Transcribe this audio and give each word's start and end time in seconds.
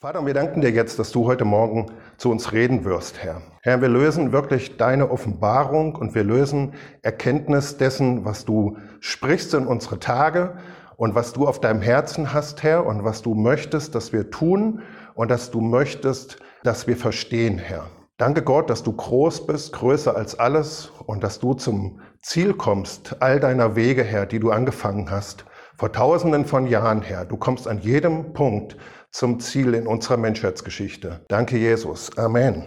Vater, 0.00 0.24
wir 0.24 0.32
danken 0.32 0.60
dir 0.60 0.70
jetzt, 0.70 1.00
dass 1.00 1.10
du 1.10 1.26
heute 1.26 1.44
Morgen 1.44 1.86
zu 2.18 2.30
uns 2.30 2.52
reden 2.52 2.84
wirst, 2.84 3.20
Herr. 3.20 3.42
Herr, 3.62 3.80
wir 3.80 3.88
lösen 3.88 4.30
wirklich 4.30 4.76
deine 4.76 5.10
Offenbarung 5.10 5.96
und 5.96 6.14
wir 6.14 6.22
lösen 6.22 6.74
Erkenntnis 7.02 7.78
dessen, 7.78 8.24
was 8.24 8.44
du 8.44 8.76
sprichst 9.00 9.54
in 9.54 9.66
unsere 9.66 9.98
Tage 9.98 10.56
und 10.94 11.16
was 11.16 11.32
du 11.32 11.48
auf 11.48 11.58
deinem 11.58 11.82
Herzen 11.82 12.32
hast, 12.32 12.62
Herr, 12.62 12.86
und 12.86 13.02
was 13.02 13.22
du 13.22 13.34
möchtest, 13.34 13.96
dass 13.96 14.12
wir 14.12 14.30
tun 14.30 14.82
und 15.14 15.32
dass 15.32 15.50
du 15.50 15.60
möchtest, 15.60 16.38
dass 16.62 16.86
wir 16.86 16.96
verstehen, 16.96 17.58
Herr. 17.58 17.86
Danke 18.18 18.42
Gott, 18.42 18.70
dass 18.70 18.84
du 18.84 18.92
groß 18.92 19.48
bist, 19.48 19.72
größer 19.72 20.16
als 20.16 20.38
alles 20.38 20.92
und 21.06 21.24
dass 21.24 21.40
du 21.40 21.54
zum 21.54 22.02
Ziel 22.22 22.54
kommst, 22.54 23.16
all 23.20 23.40
deiner 23.40 23.74
Wege, 23.74 24.04
Herr, 24.04 24.26
die 24.26 24.38
du 24.38 24.52
angefangen 24.52 25.10
hast, 25.10 25.44
vor 25.76 25.90
tausenden 25.90 26.44
von 26.44 26.66
Jahren, 26.66 27.02
Herr. 27.02 27.24
Du 27.24 27.36
kommst 27.36 27.66
an 27.66 27.78
jedem 27.78 28.32
Punkt 28.32 28.76
zum 29.10 29.40
Ziel 29.40 29.74
in 29.74 29.86
unserer 29.86 30.16
Menschheitsgeschichte. 30.16 31.20
Danke, 31.28 31.56
Jesus. 31.56 32.16
Amen. 32.16 32.64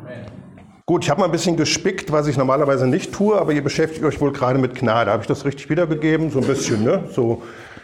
Amen. 0.00 0.42
Gut, 0.84 1.04
ich 1.04 1.10
habe 1.10 1.20
mal 1.20 1.26
ein 1.26 1.32
bisschen 1.32 1.56
gespickt, 1.56 2.10
was 2.10 2.26
ich 2.26 2.36
normalerweise 2.36 2.86
nicht 2.86 3.12
tue, 3.12 3.38
aber 3.38 3.52
ihr 3.52 3.62
beschäftigt 3.62 4.04
euch 4.04 4.20
wohl 4.20 4.32
gerade 4.32 4.58
mit 4.58 4.74
Gnade. 4.74 5.10
Habe 5.10 5.22
ich 5.22 5.28
das 5.28 5.44
richtig 5.44 5.70
wiedergegeben? 5.70 6.30
So 6.30 6.40
ein 6.40 6.46
bisschen, 6.46 6.82
ne? 6.82 7.08
So, 7.12 7.42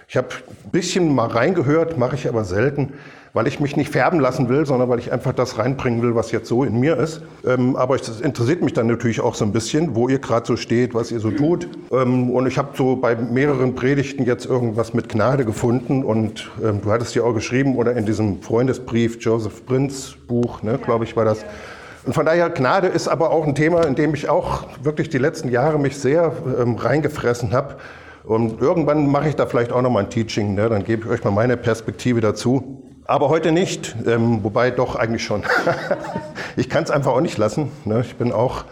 ich 0.09 0.17
habe 0.17 0.29
ein 0.65 0.71
bisschen 0.71 1.15
mal 1.15 1.29
reingehört, 1.29 1.97
mache 1.97 2.17
ich 2.17 2.29
aber 2.29 2.45
selten 2.45 2.95
weil 3.33 3.47
ich 3.47 3.61
mich 3.61 3.77
nicht 3.77 3.91
färben 3.91 4.21
lassen 4.21 4.49
will, 4.49 4.67
sondern 4.67 4.89
weil 4.89 4.99
ich 4.99 5.13
einfach 5.13 5.33
das 5.33 5.59
reinbringen 5.59 6.03
will, 6.03 6.15
was 6.15 6.33
jetzt 6.33 6.49
so 6.49 6.65
in 6.65 6.79
mir 6.81 6.97
ist. 6.97 7.23
Ähm, 7.47 7.77
aber 7.77 7.97
es 7.97 8.21
interessiert 8.21 8.63
mich 8.63 8.73
dann 8.73 8.87
natürlich 8.87 9.21
auch 9.21 9.35
so 9.35 9.45
ein 9.45 9.53
bisschen, 9.53 9.95
wo 9.95 10.09
ihr 10.09 10.19
gerade 10.19 10.47
so 10.47 10.57
steht, 10.57 10.95
was 10.95 11.11
ihr 11.11 11.21
so 11.21 11.31
tut. 11.31 11.69
Ähm, 11.91 12.31
und 12.31 12.47
ich 12.47 12.59
habe 12.59 12.71
so 12.77 12.97
bei 12.97 13.15
mehreren 13.17 13.75
Predigten 13.75 14.25
jetzt 14.25 14.47
irgendwas 14.47 14.95
mit 14.95 15.09
Gnade 15.09 15.45
gefunden. 15.45 16.05
Und 16.05 16.51
ähm, 16.63 16.81
du 16.83 16.91
hattest 16.91 17.15
ja 17.15 17.23
auch 17.23 17.35
geschrieben, 17.35 17.77
oder 17.77 17.93
in 17.95 18.07
diesem 18.07 18.43
Freundesbrief, 18.43 19.19
Joseph 19.21 19.65
Prinz 19.67 20.17
Buch, 20.27 20.63
ne, 20.63 20.79
glaube 20.79 21.05
ich, 21.05 21.17
war 21.17 21.25
das. 21.25 21.45
Und 22.05 22.15
von 22.15 22.25
daher, 22.25 22.49
Gnade 22.51 22.87
ist 22.87 23.09
aber 23.09 23.31
auch 23.31 23.47
ein 23.47 23.55
Thema, 23.55 23.87
in 23.87 23.95
dem 23.95 24.15
ich 24.15 24.29
auch 24.29 24.65
wirklich 24.83 25.09
die 25.11 25.19
letzten 25.19 25.51
Jahre 25.51 25.79
mich 25.79 25.99
sehr 25.99 26.33
ähm, 26.59 26.77
reingefressen 26.77 27.53
habe. 27.53 27.77
Und 28.25 28.61
irgendwann 28.61 29.11
mache 29.11 29.29
ich 29.29 29.37
da 29.37 29.47
vielleicht 29.47 29.73
auch 29.73 29.83
nochmal 29.83 30.05
ein 30.05 30.11
Teaching, 30.11 30.55
ne? 30.55 30.69
dann 30.69 30.85
gebe 30.85 31.05
ich 31.05 31.11
euch 31.11 31.25
mal 31.25 31.31
meine 31.31 31.57
Perspektive 31.57 32.21
dazu. 32.21 32.83
Aber 33.09 33.31
heute 33.31 33.53
nicht, 33.53 33.97
ähm, 34.07 34.45
wobei 34.45 34.71
doch 34.71 34.95
eigentlich 34.95 35.25
schon. 35.25 35.43
ich 36.57 36.69
kann 36.69 36.85
es 36.85 36.91
einfach 36.91 37.13
auch 37.13 37.23
nicht 37.23 37.39
lassen. 37.39 37.73
Ne? 37.87 38.03
Ich 38.03 38.17
bin 38.17 38.33
auch 38.33 38.67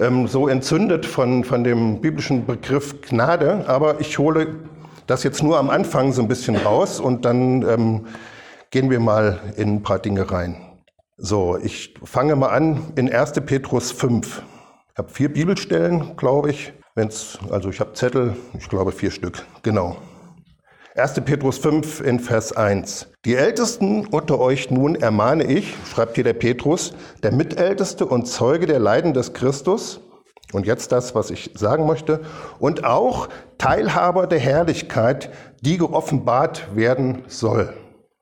ähm, 0.00 0.26
so 0.26 0.48
entzündet 0.48 1.06
von, 1.06 1.44
von 1.44 1.62
dem 1.62 2.00
biblischen 2.00 2.46
Begriff 2.46 3.00
Gnade, 3.02 3.64
aber 3.68 4.00
ich 4.00 4.18
hole 4.18 4.56
das 5.06 5.22
jetzt 5.22 5.40
nur 5.40 5.56
am 5.56 5.70
Anfang 5.70 6.12
so 6.12 6.20
ein 6.20 6.26
bisschen 6.26 6.56
raus 6.56 6.98
und 6.98 7.24
dann 7.24 7.62
ähm, 7.62 8.06
gehen 8.72 8.90
wir 8.90 8.98
mal 8.98 9.38
in 9.56 9.76
ein 9.76 9.82
paar 9.84 10.00
Dinge 10.00 10.32
rein. 10.32 10.56
So, 11.16 11.56
ich 11.56 11.94
fange 12.02 12.34
mal 12.34 12.48
an 12.48 12.92
in 12.96 13.08
1. 13.08 13.34
Petrus 13.46 13.92
5. 13.92 14.42
Ich 14.90 14.98
habe 14.98 15.10
vier 15.10 15.32
Bibelstellen, 15.32 16.16
glaube 16.16 16.50
ich. 16.50 16.72
Wenn's, 16.96 17.38
also 17.50 17.68
ich 17.68 17.78
habe 17.78 17.92
Zettel, 17.92 18.34
ich 18.58 18.68
glaube 18.68 18.90
vier 18.90 19.12
Stück, 19.12 19.46
genau. 19.62 19.96
1. 20.96 21.20
Petrus 21.26 21.58
5 21.58 22.00
in 22.00 22.20
Vers 22.20 22.56
1. 22.56 23.08
Die 23.26 23.34
Ältesten 23.34 24.06
unter 24.06 24.40
euch 24.40 24.70
nun 24.70 24.94
ermahne 24.94 25.44
ich, 25.44 25.74
schreibt 25.92 26.14
hier 26.14 26.24
der 26.24 26.32
Petrus, 26.32 26.94
der 27.22 27.32
Mitälteste 27.32 28.06
und 28.06 28.24
Zeuge 28.26 28.64
der 28.64 28.78
Leiden 28.78 29.12
des 29.12 29.34
Christus, 29.34 30.00
und 30.52 30.64
jetzt 30.64 30.92
das, 30.92 31.14
was 31.14 31.30
ich 31.30 31.50
sagen 31.54 31.86
möchte, 31.86 32.20
und 32.58 32.84
auch 32.84 33.28
Teilhaber 33.58 34.26
der 34.26 34.38
Herrlichkeit, 34.38 35.30
die 35.60 35.76
geoffenbart 35.76 36.74
werden 36.74 37.24
soll. 37.26 37.74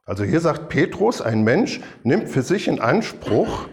Also 0.05 0.25
hier 0.25 0.41
sagt 0.41 0.69
Petrus, 0.69 1.22
ein 1.22 1.44
Mensch 1.44 1.81
nimmt 2.03 2.28
für 2.28 2.42
sich 2.42 2.66
in 2.66 2.81
Anspruch, 2.81 3.69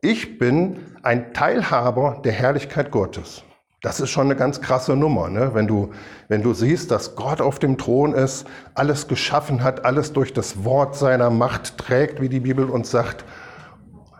ich 0.00 0.38
bin 0.38 0.96
ein 1.02 1.34
Teilhaber 1.34 2.22
der 2.24 2.32
Herrlichkeit 2.32 2.90
Gottes. 2.92 3.42
Das 3.80 4.00
ist 4.00 4.10
schon 4.10 4.26
eine 4.26 4.34
ganz 4.34 4.60
krasse 4.60 4.96
Nummer, 4.96 5.28
ne? 5.28 5.50
wenn, 5.54 5.68
du, 5.68 5.90
wenn 6.26 6.42
du 6.42 6.52
siehst, 6.52 6.90
dass 6.90 7.14
Gott 7.14 7.40
auf 7.40 7.60
dem 7.60 7.78
Thron 7.78 8.12
ist, 8.12 8.44
alles 8.74 9.06
geschaffen 9.06 9.62
hat, 9.62 9.84
alles 9.84 10.12
durch 10.12 10.32
das 10.32 10.64
Wort 10.64 10.96
seiner 10.96 11.30
Macht 11.30 11.78
trägt, 11.78 12.20
wie 12.20 12.28
die 12.28 12.40
Bibel 12.40 12.64
uns 12.64 12.90
sagt. 12.90 13.24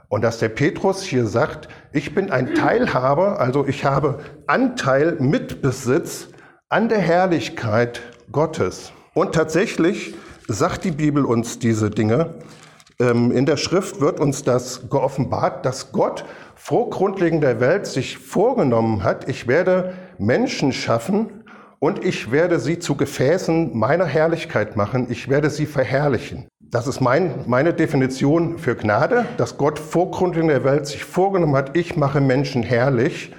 Und 0.08 0.22
dass 0.22 0.38
der 0.38 0.48
Petrus 0.48 1.02
hier 1.02 1.26
sagt, 1.26 1.68
ich 1.92 2.14
bin 2.14 2.30
ein 2.30 2.54
Teilhaber, 2.54 3.40
also 3.40 3.66
ich 3.66 3.84
habe 3.84 4.20
Anteil, 4.46 5.16
Mitbesitz 5.18 6.28
an 6.68 6.88
der 6.88 7.00
Herrlichkeit 7.00 8.00
Gottes. 8.30 8.92
Und 9.12 9.34
tatsächlich 9.34 10.14
sagt 10.46 10.84
die 10.84 10.92
Bibel 10.92 11.24
uns 11.24 11.58
diese 11.58 11.90
Dinge. 11.90 12.36
Ähm, 13.00 13.32
in 13.32 13.44
der 13.44 13.56
Schrift 13.56 14.00
wird 14.00 14.20
uns 14.20 14.44
das 14.44 14.88
geoffenbart, 14.88 15.66
dass 15.66 15.92
Gott 15.92 16.24
vor 16.58 16.90
Grundlegung 16.90 17.40
der 17.40 17.60
Welt 17.60 17.86
sich 17.86 18.18
vorgenommen 18.18 19.04
hat, 19.04 19.28
ich 19.28 19.46
werde 19.46 19.94
Menschen 20.18 20.72
schaffen 20.72 21.44
und 21.78 22.04
ich 22.04 22.32
werde 22.32 22.58
sie 22.58 22.80
zu 22.80 22.96
Gefäßen 22.96 23.78
meiner 23.78 24.04
Herrlichkeit 24.04 24.76
machen, 24.76 25.06
ich 25.08 25.28
werde 25.28 25.50
sie 25.50 25.66
verherrlichen. 25.66 26.48
Das 26.60 26.86
ist 26.86 27.00
mein, 27.00 27.44
meine 27.46 27.72
Definition 27.72 28.58
für 28.58 28.74
Gnade, 28.74 29.24
dass 29.38 29.56
Gott 29.56 29.78
vor 29.78 30.10
Grundlegung 30.10 30.48
der 30.48 30.64
Welt 30.64 30.86
sich 30.86 31.04
vorgenommen 31.04 31.56
hat, 31.56 31.76
ich 31.76 31.96
mache 31.96 32.20
Menschen 32.20 32.64
herrlich. 32.64 33.32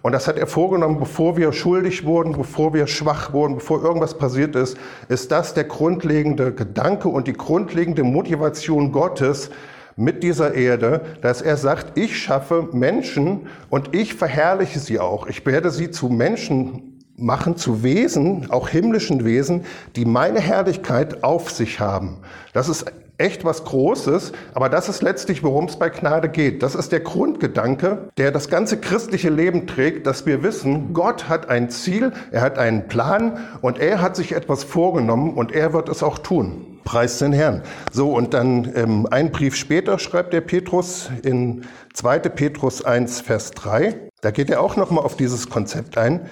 Und 0.00 0.12
das 0.12 0.28
hat 0.28 0.38
er 0.38 0.46
vorgenommen, 0.46 0.98
bevor 0.98 1.36
wir 1.36 1.52
schuldig 1.52 2.06
wurden, 2.06 2.32
bevor 2.32 2.72
wir 2.72 2.86
schwach 2.86 3.34
wurden, 3.34 3.56
bevor 3.56 3.82
irgendwas 3.82 4.16
passiert 4.16 4.56
ist, 4.56 4.78
ist 5.08 5.30
das 5.32 5.52
der 5.52 5.64
grundlegende 5.64 6.54
Gedanke 6.54 7.08
und 7.08 7.26
die 7.26 7.34
grundlegende 7.34 8.04
Motivation 8.04 8.92
Gottes, 8.92 9.50
mit 9.96 10.22
dieser 10.22 10.54
Erde, 10.54 11.02
dass 11.22 11.42
er 11.42 11.56
sagt, 11.56 11.98
ich 11.98 12.18
schaffe 12.18 12.68
Menschen 12.72 13.48
und 13.68 13.94
ich 13.94 14.14
verherrliche 14.14 14.78
sie 14.78 14.98
auch. 14.98 15.26
Ich 15.26 15.44
werde 15.44 15.70
sie 15.70 15.90
zu 15.90 16.08
Menschen 16.08 16.90
machen, 17.16 17.56
zu 17.56 17.82
Wesen, 17.82 18.50
auch 18.50 18.68
himmlischen 18.68 19.24
Wesen, 19.24 19.64
die 19.96 20.04
meine 20.04 20.40
Herrlichkeit 20.40 21.22
auf 21.22 21.50
sich 21.50 21.80
haben. 21.80 22.18
Das 22.52 22.68
ist 22.68 22.86
echt 23.20 23.44
was 23.44 23.64
Großes, 23.64 24.32
aber 24.54 24.68
das 24.68 24.88
ist 24.88 25.02
letztlich, 25.02 25.42
worum 25.42 25.66
es 25.66 25.76
bei 25.76 25.90
Gnade 25.90 26.28
geht. 26.28 26.62
Das 26.62 26.74
ist 26.74 26.90
der 26.90 27.00
Grundgedanke, 27.00 28.08
der 28.16 28.32
das 28.32 28.48
ganze 28.48 28.78
christliche 28.80 29.30
Leben 29.30 29.66
trägt, 29.66 30.06
dass 30.06 30.26
wir 30.26 30.42
wissen, 30.42 30.92
Gott 30.94 31.28
hat 31.28 31.48
ein 31.48 31.70
Ziel, 31.70 32.12
er 32.32 32.40
hat 32.40 32.58
einen 32.58 32.88
Plan 32.88 33.38
und 33.60 33.78
er 33.78 34.00
hat 34.00 34.16
sich 34.16 34.32
etwas 34.32 34.64
vorgenommen 34.64 35.34
und 35.34 35.52
er 35.52 35.72
wird 35.72 35.88
es 35.88 36.02
auch 36.02 36.18
tun. 36.18 36.78
Preis 36.84 37.18
den 37.18 37.32
Herrn. 37.32 37.62
So, 37.92 38.12
und 38.12 38.34
dann 38.34 38.72
ähm, 38.74 39.06
ein 39.10 39.30
Brief 39.30 39.54
später 39.54 39.98
schreibt 39.98 40.32
der 40.32 40.40
Petrus 40.40 41.10
in 41.22 41.66
2. 41.94 42.20
Petrus 42.20 42.82
1, 42.84 43.20
Vers 43.20 43.52
3. 43.52 43.96
Da 44.22 44.30
geht 44.30 44.50
er 44.50 44.60
auch 44.60 44.76
nochmal 44.76 45.04
auf 45.04 45.16
dieses 45.16 45.50
Konzept 45.50 45.98
ein. 45.98 46.28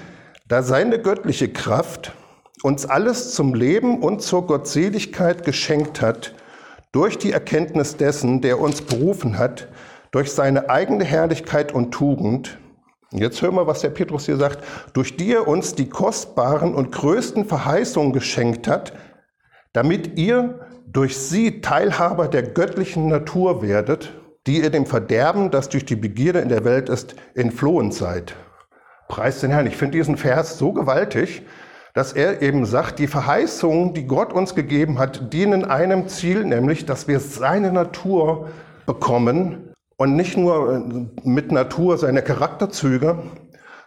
Da 0.48 0.62
seine 0.62 0.98
göttliche 0.98 1.48
Kraft 1.48 2.12
uns 2.62 2.86
alles 2.86 3.34
zum 3.34 3.54
Leben 3.54 4.02
und 4.02 4.22
zur 4.22 4.46
Gottseligkeit 4.46 5.44
geschenkt 5.44 6.00
hat, 6.00 6.34
durch 6.92 7.18
die 7.18 7.32
Erkenntnis 7.32 7.96
dessen, 7.96 8.40
der 8.40 8.60
uns 8.60 8.82
berufen 8.82 9.38
hat, 9.38 9.68
durch 10.10 10.32
seine 10.32 10.70
eigene 10.70 11.04
Herrlichkeit 11.04 11.72
und 11.72 11.92
Tugend. 11.92 12.58
Jetzt 13.10 13.40
hören 13.42 13.54
wir, 13.54 13.66
was 13.66 13.80
der 13.80 13.90
Petrus 13.90 14.26
hier 14.26 14.36
sagt, 14.36 14.64
durch 14.92 15.16
die 15.16 15.32
er 15.32 15.48
uns 15.48 15.74
die 15.74 15.88
kostbaren 15.88 16.74
und 16.74 16.92
größten 16.92 17.46
Verheißungen 17.46 18.12
geschenkt 18.12 18.68
hat, 18.68 18.92
damit 19.72 20.18
ihr 20.18 20.66
durch 20.86 21.18
sie 21.18 21.60
Teilhaber 21.60 22.28
der 22.28 22.42
göttlichen 22.42 23.08
Natur 23.08 23.62
werdet, 23.62 24.12
die 24.46 24.62
ihr 24.62 24.70
dem 24.70 24.86
Verderben, 24.86 25.50
das 25.50 25.68
durch 25.68 25.84
die 25.84 25.96
Begierde 25.96 26.40
in 26.40 26.48
der 26.48 26.64
Welt 26.64 26.88
ist, 26.88 27.16
entflohen 27.34 27.92
seid. 27.92 28.34
Preis 29.08 29.40
den 29.40 29.50
Herrn. 29.50 29.66
Ich 29.66 29.76
finde 29.76 29.98
diesen 29.98 30.16
Vers 30.16 30.58
so 30.58 30.72
gewaltig, 30.72 31.42
dass 31.98 32.12
er 32.12 32.42
eben 32.42 32.64
sagt, 32.64 33.00
die 33.00 33.08
Verheißungen, 33.08 33.92
die 33.92 34.06
Gott 34.06 34.32
uns 34.32 34.54
gegeben 34.54 35.00
hat, 35.00 35.32
dienen 35.32 35.64
einem 35.64 36.06
Ziel, 36.06 36.44
nämlich, 36.44 36.86
dass 36.86 37.08
wir 37.08 37.18
seine 37.18 37.72
Natur 37.72 38.50
bekommen 38.86 39.74
und 39.96 40.14
nicht 40.14 40.36
nur 40.36 40.76
äh, 40.76 41.28
mit 41.28 41.50
Natur 41.50 41.98
seine 41.98 42.22
Charakterzüge, 42.22 43.18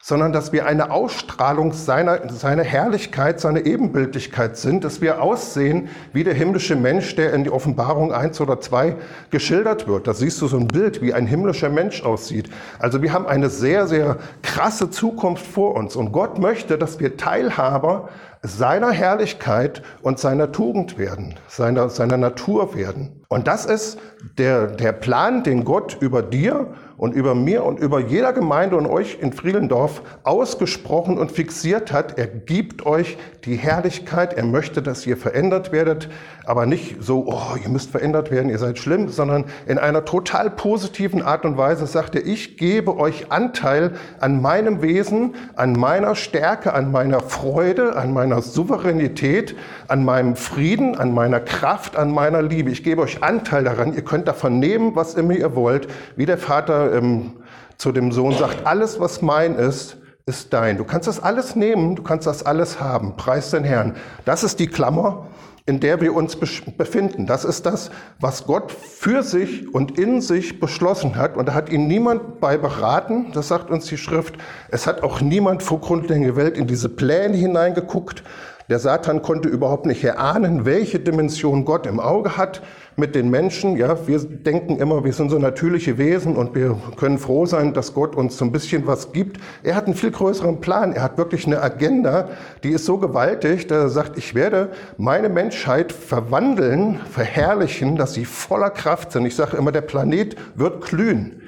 sondern 0.01 0.33
dass 0.33 0.51
wir 0.51 0.65
eine 0.65 0.92
Ausstrahlung 0.92 1.74
seiner, 1.74 2.30
seiner 2.30 2.63
Herrlichkeit, 2.63 3.39
seiner 3.39 3.65
Ebenbildlichkeit 3.65 4.57
sind, 4.57 4.83
dass 4.83 5.00
wir 5.00 5.21
aussehen 5.21 5.89
wie 6.12 6.24
der 6.24 6.33
himmlische 6.33 6.75
Mensch, 6.75 7.15
der 7.15 7.33
in 7.33 7.44
die 7.44 7.51
Offenbarung 7.51 8.12
1 8.12 8.42
oder 8.42 8.59
2 8.59 8.95
geschildert 9.30 9.88
wird. 9.88 10.07
Da 10.07 10.13
siehst 10.13 10.42
du 10.42 10.48
so 10.48 10.57
ein 10.57 10.68
Bild, 10.68 11.01
wie 11.01 11.13
ein 11.13 11.27
himmlischer 11.27 11.69
Mensch 11.69 12.03
aussieht. 12.03 12.50
Also 12.80 13.01
wir 13.01 13.13
haben 13.13 13.27
eine 13.27 13.50
sehr, 13.50 13.88
sehr 13.88 14.18
krasse 14.42 14.89
Zukunft 14.89 15.45
vor 15.45 15.75
uns 15.75 15.95
und 15.95 16.12
Gott 16.12 16.39
möchte, 16.39 16.80
dass 16.80 17.00
wir 17.00 17.18
Teilhaber 17.18 18.09
seiner 18.43 18.91
Herrlichkeit 18.91 19.83
und 20.01 20.19
seiner 20.19 20.51
Tugend 20.51 20.97
werden, 20.97 21.35
seiner, 21.47 21.89
seiner 21.89 22.17
Natur 22.17 22.75
werden. 22.75 23.21
Und 23.27 23.47
das 23.47 23.65
ist 23.65 23.97
der, 24.38 24.67
der 24.67 24.91
Plan, 24.91 25.43
den 25.43 25.63
Gott 25.63 25.97
über 26.01 26.21
dir 26.21 26.73
und 26.97 27.15
über 27.15 27.33
mir 27.33 27.63
und 27.63 27.79
über 27.79 27.99
jeder 27.99 28.33
Gemeinde 28.33 28.75
und 28.75 28.85
euch 28.85 29.17
in 29.21 29.33
Friedendorf 29.33 30.03
ausgesprochen 30.23 31.17
und 31.17 31.31
fixiert 31.31 31.91
hat. 31.91 32.19
Er 32.19 32.27
gibt 32.27 32.85
euch 32.85 33.17
die 33.45 33.55
Herrlichkeit. 33.55 34.33
Er 34.33 34.45
möchte, 34.45 34.83
dass 34.83 35.07
ihr 35.07 35.17
verändert 35.17 35.71
werdet, 35.71 36.09
aber 36.45 36.65
nicht 36.65 36.97
so, 37.01 37.25
oh, 37.25 37.55
ihr 37.63 37.69
müsst 37.69 37.89
verändert 37.89 38.31
werden, 38.31 38.49
ihr 38.49 38.59
seid 38.59 38.77
schlimm, 38.77 39.09
sondern 39.09 39.45
in 39.65 39.77
einer 39.77 40.05
total 40.05 40.51
positiven 40.51 41.21
Art 41.23 41.45
und 41.45 41.57
Weise 41.57 41.88
sagt 41.88 42.15
er, 42.15 42.25
ich 42.25 42.57
gebe 42.57 42.97
euch 42.97 43.31
Anteil 43.31 43.93
an 44.19 44.41
meinem 44.41 44.81
Wesen, 44.81 45.35
an 45.55 45.73
meiner 45.73 46.15
Stärke, 46.15 46.73
an 46.73 46.91
meiner 46.91 47.21
Freude, 47.21 47.95
an 47.95 48.13
meiner 48.13 48.30
Souveränität, 48.39 49.55
an 49.87 50.05
meinem 50.05 50.35
Frieden, 50.35 50.95
an 50.95 51.13
meiner 51.13 51.39
Kraft, 51.39 51.97
an 51.97 52.11
meiner 52.11 52.41
Liebe. 52.41 52.69
Ich 52.69 52.83
gebe 52.83 53.01
euch 53.01 53.23
Anteil 53.23 53.63
daran. 53.63 53.93
Ihr 53.93 54.03
könnt 54.03 54.27
davon 54.27 54.59
nehmen, 54.59 54.95
was 54.95 55.15
immer 55.15 55.33
ihr 55.33 55.55
wollt, 55.55 55.87
wie 56.15 56.25
der 56.25 56.37
Vater 56.37 56.93
ähm, 56.93 57.33
zu 57.77 57.91
dem 57.91 58.11
Sohn 58.11 58.37
sagt, 58.37 58.65
alles, 58.65 58.99
was 58.99 59.21
mein 59.21 59.55
ist, 59.55 59.97
ist 60.25 60.53
dein. 60.53 60.77
Du 60.77 60.83
kannst 60.83 61.07
das 61.07 61.19
alles 61.19 61.55
nehmen, 61.55 61.95
du 61.95 62.03
kannst 62.03 62.27
das 62.27 62.45
alles 62.45 62.79
haben. 62.79 63.17
Preis 63.17 63.49
den 63.49 63.63
Herrn. 63.63 63.95
Das 64.23 64.43
ist 64.43 64.59
die 64.59 64.67
Klammer, 64.67 65.25
in 65.65 65.79
der 65.79 66.01
wir 66.01 66.15
uns 66.15 66.35
befinden. 66.35 67.27
Das 67.27 67.45
ist 67.45 67.65
das, 67.65 67.91
was 68.19 68.45
Gott 68.45 68.71
für 68.71 69.23
sich 69.23 69.73
und 69.73 69.97
in 69.99 70.21
sich 70.21 70.59
beschlossen 70.59 71.15
hat. 71.15 71.37
Und 71.37 71.47
da 71.47 71.53
hat 71.53 71.69
ihn 71.69 71.87
niemand 71.87 72.39
bei 72.39 72.57
beraten, 72.57 73.31
das 73.33 73.47
sagt 73.47 73.69
uns 73.69 73.85
die 73.85 73.97
Schrift. 73.97 74.35
Es 74.69 74.87
hat 74.87 75.03
auch 75.03 75.21
niemand 75.21 75.61
vor 75.63 75.79
grundlegender 75.79 76.35
Welt 76.35 76.57
in 76.57 76.67
diese 76.67 76.89
Pläne 76.89 77.37
hineingeguckt. 77.37 78.23
Der 78.69 78.79
Satan 78.79 79.21
konnte 79.21 79.49
überhaupt 79.49 79.85
nicht 79.85 80.03
erahnen, 80.03 80.65
welche 80.65 80.99
Dimension 80.99 81.65
Gott 81.65 81.85
im 81.85 81.99
Auge 81.99 82.37
hat 82.37 82.61
mit 82.95 83.15
den 83.15 83.29
Menschen. 83.29 83.77
Ja, 83.77 84.07
wir 84.07 84.19
denken 84.19 84.77
immer, 84.77 85.03
wir 85.03 85.13
sind 85.13 85.29
so 85.29 85.39
natürliche 85.39 85.97
Wesen 85.97 86.35
und 86.35 86.55
wir 86.55 86.77
können 86.97 87.17
froh 87.17 87.45
sein, 87.45 87.73
dass 87.73 87.93
Gott 87.93 88.15
uns 88.15 88.38
so 88.38 88.45
ein 88.45 88.51
bisschen 88.51 88.88
was 88.88 89.11
gibt. 89.11 89.39
Er 89.63 89.75
hat 89.75 89.85
einen 89.85 89.95
viel 89.95 90.11
größeren 90.11 90.61
Plan. 90.61 90.93
Er 90.93 91.03
hat 91.03 91.17
wirklich 91.17 91.45
eine 91.45 91.61
Agenda, 91.61 92.29
die 92.63 92.71
ist 92.71 92.85
so 92.85 92.97
gewaltig, 92.97 93.67
dass 93.67 93.77
er 93.77 93.89
sagt, 93.89 94.17
ich 94.17 94.35
werde 94.35 94.71
meine 94.97 95.29
Menschheit 95.29 95.91
verwandeln, 95.91 96.99
verherrlichen, 97.09 97.95
dass 97.95 98.13
sie 98.13 98.25
voller 98.25 98.69
Kraft 98.69 99.11
sind. 99.11 99.25
Ich 99.25 99.35
sage 99.35 99.57
immer, 99.57 99.71
der 99.71 99.81
Planet 99.81 100.35
wird 100.55 100.81
glühen. 100.81 101.41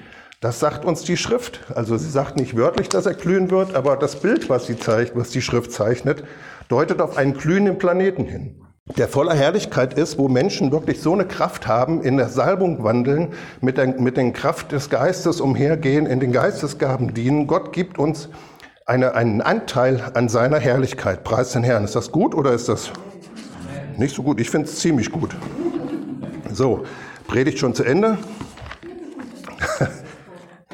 Das 0.43 0.59
sagt 0.59 0.83
uns 0.83 1.03
die 1.03 1.15
Schrift. 1.15 1.61
Also 1.73 1.95
sie 1.95 2.09
sagt 2.09 2.35
nicht 2.35 2.57
wörtlich, 2.57 2.89
dass 2.89 3.05
er 3.05 3.13
glühen 3.13 3.49
wird, 3.49 3.75
aber 3.75 3.95
das 3.95 4.17
Bild, 4.17 4.49
was 4.49 4.67
sie 4.67 4.77
zeigt, 4.77 5.15
was 5.15 5.29
die 5.29 5.41
Schrift 5.41 5.71
zeichnet, 5.71 6.23
deutet 6.67 7.01
auf 7.01 7.15
einen 7.15 7.33
glühenden 7.33 7.77
Planeten 7.77 8.25
hin, 8.25 8.55
der 8.85 9.07
voller 9.07 9.33
Herrlichkeit 9.33 9.93
ist, 9.93 10.17
wo 10.17 10.27
Menschen 10.27 10.71
wirklich 10.71 11.01
so 11.01 11.13
eine 11.13 11.25
Kraft 11.25 11.67
haben, 11.67 12.01
in 12.01 12.17
der 12.17 12.27
Salbung 12.27 12.83
wandeln, 12.83 13.29
mit 13.61 13.77
der, 13.77 13.87
mit 13.87 14.17
den 14.17 14.33
Kraft 14.33 14.73
des 14.73 14.89
Geistes 14.89 15.39
umhergehen, 15.39 16.05
in 16.05 16.19
den 16.19 16.33
Geistesgaben 16.33 17.13
dienen. 17.13 17.47
Gott 17.47 17.71
gibt 17.71 17.97
uns 17.97 18.27
eine, 18.85 19.15
einen 19.15 19.41
Anteil 19.41 20.11
an 20.13 20.27
seiner 20.27 20.59
Herrlichkeit. 20.59 21.23
Preis 21.23 21.53
den 21.53 21.63
Herrn. 21.63 21.85
Ist 21.85 21.95
das 21.95 22.11
gut 22.11 22.35
oder 22.35 22.51
ist 22.51 22.67
das 22.67 22.91
nicht 23.97 24.13
so 24.13 24.21
gut? 24.21 24.41
Ich 24.41 24.49
finde 24.49 24.67
es 24.67 24.79
ziemlich 24.79 25.11
gut. 25.11 25.33
So, 26.51 26.83
Predigt 27.27 27.59
schon 27.59 27.73
zu 27.73 27.85
Ende? 27.85 28.17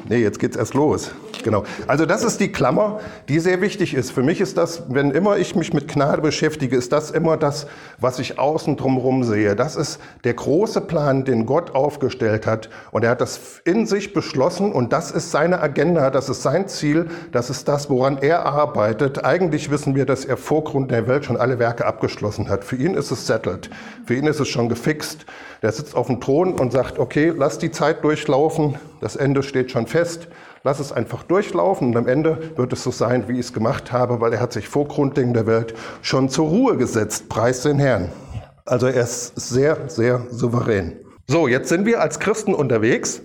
nee, 0.08 0.18
jetzt 0.18 0.40
geht's 0.40 0.56
erst 0.56 0.74
los. 0.74 1.12
Genau. 1.42 1.64
Also 1.86 2.06
das 2.06 2.22
ist 2.22 2.40
die 2.40 2.52
Klammer, 2.52 3.00
die 3.28 3.38
sehr 3.40 3.60
wichtig 3.60 3.94
ist. 3.94 4.12
Für 4.12 4.22
mich 4.22 4.40
ist 4.40 4.56
das, 4.56 4.84
wenn 4.88 5.10
immer 5.10 5.38
ich 5.38 5.54
mich 5.54 5.72
mit 5.72 5.88
Gnade 5.88 6.22
beschäftige, 6.22 6.76
ist 6.76 6.92
das 6.92 7.10
immer 7.10 7.36
das, 7.36 7.66
was 7.98 8.18
ich 8.18 8.38
außen 8.38 8.76
drumherum 8.76 9.24
sehe. 9.24 9.56
Das 9.56 9.76
ist 9.76 10.00
der 10.24 10.34
große 10.34 10.80
Plan, 10.82 11.24
den 11.24 11.46
Gott 11.46 11.74
aufgestellt 11.74 12.46
hat. 12.46 12.70
Und 12.90 13.04
er 13.04 13.10
hat 13.10 13.20
das 13.20 13.60
in 13.64 13.86
sich 13.86 14.12
beschlossen 14.12 14.72
und 14.72 14.92
das 14.92 15.10
ist 15.10 15.30
seine 15.30 15.60
Agenda, 15.60 16.10
das 16.10 16.28
ist 16.28 16.42
sein 16.42 16.68
Ziel, 16.68 17.10
das 17.32 17.50
ist 17.50 17.68
das, 17.68 17.90
woran 17.90 18.18
er 18.18 18.46
arbeitet. 18.46 19.24
Eigentlich 19.24 19.70
wissen 19.70 19.94
wir, 19.94 20.06
dass 20.06 20.24
er 20.24 20.36
vor 20.36 20.64
Grund 20.64 20.90
der 20.90 21.06
Welt 21.06 21.24
schon 21.24 21.36
alle 21.36 21.58
Werke 21.58 21.86
abgeschlossen 21.86 22.48
hat. 22.48 22.64
Für 22.64 22.76
ihn 22.76 22.94
ist 22.94 23.10
es 23.10 23.26
settled. 23.26 23.70
Für 24.06 24.14
ihn 24.14 24.26
ist 24.26 24.40
es 24.40 24.48
schon 24.48 24.68
gefixt. 24.68 25.26
Der 25.62 25.72
sitzt 25.72 25.94
auf 25.94 26.06
dem 26.06 26.20
Thron 26.20 26.54
und 26.54 26.72
sagt, 26.72 26.98
okay, 26.98 27.32
lass 27.36 27.58
die 27.58 27.70
Zeit 27.70 28.02
durchlaufen. 28.02 28.76
Das 29.00 29.16
Ende 29.16 29.42
steht 29.42 29.70
schon 29.70 29.86
fest. 29.86 30.28
Lass 30.62 30.78
es 30.78 30.92
einfach 30.92 31.22
durchlaufen 31.22 31.88
und 31.88 31.96
am 31.96 32.06
Ende 32.06 32.52
wird 32.56 32.74
es 32.74 32.82
so 32.82 32.90
sein, 32.90 33.28
wie 33.28 33.34
ich 33.34 33.46
es 33.46 33.52
gemacht 33.54 33.92
habe, 33.92 34.20
weil 34.20 34.34
er 34.34 34.40
hat 34.40 34.52
sich 34.52 34.68
vor 34.68 34.86
Grunddingen 34.86 35.32
der 35.32 35.46
Welt 35.46 35.72
schon 36.02 36.28
zur 36.28 36.48
Ruhe 36.48 36.76
gesetzt. 36.76 37.30
Preis 37.30 37.62
den 37.62 37.78
Herrn. 37.78 38.12
Also 38.66 38.86
er 38.86 39.04
ist 39.04 39.40
sehr, 39.40 39.88
sehr 39.88 40.26
souverän. 40.28 40.98
So, 41.26 41.48
jetzt 41.48 41.70
sind 41.70 41.86
wir 41.86 42.02
als 42.02 42.20
Christen 42.20 42.52
unterwegs. 42.52 43.22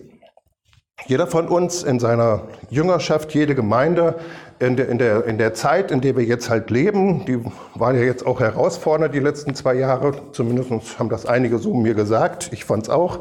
Jeder 1.07 1.27
von 1.27 1.49
uns 1.49 1.83
in 1.83 1.99
seiner 1.99 2.43
Jüngerschaft, 2.69 3.33
jede 3.33 3.53
Gemeinde, 3.53 4.15
in 4.59 4.77
der, 4.77 4.87
in, 4.87 4.97
der, 4.97 5.25
in 5.25 5.37
der 5.37 5.53
Zeit, 5.53 5.91
in 5.91 5.99
der 5.99 6.15
wir 6.15 6.23
jetzt 6.23 6.49
halt 6.49 6.69
leben, 6.69 7.25
die 7.25 7.43
waren 7.73 7.97
ja 7.97 8.03
jetzt 8.03 8.25
auch 8.25 8.39
herausfordernd 8.39 9.13
die 9.13 9.19
letzten 9.19 9.55
zwei 9.55 9.73
Jahre, 9.73 10.13
zumindest 10.31 10.99
haben 10.99 11.09
das 11.09 11.25
einige 11.25 11.57
so 11.57 11.73
mir 11.73 11.95
gesagt, 11.95 12.53
ich 12.53 12.63
fand 12.63 12.83
es 12.83 12.89
auch. 12.89 13.19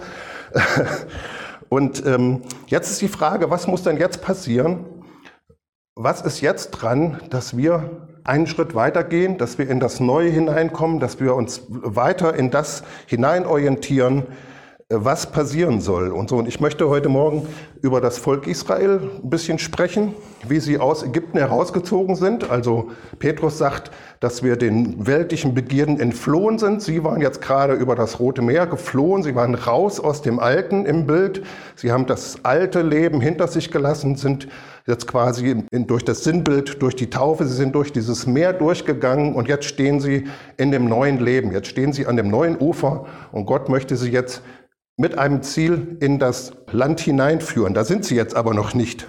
Und 1.75 2.07
ähm, 2.07 2.43
jetzt 2.69 2.89
ist 2.89 3.03
die 3.03 3.09
Frage, 3.09 3.51
was 3.51 3.67
muss 3.67 3.83
denn 3.83 3.97
jetzt 3.97 4.23
passieren? 4.23 4.85
Was 5.97 6.21
ist 6.21 6.41
jetzt 6.41 6.71
dran, 6.71 7.21
dass 7.31 7.57
wir 7.57 7.91
einen 8.23 8.47
Schritt 8.47 8.77
weitergehen, 8.77 9.39
dass 9.39 9.59
wir 9.59 9.69
in 9.69 9.81
das 9.81 9.99
Neue 9.99 10.31
hineinkommen, 10.31 11.01
dass 11.01 11.19
wir 11.19 11.35
uns 11.35 11.63
weiter 11.69 12.33
in 12.37 12.53
das 12.53 12.85
hineinorientieren, 13.07 14.23
was 15.03 15.33
passieren 15.33 15.81
soll 15.81 16.13
und 16.13 16.29
so. 16.29 16.37
Und 16.37 16.47
ich 16.47 16.61
möchte 16.61 16.89
heute 16.89 17.09
Morgen 17.09 17.47
über 17.81 18.01
das 18.01 18.19
Volk 18.19 18.47
Israel 18.47 19.01
ein 19.23 19.31
bisschen 19.31 19.59
sprechen, 19.59 20.15
wie 20.47 20.61
sie 20.61 20.79
aus 20.79 21.03
Ägypten 21.03 21.39
herausgezogen 21.39 22.17
sind. 22.17 22.51
Also 22.51 22.91
Petrus 23.19 23.59
sagt, 23.59 23.91
dass 24.21 24.43
wir 24.43 24.57
den 24.57 25.07
weltlichen 25.07 25.55
Begierden 25.55 25.99
entflohen 25.99 26.59
sind. 26.59 26.83
Sie 26.83 27.03
waren 27.03 27.21
jetzt 27.21 27.41
gerade 27.41 27.75
über 27.75 27.95
das 27.95 28.21
Rote 28.21 28.43
Meer 28.43 28.67
geflohen. 28.67 29.23
Sie 29.23 29.35
waren 29.35 29.55
raus 29.55 30.01
aus 30.01 30.23
dem 30.23 30.39
Alten 30.39 30.87
im 30.87 31.07
Bild. 31.07 31.43
Sie 31.77 31.91
haben 31.91 32.07
das 32.07 32.45
alte 32.45 32.83
Leben 32.83 33.21
hinter 33.21 33.49
sich 33.49 33.71
gelassen, 33.71 34.17
sind 34.17 34.49
jetzt 34.87 35.07
quasi 35.07 35.65
durch 35.71 36.05
das 36.05 36.25
Sinnbild, 36.25 36.83
durch 36.83 36.95
die 36.95 37.09
Taufe, 37.09 37.47
sie 37.47 37.55
sind 37.55 37.75
durch 37.75 37.93
dieses 37.93 38.27
Meer 38.27 38.53
durchgegangen 38.53 39.35
und 39.35 39.49
jetzt 39.49 39.65
stehen 39.65 39.99
sie 39.99 40.25
in 40.59 40.71
dem 40.71 40.89
neuen 40.89 41.19
Leben. 41.19 41.53
Jetzt 41.53 41.69
stehen 41.69 41.93
sie 41.93 42.07
an 42.07 42.17
dem 42.17 42.29
neuen 42.29 42.59
Ufer 42.59 43.07
und 43.33 43.47
Gott 43.47 43.69
möchte 43.69 43.97
sie 43.97 44.11
jetzt 44.11 44.43
mit 44.97 45.19
einem 45.19 45.43
Ziel 45.43 45.97
in 46.01 46.19
das 46.19 46.53
Land 46.71 47.01
hineinführen. 47.01 47.75
Da 47.75 47.85
sind 47.85 48.05
sie 48.05 48.15
jetzt 48.15 48.37
aber 48.37 48.55
noch 48.55 48.75
nicht. 48.75 49.07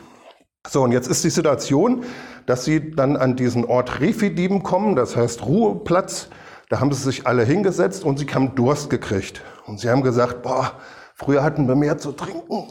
So, 0.68 0.82
und 0.82 0.92
jetzt 0.92 1.08
ist 1.08 1.24
die 1.24 1.30
Situation, 1.30 2.04
dass 2.48 2.66
sie 2.66 2.92
dann 2.92 3.18
an 3.18 3.36
diesen 3.36 3.66
Ort 3.66 4.00
Refidim 4.00 4.64
kommen, 4.64 4.96
das 4.96 5.16
heißt 5.16 5.46
Ruheplatz. 5.46 6.30
Da 6.70 6.80
haben 6.80 6.92
sie 6.92 7.04
sich 7.04 7.28
alle 7.28 7.44
hingesetzt 7.44 8.04
und 8.04 8.18
sie 8.18 8.26
haben 8.26 8.56
Durst 8.56 8.90
gekriegt. 8.90 9.42
Und 9.68 9.80
sie 9.80 9.90
haben 9.90 10.02
gesagt, 10.02 10.42
boah, 10.42 10.74
früher 11.14 11.44
hatten 11.44 11.68
wir 11.68 11.76
mehr 11.76 12.00
zu 12.00 12.12
trinken. 12.12 12.68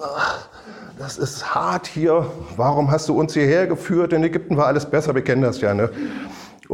Das 0.99 1.19
ist 1.19 1.55
hart 1.55 1.87
hier. 1.87 2.27
Warum 2.57 2.91
hast 2.91 3.09
du 3.09 3.19
uns 3.19 3.35
hierher 3.35 3.69
geführt? 3.69 4.13
In 4.13 4.25
Ägypten 4.25 4.57
war 4.57 4.67
alles 4.67 4.87
besser, 4.87 5.15
wir 5.15 5.23
kennen 5.23 5.43
das 5.43 5.61
ja. 5.61 5.75
Ne? 5.75 5.91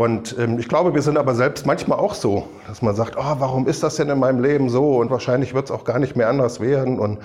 Und 0.00 0.34
ähm, 0.38 0.58
ich 0.58 0.66
glaube, 0.66 0.94
wir 0.94 1.02
sind 1.02 1.18
aber 1.18 1.34
selbst 1.34 1.66
manchmal 1.66 1.98
auch 1.98 2.14
so, 2.14 2.44
dass 2.66 2.80
man 2.80 2.94
sagt, 2.94 3.18
oh, 3.18 3.36
warum 3.38 3.66
ist 3.66 3.82
das 3.82 3.96
denn 3.96 4.08
in 4.08 4.18
meinem 4.18 4.42
Leben 4.42 4.70
so? 4.70 4.96
Und 4.96 5.10
wahrscheinlich 5.10 5.52
wird 5.52 5.66
es 5.66 5.70
auch 5.70 5.84
gar 5.84 5.98
nicht 5.98 6.16
mehr 6.16 6.30
anders 6.30 6.58
werden. 6.58 6.98
Und 6.98 7.18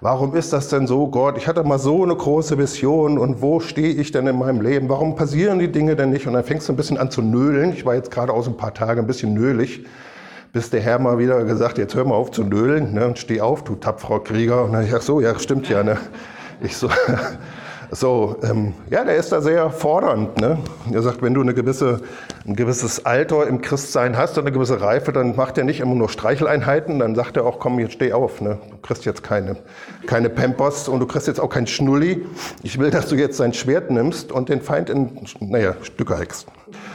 warum 0.00 0.34
ist 0.34 0.50
das 0.50 0.68
denn 0.68 0.86
so, 0.86 1.08
Gott? 1.08 1.36
Ich 1.36 1.46
hatte 1.46 1.62
mal 1.62 1.78
so 1.78 2.02
eine 2.02 2.16
große 2.16 2.56
Vision 2.56 3.18
und 3.18 3.42
wo 3.42 3.60
stehe 3.60 3.90
ich 3.90 4.12
denn 4.12 4.26
in 4.26 4.38
meinem 4.38 4.62
Leben? 4.62 4.88
Warum 4.88 5.14
passieren 5.14 5.58
die 5.58 5.70
Dinge 5.70 5.94
denn 5.94 6.08
nicht? 6.08 6.26
Und 6.26 6.32
dann 6.32 6.42
fängst 6.42 6.70
du 6.70 6.72
ein 6.72 6.76
bisschen 6.76 6.96
an 6.96 7.10
zu 7.10 7.20
nölen. 7.20 7.74
Ich 7.74 7.84
war 7.84 7.96
jetzt 7.96 8.10
gerade 8.10 8.32
aus 8.32 8.48
ein 8.48 8.56
paar 8.56 8.72
Tagen 8.72 9.00
ein 9.00 9.06
bisschen 9.06 9.34
nölig, 9.34 9.84
bis 10.54 10.70
der 10.70 10.80
Herr 10.80 10.98
mal 11.00 11.18
wieder 11.18 11.44
gesagt, 11.44 11.76
jetzt 11.76 11.94
hör 11.94 12.06
mal 12.06 12.14
auf 12.14 12.30
zu 12.30 12.44
nölen 12.44 12.94
ne, 12.94 13.08
und 13.08 13.18
steh 13.18 13.42
auf, 13.42 13.62
du 13.62 13.74
tapferer 13.74 14.24
Krieger. 14.24 14.64
Und 14.64 14.72
dann 14.72 14.86
ich, 14.86 14.94
ach 14.94 15.02
so, 15.02 15.20
ja, 15.20 15.38
stimmt 15.38 15.68
ja. 15.68 15.82
Ne? 15.82 15.98
Ich 16.62 16.78
so, 16.78 16.88
So, 17.94 18.36
ähm, 18.42 18.72
ja, 18.88 19.04
der 19.04 19.16
ist 19.16 19.32
da 19.32 19.42
sehr 19.42 19.68
fordernd. 19.68 20.40
Ne? 20.40 20.56
Er 20.90 21.02
sagt, 21.02 21.20
wenn 21.20 21.34
du 21.34 21.42
eine 21.42 21.52
gewisse, 21.52 22.00
ein 22.46 22.56
gewisses 22.56 23.04
Alter 23.04 23.46
im 23.46 23.60
Christsein 23.60 24.16
hast 24.16 24.38
und 24.38 24.44
eine 24.44 24.52
gewisse 24.52 24.80
Reife, 24.80 25.12
dann 25.12 25.36
macht 25.36 25.58
er 25.58 25.64
nicht 25.64 25.80
immer 25.80 25.94
nur 25.94 26.08
Streicheleinheiten, 26.08 27.00
dann 27.00 27.14
sagt 27.14 27.36
er 27.36 27.44
auch, 27.44 27.58
komm, 27.58 27.78
jetzt 27.78 27.92
steh 27.92 28.14
auf. 28.14 28.40
Ne? 28.40 28.58
Du 28.70 28.78
kriegst 28.78 29.04
jetzt 29.04 29.22
keine, 29.22 29.56
keine 30.06 30.30
Pampers 30.30 30.88
und 30.88 31.00
du 31.00 31.06
kriegst 31.06 31.26
jetzt 31.26 31.38
auch 31.38 31.50
kein 31.50 31.66
Schnulli. 31.66 32.24
Ich 32.62 32.78
will, 32.78 32.90
dass 32.90 33.08
du 33.08 33.14
jetzt 33.14 33.38
dein 33.40 33.52
Schwert 33.52 33.90
nimmst 33.90 34.32
und 34.32 34.48
den 34.48 34.62
Feind 34.62 34.88
in, 34.88 35.26
naja, 35.40 35.74
Stücke 35.82 36.16
hackst. 36.16 36.46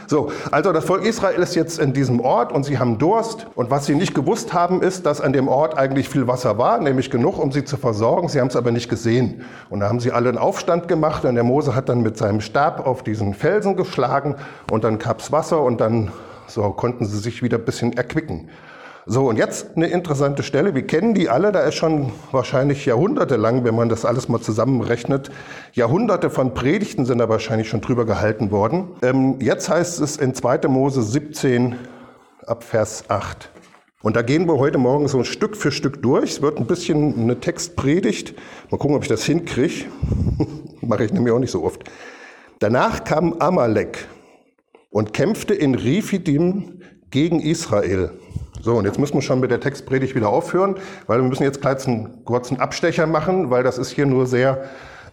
So, 0.06 0.30
also 0.50 0.72
das 0.72 0.84
Volk 0.84 1.04
Israel 1.04 1.40
ist 1.40 1.54
jetzt 1.54 1.78
in 1.78 1.92
diesem 1.92 2.20
Ort 2.20 2.52
und 2.52 2.64
sie 2.64 2.78
haben 2.78 2.98
Durst. 2.98 3.46
Und 3.54 3.70
was 3.70 3.86
sie 3.86 3.94
nicht 3.94 4.14
gewusst 4.14 4.52
haben, 4.52 4.82
ist, 4.82 5.06
dass 5.06 5.20
an 5.20 5.32
dem 5.32 5.48
Ort 5.48 5.76
eigentlich 5.76 6.08
viel 6.08 6.26
Wasser 6.26 6.58
war, 6.58 6.80
nämlich 6.80 7.10
genug, 7.10 7.38
um 7.38 7.52
sie 7.52 7.64
zu 7.64 7.76
versorgen. 7.76 8.28
Sie 8.28 8.40
haben 8.40 8.48
es 8.48 8.56
aber 8.56 8.70
nicht 8.70 8.88
gesehen. 8.88 9.42
Und 9.70 9.80
da 9.80 9.88
haben 9.88 10.00
sie 10.00 10.12
alle 10.12 10.28
einen 10.28 10.38
Aufstand 10.38 10.88
gemacht 10.88 11.24
und 11.24 11.34
der 11.34 11.44
Mose 11.44 11.74
hat 11.74 11.88
dann 11.88 12.02
mit 12.02 12.16
seinem 12.16 12.40
Stab 12.40 12.86
auf 12.86 13.02
diesen 13.02 13.34
Felsen 13.34 13.76
geschlagen 13.76 14.36
und 14.70 14.84
dann 14.84 14.98
gab's 14.98 15.32
Wasser 15.32 15.62
und 15.62 15.80
dann 15.80 16.10
So 16.48 16.70
konnten 16.70 17.04
sie 17.04 17.18
sich 17.18 17.42
wieder 17.42 17.58
ein 17.58 17.64
bisschen 17.64 17.92
erquicken. 17.96 18.48
So, 19.10 19.26
und 19.26 19.38
jetzt 19.38 19.74
eine 19.74 19.86
interessante 19.86 20.42
Stelle. 20.42 20.74
Wir 20.74 20.86
kennen 20.86 21.14
die 21.14 21.30
alle. 21.30 21.50
Da 21.50 21.60
ist 21.60 21.76
schon 21.76 22.12
wahrscheinlich 22.30 22.84
jahrhundertelang, 22.84 23.64
wenn 23.64 23.74
man 23.74 23.88
das 23.88 24.04
alles 24.04 24.28
mal 24.28 24.38
zusammenrechnet, 24.38 25.30
Jahrhunderte 25.72 26.28
von 26.28 26.52
Predigten 26.52 27.06
sind 27.06 27.16
da 27.16 27.26
wahrscheinlich 27.30 27.70
schon 27.70 27.80
drüber 27.80 28.04
gehalten 28.04 28.50
worden. 28.50 28.88
Ähm, 29.00 29.40
jetzt 29.40 29.70
heißt 29.70 30.02
es 30.02 30.18
in 30.18 30.34
2. 30.34 30.68
Mose 30.68 31.02
17 31.02 31.76
ab 32.46 32.62
Vers 32.62 33.04
8. 33.08 33.50
Und 34.02 34.14
da 34.14 34.20
gehen 34.20 34.46
wir 34.46 34.58
heute 34.58 34.76
Morgen 34.76 35.08
so 35.08 35.24
Stück 35.24 35.56
für 35.56 35.72
Stück 35.72 36.02
durch. 36.02 36.32
Es 36.32 36.42
wird 36.42 36.58
ein 36.58 36.66
bisschen 36.66 37.18
eine 37.18 37.40
Textpredigt. 37.40 38.34
Mal 38.70 38.76
gucken, 38.76 38.94
ob 38.94 39.04
ich 39.04 39.08
das 39.08 39.24
hinkriege. 39.24 39.86
Mache 40.82 41.06
ich 41.06 41.14
nämlich 41.14 41.32
auch 41.32 41.38
nicht 41.38 41.50
so 41.50 41.64
oft. 41.64 41.82
Danach 42.58 43.04
kam 43.04 43.36
Amalek 43.38 44.06
und 44.90 45.14
kämpfte 45.14 45.54
in 45.54 45.74
Rifidim 45.74 46.82
gegen 47.10 47.40
Israel. 47.40 48.10
So, 48.62 48.74
und 48.74 48.84
jetzt 48.84 48.98
müssen 48.98 49.14
wir 49.14 49.22
schon 49.22 49.40
mit 49.40 49.50
der 49.50 49.60
Textpredigt 49.60 50.14
wieder 50.14 50.28
aufhören, 50.28 50.76
weil 51.06 51.20
wir 51.20 51.28
müssen 51.28 51.44
jetzt 51.44 51.60
gleich 51.60 51.86
einen 51.86 52.24
kurzen 52.24 52.58
Abstecher 52.58 53.06
machen, 53.06 53.50
weil 53.50 53.62
das 53.62 53.78
ist 53.78 53.90
hier 53.90 54.06
nur 54.06 54.26
sehr 54.26 54.64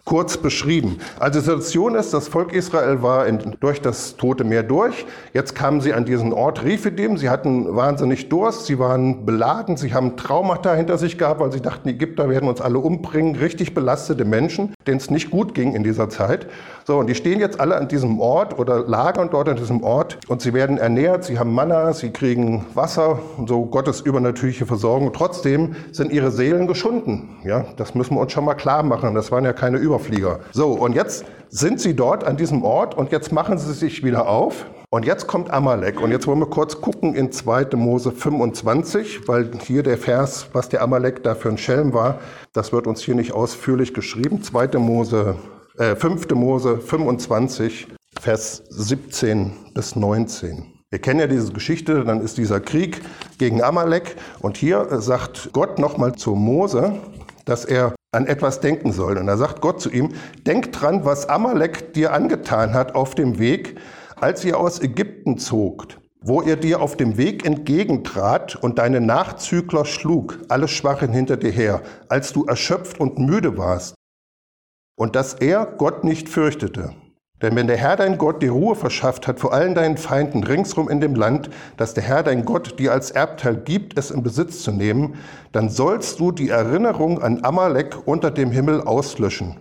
kurz 0.06 0.36
beschrieben. 0.36 0.98
Also 1.18 1.40
die 1.40 1.44
Situation 1.44 1.96
ist, 1.96 2.14
das 2.14 2.28
Volk 2.28 2.52
Israel 2.52 3.02
war 3.02 3.26
in, 3.26 3.56
durch 3.58 3.82
das 3.82 4.16
Tote 4.16 4.44
Meer 4.44 4.62
durch. 4.62 5.04
Jetzt 5.34 5.56
kamen 5.56 5.80
sie 5.80 5.92
an 5.92 6.04
diesen 6.04 6.32
Ort 6.32 6.64
Rephidim. 6.64 7.16
Sie 7.16 7.28
hatten 7.28 7.74
wahnsinnig 7.74 8.28
Durst. 8.28 8.66
Sie 8.66 8.78
waren 8.78 9.26
beladen. 9.26 9.76
Sie 9.76 9.92
haben 9.92 10.16
Traumata 10.16 10.74
hinter 10.74 10.96
sich 10.96 11.18
gehabt, 11.18 11.40
weil 11.40 11.50
sie 11.50 11.60
dachten, 11.60 11.88
die 11.88 11.94
Ägypter 11.94 12.30
werden 12.30 12.48
uns 12.48 12.60
alle 12.60 12.78
umbringen. 12.78 13.34
Richtig 13.34 13.74
belastete 13.74 14.24
Menschen, 14.24 14.74
denen 14.86 14.98
es 14.98 15.10
nicht 15.10 15.30
gut 15.30 15.54
ging 15.54 15.74
in 15.74 15.82
dieser 15.82 16.08
Zeit. 16.08 16.46
So, 16.86 16.98
und 16.98 17.08
die 17.08 17.16
stehen 17.16 17.40
jetzt 17.40 17.58
alle 17.58 17.76
an 17.76 17.88
diesem 17.88 18.20
Ort 18.20 18.60
oder 18.60 18.86
lagern 18.86 19.28
dort 19.32 19.48
an 19.48 19.56
diesem 19.56 19.82
Ort 19.82 20.18
und 20.28 20.40
sie 20.40 20.54
werden 20.54 20.78
ernährt. 20.78 21.24
Sie 21.24 21.36
haben 21.36 21.52
Manna, 21.52 21.92
sie 21.92 22.10
kriegen 22.10 22.64
Wasser 22.74 23.18
so 23.44 23.64
Gottes 23.66 24.02
übernatürliche 24.02 24.66
Versorgung. 24.66 25.12
Trotzdem 25.12 25.74
sind 25.90 26.12
ihre 26.12 26.30
Seelen 26.30 26.68
geschunden. 26.68 27.40
Ja, 27.42 27.64
das 27.76 27.96
müssen 27.96 28.14
wir 28.14 28.20
uns 28.20 28.30
schon 28.30 28.44
mal 28.44 28.54
klar 28.54 28.84
machen. 28.84 29.16
Das 29.16 29.32
waren 29.32 29.44
ja 29.44 29.52
keine 29.52 29.78
Über 29.78 29.95
Überflieger. 29.96 30.40
So, 30.52 30.72
und 30.72 30.94
jetzt 30.94 31.24
sind 31.48 31.80
sie 31.80 31.94
dort 31.94 32.24
an 32.24 32.36
diesem 32.36 32.62
Ort 32.62 32.96
und 32.96 33.12
jetzt 33.12 33.32
machen 33.32 33.58
sie 33.58 33.72
sich 33.72 34.04
wieder 34.04 34.28
auf. 34.28 34.66
Und 34.90 35.04
jetzt 35.04 35.26
kommt 35.26 35.50
Amalek. 35.50 36.00
Und 36.00 36.12
jetzt 36.12 36.26
wollen 36.26 36.38
wir 36.38 36.46
kurz 36.46 36.80
gucken 36.80 37.14
in 37.14 37.32
2. 37.32 37.76
Mose 37.76 38.12
25, 38.12 39.26
weil 39.26 39.50
hier 39.66 39.82
der 39.82 39.98
Vers, 39.98 40.48
was 40.52 40.68
der 40.68 40.82
Amalek 40.82 41.22
da 41.22 41.34
für 41.34 41.48
ein 41.48 41.58
Schelm 41.58 41.92
war, 41.92 42.20
das 42.52 42.72
wird 42.72 42.86
uns 42.86 43.02
hier 43.02 43.14
nicht 43.14 43.32
ausführlich 43.32 43.94
geschrieben. 43.94 44.42
2. 44.42 44.78
Mose, 44.78 45.36
äh, 45.78 45.96
5. 45.96 46.34
Mose 46.34 46.78
25, 46.78 47.88
Vers 48.20 48.62
17 48.68 49.52
bis 49.74 49.96
19. 49.96 50.72
Wir 50.90 51.00
kennen 51.00 51.18
ja 51.18 51.26
diese 51.26 51.52
Geschichte, 51.52 52.04
dann 52.04 52.20
ist 52.20 52.38
dieser 52.38 52.60
Krieg 52.60 53.02
gegen 53.38 53.62
Amalek 53.62 54.14
und 54.40 54.56
hier 54.56 54.86
sagt 55.00 55.50
Gott 55.52 55.80
nochmal 55.80 56.14
zu 56.14 56.36
Mose, 56.36 56.94
dass 57.44 57.64
er 57.64 57.95
an 58.12 58.26
etwas 58.26 58.60
denken 58.60 58.92
soll. 58.92 59.18
Und 59.18 59.26
da 59.26 59.36
sagt 59.36 59.60
Gott 59.60 59.80
zu 59.80 59.90
ihm, 59.90 60.14
denk 60.46 60.72
dran, 60.72 61.04
was 61.04 61.28
Amalek 61.28 61.92
dir 61.94 62.12
angetan 62.12 62.72
hat 62.72 62.94
auf 62.94 63.14
dem 63.14 63.38
Weg, 63.38 63.78
als 64.16 64.44
ihr 64.44 64.58
aus 64.58 64.80
Ägypten 64.80 65.38
zogt, 65.38 66.00
wo 66.20 66.40
er 66.40 66.56
dir 66.56 66.80
auf 66.80 66.96
dem 66.96 67.16
Weg 67.16 67.44
entgegentrat 67.44 68.56
und 68.56 68.78
deine 68.78 69.00
Nachzügler 69.00 69.84
schlug, 69.84 70.38
alle 70.48 70.68
Schwachen 70.68 71.12
hinter 71.12 71.36
dir 71.36 71.50
her, 71.50 71.82
als 72.08 72.32
du 72.32 72.44
erschöpft 72.44 72.98
und 72.98 73.18
müde 73.18 73.58
warst. 73.58 73.94
Und 74.98 75.14
dass 75.14 75.34
er 75.34 75.66
Gott 75.66 76.04
nicht 76.04 76.28
fürchtete. 76.28 76.94
Denn 77.42 77.54
wenn 77.54 77.66
der 77.66 77.76
Herr 77.76 77.96
dein 77.96 78.16
Gott 78.16 78.42
dir 78.42 78.52
Ruhe 78.52 78.74
verschafft 78.74 79.26
hat 79.26 79.40
vor 79.40 79.52
allen 79.52 79.74
deinen 79.74 79.98
Feinden 79.98 80.42
ringsrum 80.42 80.88
in 80.88 81.00
dem 81.00 81.14
Land, 81.14 81.50
das 81.76 81.92
der 81.92 82.02
Herr 82.02 82.22
dein 82.22 82.46
Gott 82.46 82.78
dir 82.78 82.92
als 82.92 83.10
Erbteil 83.10 83.56
gibt, 83.56 83.98
es 83.98 84.10
in 84.10 84.22
Besitz 84.22 84.62
zu 84.62 84.72
nehmen, 84.72 85.16
dann 85.52 85.68
sollst 85.68 86.18
du 86.18 86.32
die 86.32 86.48
Erinnerung 86.48 87.22
an 87.22 87.44
Amalek 87.44 87.96
unter 88.06 88.30
dem 88.30 88.50
Himmel 88.50 88.80
auslöschen. 88.80 89.56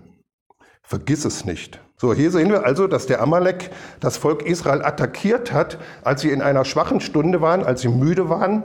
Vergiss 0.83 1.25
es 1.25 1.43
nicht. 1.43 1.81
So, 1.97 2.13
hier 2.13 2.31
sehen 2.31 2.49
wir 2.49 2.65
also, 2.65 2.87
dass 2.87 3.07
der 3.07 3.21
Amalek 3.21 3.71
das 3.99 4.17
Volk 4.17 4.45
Israel 4.45 4.81
attackiert 4.83 5.51
hat, 5.51 5.77
als 6.03 6.21
sie 6.21 6.29
in 6.29 6.41
einer 6.41 6.63
schwachen 6.63 7.01
Stunde 7.01 7.41
waren, 7.41 7.63
als 7.63 7.81
sie 7.81 7.87
müde 7.89 8.29
waren, 8.29 8.63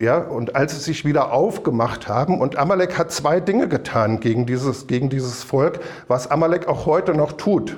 ja, 0.00 0.18
und 0.18 0.56
als 0.56 0.74
sie 0.74 0.80
sich 0.80 1.04
wieder 1.04 1.32
aufgemacht 1.32 2.08
haben. 2.08 2.40
Und 2.40 2.56
Amalek 2.56 2.98
hat 2.98 3.12
zwei 3.12 3.40
Dinge 3.40 3.68
getan 3.68 4.20
gegen 4.20 4.46
dieses, 4.46 4.86
gegen 4.86 5.10
dieses 5.10 5.44
Volk, 5.44 5.80
was 6.08 6.30
Amalek 6.30 6.68
auch 6.68 6.86
heute 6.86 7.14
noch 7.14 7.32
tut. 7.32 7.76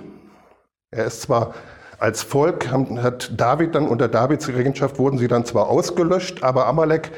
Er 0.95 1.07
ist 1.07 1.23
zwar 1.23 1.55
als 1.99 2.23
Volk, 2.23 2.71
hat 2.71 3.33
David 3.35 3.75
dann 3.75 3.89
unter 3.89 4.09
Davids 4.09 4.47
Regentschaft 4.49 4.99
wurden 4.99 5.17
sie 5.17 5.27
dann 5.27 5.47
zwar 5.47 5.69
ausgelöscht, 5.69 6.43
aber 6.43 6.67
Amalek 6.67 7.11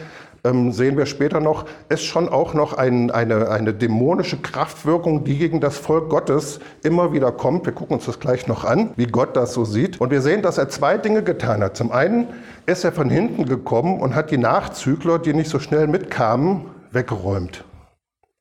ähm, 0.44 0.70
sehen 0.70 0.96
wir 0.96 1.06
später 1.06 1.40
noch, 1.40 1.64
ist 1.88 2.04
schon 2.04 2.28
auch 2.28 2.54
noch 2.54 2.74
ein, 2.74 3.10
eine, 3.10 3.48
eine 3.50 3.74
dämonische 3.74 4.36
Kraftwirkung, 4.36 5.24
die 5.24 5.38
gegen 5.38 5.60
das 5.60 5.76
Volk 5.76 6.08
Gottes 6.08 6.60
immer 6.84 7.12
wieder 7.12 7.32
kommt. 7.32 7.66
Wir 7.66 7.72
gucken 7.72 7.96
uns 7.96 8.06
das 8.06 8.20
gleich 8.20 8.46
noch 8.46 8.64
an, 8.64 8.92
wie 8.94 9.06
Gott 9.06 9.34
das 9.36 9.54
so 9.54 9.64
sieht. 9.64 10.00
Und 10.00 10.10
wir 10.10 10.20
sehen, 10.20 10.42
dass 10.42 10.56
er 10.56 10.68
zwei 10.68 10.98
Dinge 10.98 11.24
getan 11.24 11.60
hat. 11.64 11.76
Zum 11.76 11.90
einen 11.90 12.28
ist 12.66 12.84
er 12.84 12.92
von 12.92 13.10
hinten 13.10 13.46
gekommen 13.46 14.00
und 14.00 14.14
hat 14.14 14.30
die 14.30 14.38
Nachzügler, 14.38 15.18
die 15.18 15.34
nicht 15.34 15.50
so 15.50 15.58
schnell 15.58 15.88
mitkamen, 15.88 16.66
weggeräumt. 16.92 17.64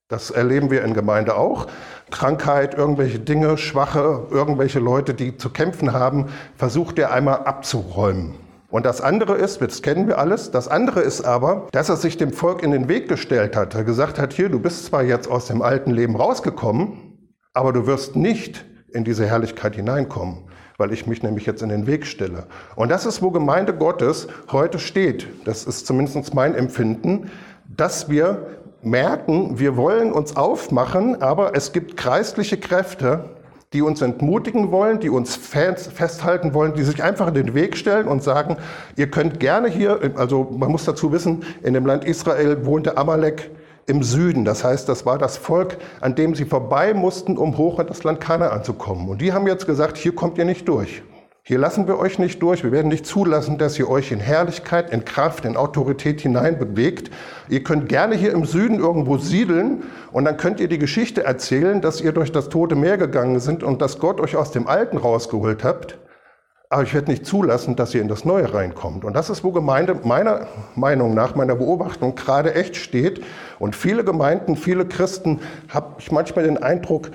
Das 0.09 0.29
erleben 0.29 0.69
wir 0.69 0.83
in 0.83 0.93
Gemeinde 0.93 1.35
auch. 1.35 1.65
Krankheit, 2.13 2.75
irgendwelche 2.75 3.19
Dinge, 3.19 3.57
Schwache, 3.57 4.27
irgendwelche 4.29 4.79
Leute, 4.79 5.13
die 5.13 5.35
zu 5.35 5.49
kämpfen 5.49 5.91
haben, 5.91 6.27
versucht 6.55 6.99
er 6.99 7.11
einmal 7.11 7.39
abzuräumen. 7.39 8.35
Und 8.69 8.85
das 8.85 9.01
andere 9.01 9.35
ist, 9.35 9.61
das 9.61 9.81
kennen 9.81 10.07
wir 10.07 10.19
alles, 10.19 10.51
das 10.51 10.67
andere 10.67 11.01
ist 11.01 11.21
aber, 11.21 11.67
dass 11.71 11.89
er 11.89 11.97
sich 11.97 12.17
dem 12.17 12.31
Volk 12.31 12.63
in 12.63 12.71
den 12.71 12.87
Weg 12.87 13.07
gestellt 13.07 13.55
hat. 13.55 13.75
Er 13.75 13.83
gesagt 13.83 14.19
hat, 14.19 14.31
hier, 14.31 14.49
du 14.49 14.59
bist 14.59 14.85
zwar 14.85 15.03
jetzt 15.03 15.29
aus 15.29 15.47
dem 15.47 15.61
alten 15.61 15.91
Leben 15.91 16.15
rausgekommen, 16.15 17.17
aber 17.53 17.73
du 17.73 17.85
wirst 17.87 18.15
nicht 18.15 18.65
in 18.91 19.03
diese 19.03 19.25
Herrlichkeit 19.25 19.75
hineinkommen, 19.75 20.45
weil 20.77 20.93
ich 20.93 21.07
mich 21.07 21.23
nämlich 21.23 21.45
jetzt 21.45 21.61
in 21.61 21.69
den 21.69 21.87
Weg 21.87 22.05
stelle. 22.05 22.45
Und 22.75 22.89
das 22.89 23.05
ist, 23.05 23.21
wo 23.21 23.31
Gemeinde 23.31 23.73
Gottes 23.73 24.27
heute 24.51 24.79
steht. 24.79 25.27
Das 25.45 25.65
ist 25.65 25.85
zumindest 25.87 26.33
mein 26.33 26.55
Empfinden, 26.55 27.31
dass 27.75 28.09
wir 28.09 28.62
merken, 28.85 29.59
wir 29.59 29.77
wollen 29.77 30.11
uns 30.11 30.35
aufmachen, 30.35 31.21
aber 31.21 31.55
es 31.55 31.71
gibt 31.71 31.97
kreisliche 31.97 32.57
Kräfte, 32.57 33.29
die 33.73 33.81
uns 33.81 34.01
entmutigen 34.01 34.71
wollen, 34.71 34.99
die 34.99 35.09
uns 35.09 35.35
festhalten 35.35 36.53
wollen, 36.53 36.75
die 36.75 36.83
sich 36.83 37.03
einfach 37.03 37.27
in 37.29 37.33
den 37.33 37.53
Weg 37.55 37.75
stellen 37.75 38.07
und 38.07 38.21
sagen, 38.21 38.57
ihr 38.95 39.09
könnt 39.09 39.39
gerne 39.39 39.67
hier, 39.67 40.11
also 40.15 40.47
man 40.57 40.71
muss 40.71 40.85
dazu 40.85 41.11
wissen, 41.11 41.43
in 41.63 41.73
dem 41.73 41.85
Land 41.85 42.05
Israel 42.05 42.65
wohnte 42.65 42.97
Amalek 42.97 43.49
im 43.87 44.03
Süden. 44.03 44.45
Das 44.45 44.63
heißt, 44.63 44.87
das 44.87 45.05
war 45.05 45.17
das 45.17 45.37
Volk, 45.37 45.77
an 46.01 46.15
dem 46.15 46.35
sie 46.35 46.45
vorbei 46.45 46.93
mussten, 46.93 47.37
um 47.37 47.57
hoch 47.57 47.79
in 47.79 47.87
das 47.87 48.03
Land 48.03 48.21
Kanaan 48.21 48.63
zu 48.63 48.73
kommen. 48.73 49.09
Und 49.09 49.21
die 49.21 49.33
haben 49.33 49.47
jetzt 49.47 49.65
gesagt, 49.65 49.97
hier 49.97 50.13
kommt 50.13 50.37
ihr 50.37 50.45
nicht 50.45 50.67
durch. 50.67 51.01
Hier 51.45 51.59
lassen 51.59 51.87
wir 51.87 51.99
euch 51.99 52.19
nicht 52.19 52.41
durch. 52.41 52.63
Wir 52.63 52.71
werden 52.71 52.87
nicht 52.87 53.05
zulassen, 53.05 53.57
dass 53.57 53.77
ihr 53.77 53.89
euch 53.89 54.13
in 54.13 54.21
Herrlichkeit, 54.21 54.91
in 54.93 55.03
Kraft, 55.03 55.43
in 55.43 55.57
Autorität 55.57 56.21
hineinbewegt. 56.21 57.11
Ihr 57.49 57.63
könnt 57.63 57.89
gerne 57.89 58.15
hier 58.15 58.31
im 58.31 58.45
Süden 58.45 58.79
irgendwo 58.79 59.17
siedeln 59.17 59.83
und 60.13 60.23
dann 60.23 60.37
könnt 60.37 60.61
ihr 60.61 60.69
die 60.69 60.77
Geschichte 60.77 61.25
erzählen, 61.25 61.81
dass 61.81 61.99
ihr 61.99 62.13
durch 62.13 62.31
das 62.31 62.47
Tote 62.47 62.75
Meer 62.75 62.97
gegangen 62.97 63.41
sind 63.41 63.61
und 63.61 63.81
dass 63.81 63.99
Gott 63.99 64.21
euch 64.21 64.37
aus 64.37 64.51
dem 64.51 64.67
Alten 64.67 64.95
rausgeholt 64.95 65.65
habt. 65.65 65.97
Aber 66.69 66.83
ich 66.83 66.93
werde 66.93 67.11
nicht 67.11 67.25
zulassen, 67.25 67.75
dass 67.75 67.93
ihr 67.93 68.01
in 68.01 68.07
das 68.07 68.23
Neue 68.23 68.53
reinkommt. 68.53 69.03
Und 69.03 69.13
das 69.13 69.29
ist, 69.29 69.43
wo 69.43 69.51
Gemeinde 69.51 69.99
meiner 70.05 70.47
Meinung 70.75 71.13
nach, 71.13 71.35
meiner 71.35 71.55
Beobachtung 71.55 72.15
gerade 72.15 72.55
echt 72.55 72.77
steht. 72.77 73.21
Und 73.59 73.75
viele 73.75 74.05
Gemeinden, 74.05 74.55
viele 74.55 74.85
Christen, 74.85 75.41
habe 75.67 75.95
ich 75.99 76.09
manchmal 76.09 76.45
den 76.45 76.63
Eindruck, 76.63 77.11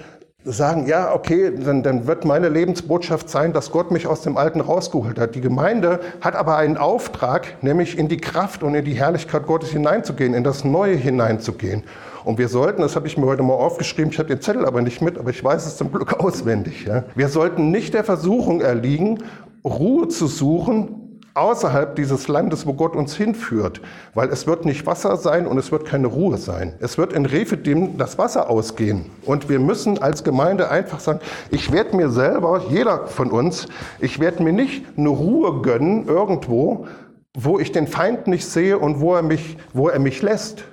sagen, 0.53 0.87
ja, 0.87 1.15
okay, 1.15 1.53
dann, 1.55 1.83
dann 1.83 2.07
wird 2.07 2.25
meine 2.25 2.49
Lebensbotschaft 2.49 3.29
sein, 3.29 3.53
dass 3.53 3.71
Gott 3.71 3.91
mich 3.91 4.07
aus 4.07 4.23
dem 4.23 4.37
Alten 4.37 4.61
rausgeholt 4.61 5.19
hat. 5.19 5.35
Die 5.35 5.41
Gemeinde 5.41 6.01
hat 6.21 6.35
aber 6.35 6.57
einen 6.57 6.77
Auftrag, 6.77 7.63
nämlich 7.63 7.99
in 7.99 8.09
die 8.09 8.17
Kraft 8.17 8.63
und 8.63 8.75
in 8.75 8.85
die 8.85 8.95
Herrlichkeit 8.95 9.47
Gottes 9.47 9.71
hineinzugehen, 9.71 10.35
in 10.35 10.45
das 10.45 10.65
Neue 10.65 10.97
hineinzugehen. 10.97 11.85
Und 12.25 12.39
wir 12.39 12.49
sollten, 12.49 12.83
das 12.83 12.97
habe 12.97 13.07
ich 13.07 13.17
mir 13.17 13.27
heute 13.27 13.43
mal 13.43 13.55
aufgeschrieben, 13.55 14.11
ich 14.11 14.19
habe 14.19 14.29
den 14.29 14.41
Zettel 14.41 14.67
aber 14.67 14.83
nicht 14.83 15.01
mit, 15.03 15.19
aber 15.19 15.31
ich 15.31 15.43
weiß 15.43 15.67
es 15.67 15.77
zum 15.77 15.93
Glück 15.93 16.13
auswendig. 16.21 16.85
Ja. 16.87 17.05
Wir 17.15 17.29
sollten 17.29 17.71
nicht 17.71 17.95
der 17.95 18.05
Versuchung 18.05 18.61
erliegen, 18.61 19.23
Ruhe 19.65 20.09
zu 20.09 20.27
suchen 20.27 21.08
außerhalb 21.39 21.95
dieses 21.97 22.29
Landes, 22.29 22.67
wo 22.67 22.75
Gott 22.75 22.97
uns 22.97 23.17
hinführt, 23.17 23.81
weil 24.15 24.29
es 24.29 24.47
wird 24.47 24.65
nicht 24.65 24.87
Wasser 24.87 25.17
sein 25.17 25.47
und 25.47 25.59
es 25.59 25.73
wird 25.73 25.85
keine 25.85 26.09
Ruhe 26.09 26.37
sein. 26.37 26.75
Es 26.81 26.99
wird 26.99 27.13
in 27.13 27.27
Rephidim 27.27 27.97
das 27.99 28.19
Wasser 28.19 28.51
ausgehen 28.51 29.07
und 29.25 29.49
wir 29.49 29.59
müssen 29.59 29.99
als 30.03 30.25
Gemeinde 30.25 30.71
einfach 30.71 31.01
sagen, 31.01 31.21
ich 31.51 31.73
werde 31.73 31.97
mir 31.97 32.11
selber, 32.11 32.63
jeder 32.69 33.07
von 33.07 33.31
uns, 33.31 33.67
ich 34.01 34.21
werde 34.21 34.43
mir 34.43 34.53
nicht 34.53 34.85
eine 34.97 35.09
Ruhe 35.09 35.63
gönnen 35.63 36.07
irgendwo, 36.07 36.87
wo 37.35 37.59
ich 37.59 37.73
den 37.73 37.87
Feind 37.87 38.27
nicht 38.27 38.47
sehe 38.47 38.79
und 38.79 39.01
wo 39.01 39.15
er 39.15 39.23
mich, 39.23 39.57
wo 39.73 39.89
er 39.89 39.99
mich 39.99 40.23
lässt. 40.23 40.65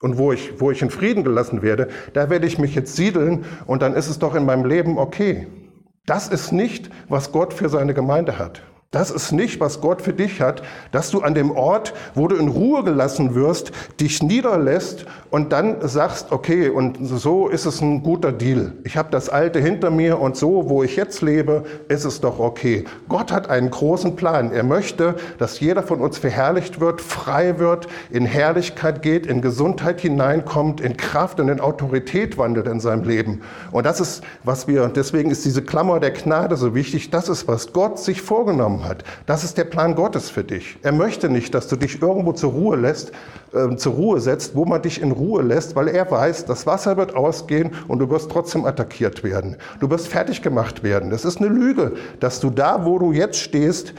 Und 0.00 0.18
wo 0.18 0.32
ich, 0.32 0.60
wo 0.60 0.70
ich 0.70 0.82
in 0.82 0.90
Frieden 0.90 1.24
gelassen 1.24 1.62
werde, 1.62 1.88
da 2.12 2.28
werde 2.28 2.46
ich 2.46 2.58
mich 2.58 2.74
jetzt 2.74 2.94
siedeln 2.94 3.46
und 3.64 3.80
dann 3.80 3.94
ist 3.94 4.10
es 4.10 4.18
doch 4.18 4.34
in 4.34 4.44
meinem 4.44 4.66
Leben 4.66 4.98
okay. 4.98 5.46
Das 6.04 6.28
ist 6.28 6.52
nicht, 6.52 6.90
was 7.08 7.32
Gott 7.32 7.54
für 7.54 7.70
seine 7.70 7.94
Gemeinde 7.94 8.38
hat. 8.38 8.60
Das 8.94 9.10
ist 9.10 9.32
nicht, 9.32 9.58
was 9.58 9.80
Gott 9.80 10.02
für 10.02 10.12
dich 10.12 10.40
hat, 10.40 10.62
dass 10.92 11.10
du 11.10 11.20
an 11.20 11.34
dem 11.34 11.50
Ort, 11.50 11.94
wo 12.14 12.28
du 12.28 12.36
in 12.36 12.46
Ruhe 12.46 12.84
gelassen 12.84 13.34
wirst, 13.34 13.72
dich 13.98 14.22
niederlässt 14.22 15.04
und 15.34 15.50
dann 15.50 15.78
sagst, 15.80 16.30
okay, 16.30 16.68
und 16.68 16.96
so 17.02 17.48
ist 17.48 17.66
es 17.66 17.80
ein 17.80 18.04
guter 18.04 18.30
Deal. 18.30 18.70
Ich 18.84 18.96
habe 18.96 19.08
das 19.10 19.28
Alte 19.28 19.58
hinter 19.58 19.90
mir 19.90 20.20
und 20.20 20.36
so, 20.36 20.68
wo 20.70 20.84
ich 20.84 20.94
jetzt 20.94 21.22
lebe, 21.22 21.64
ist 21.88 22.04
es 22.04 22.20
doch 22.20 22.38
okay. 22.38 22.84
Gott 23.08 23.32
hat 23.32 23.50
einen 23.50 23.68
großen 23.68 24.14
Plan. 24.14 24.52
Er 24.52 24.62
möchte, 24.62 25.16
dass 25.38 25.58
jeder 25.58 25.82
von 25.82 26.00
uns 26.00 26.18
verherrlicht 26.18 26.78
wird, 26.78 27.00
frei 27.00 27.58
wird, 27.58 27.88
in 28.10 28.26
Herrlichkeit 28.26 29.02
geht, 29.02 29.26
in 29.26 29.42
Gesundheit 29.42 30.00
hineinkommt, 30.00 30.80
in 30.80 30.96
Kraft 30.96 31.40
und 31.40 31.48
in 31.48 31.58
Autorität 31.58 32.38
wandelt 32.38 32.68
in 32.68 32.78
seinem 32.78 33.02
Leben. 33.02 33.40
Und 33.72 33.86
das 33.86 33.98
ist, 33.98 34.22
was 34.44 34.68
wir, 34.68 34.86
deswegen 34.86 35.32
ist 35.32 35.44
diese 35.44 35.62
Klammer 35.62 35.98
der 35.98 36.12
Gnade 36.12 36.54
so 36.56 36.76
wichtig, 36.76 37.10
das 37.10 37.28
ist, 37.28 37.48
was 37.48 37.72
Gott 37.72 37.98
sich 37.98 38.22
vorgenommen 38.22 38.84
hat. 38.84 39.02
Das 39.26 39.42
ist 39.42 39.58
der 39.58 39.64
Plan 39.64 39.96
Gottes 39.96 40.30
für 40.30 40.44
dich. 40.44 40.78
Er 40.84 40.92
möchte 40.92 41.28
nicht, 41.28 41.56
dass 41.56 41.66
du 41.66 41.74
dich 41.74 42.00
irgendwo 42.00 42.34
zur 42.34 42.52
Ruhe 42.52 42.76
lässt, 42.76 43.10
äh, 43.52 43.74
zur 43.76 43.94
Ruhe 43.94 44.20
setzt, 44.20 44.54
wo 44.54 44.64
man 44.64 44.82
dich 44.82 45.00
in 45.00 45.10
Ruhe 45.10 45.23
lässt, 45.38 45.76
weil 45.76 45.88
er 45.88 46.10
weiß, 46.10 46.44
das 46.46 46.66
Wasser 46.66 46.96
wird 46.96 47.14
ausgehen 47.14 47.72
und 47.88 47.98
du 47.98 48.10
wirst 48.10 48.30
trotzdem 48.30 48.64
attackiert 48.64 49.24
werden. 49.24 49.56
Du 49.80 49.90
wirst 49.90 50.08
fertig 50.08 50.42
gemacht 50.42 50.82
werden. 50.82 51.10
Das 51.10 51.24
ist 51.24 51.38
eine 51.38 51.48
Lüge, 51.48 51.94
dass 52.20 52.40
du 52.40 52.50
da, 52.50 52.84
wo 52.84 52.98
du 52.98 53.12
jetzt 53.12 53.40
stehst, 53.40 53.94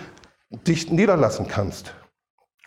dich 0.67 0.91
niederlassen 0.91 1.47
kannst. 1.47 1.93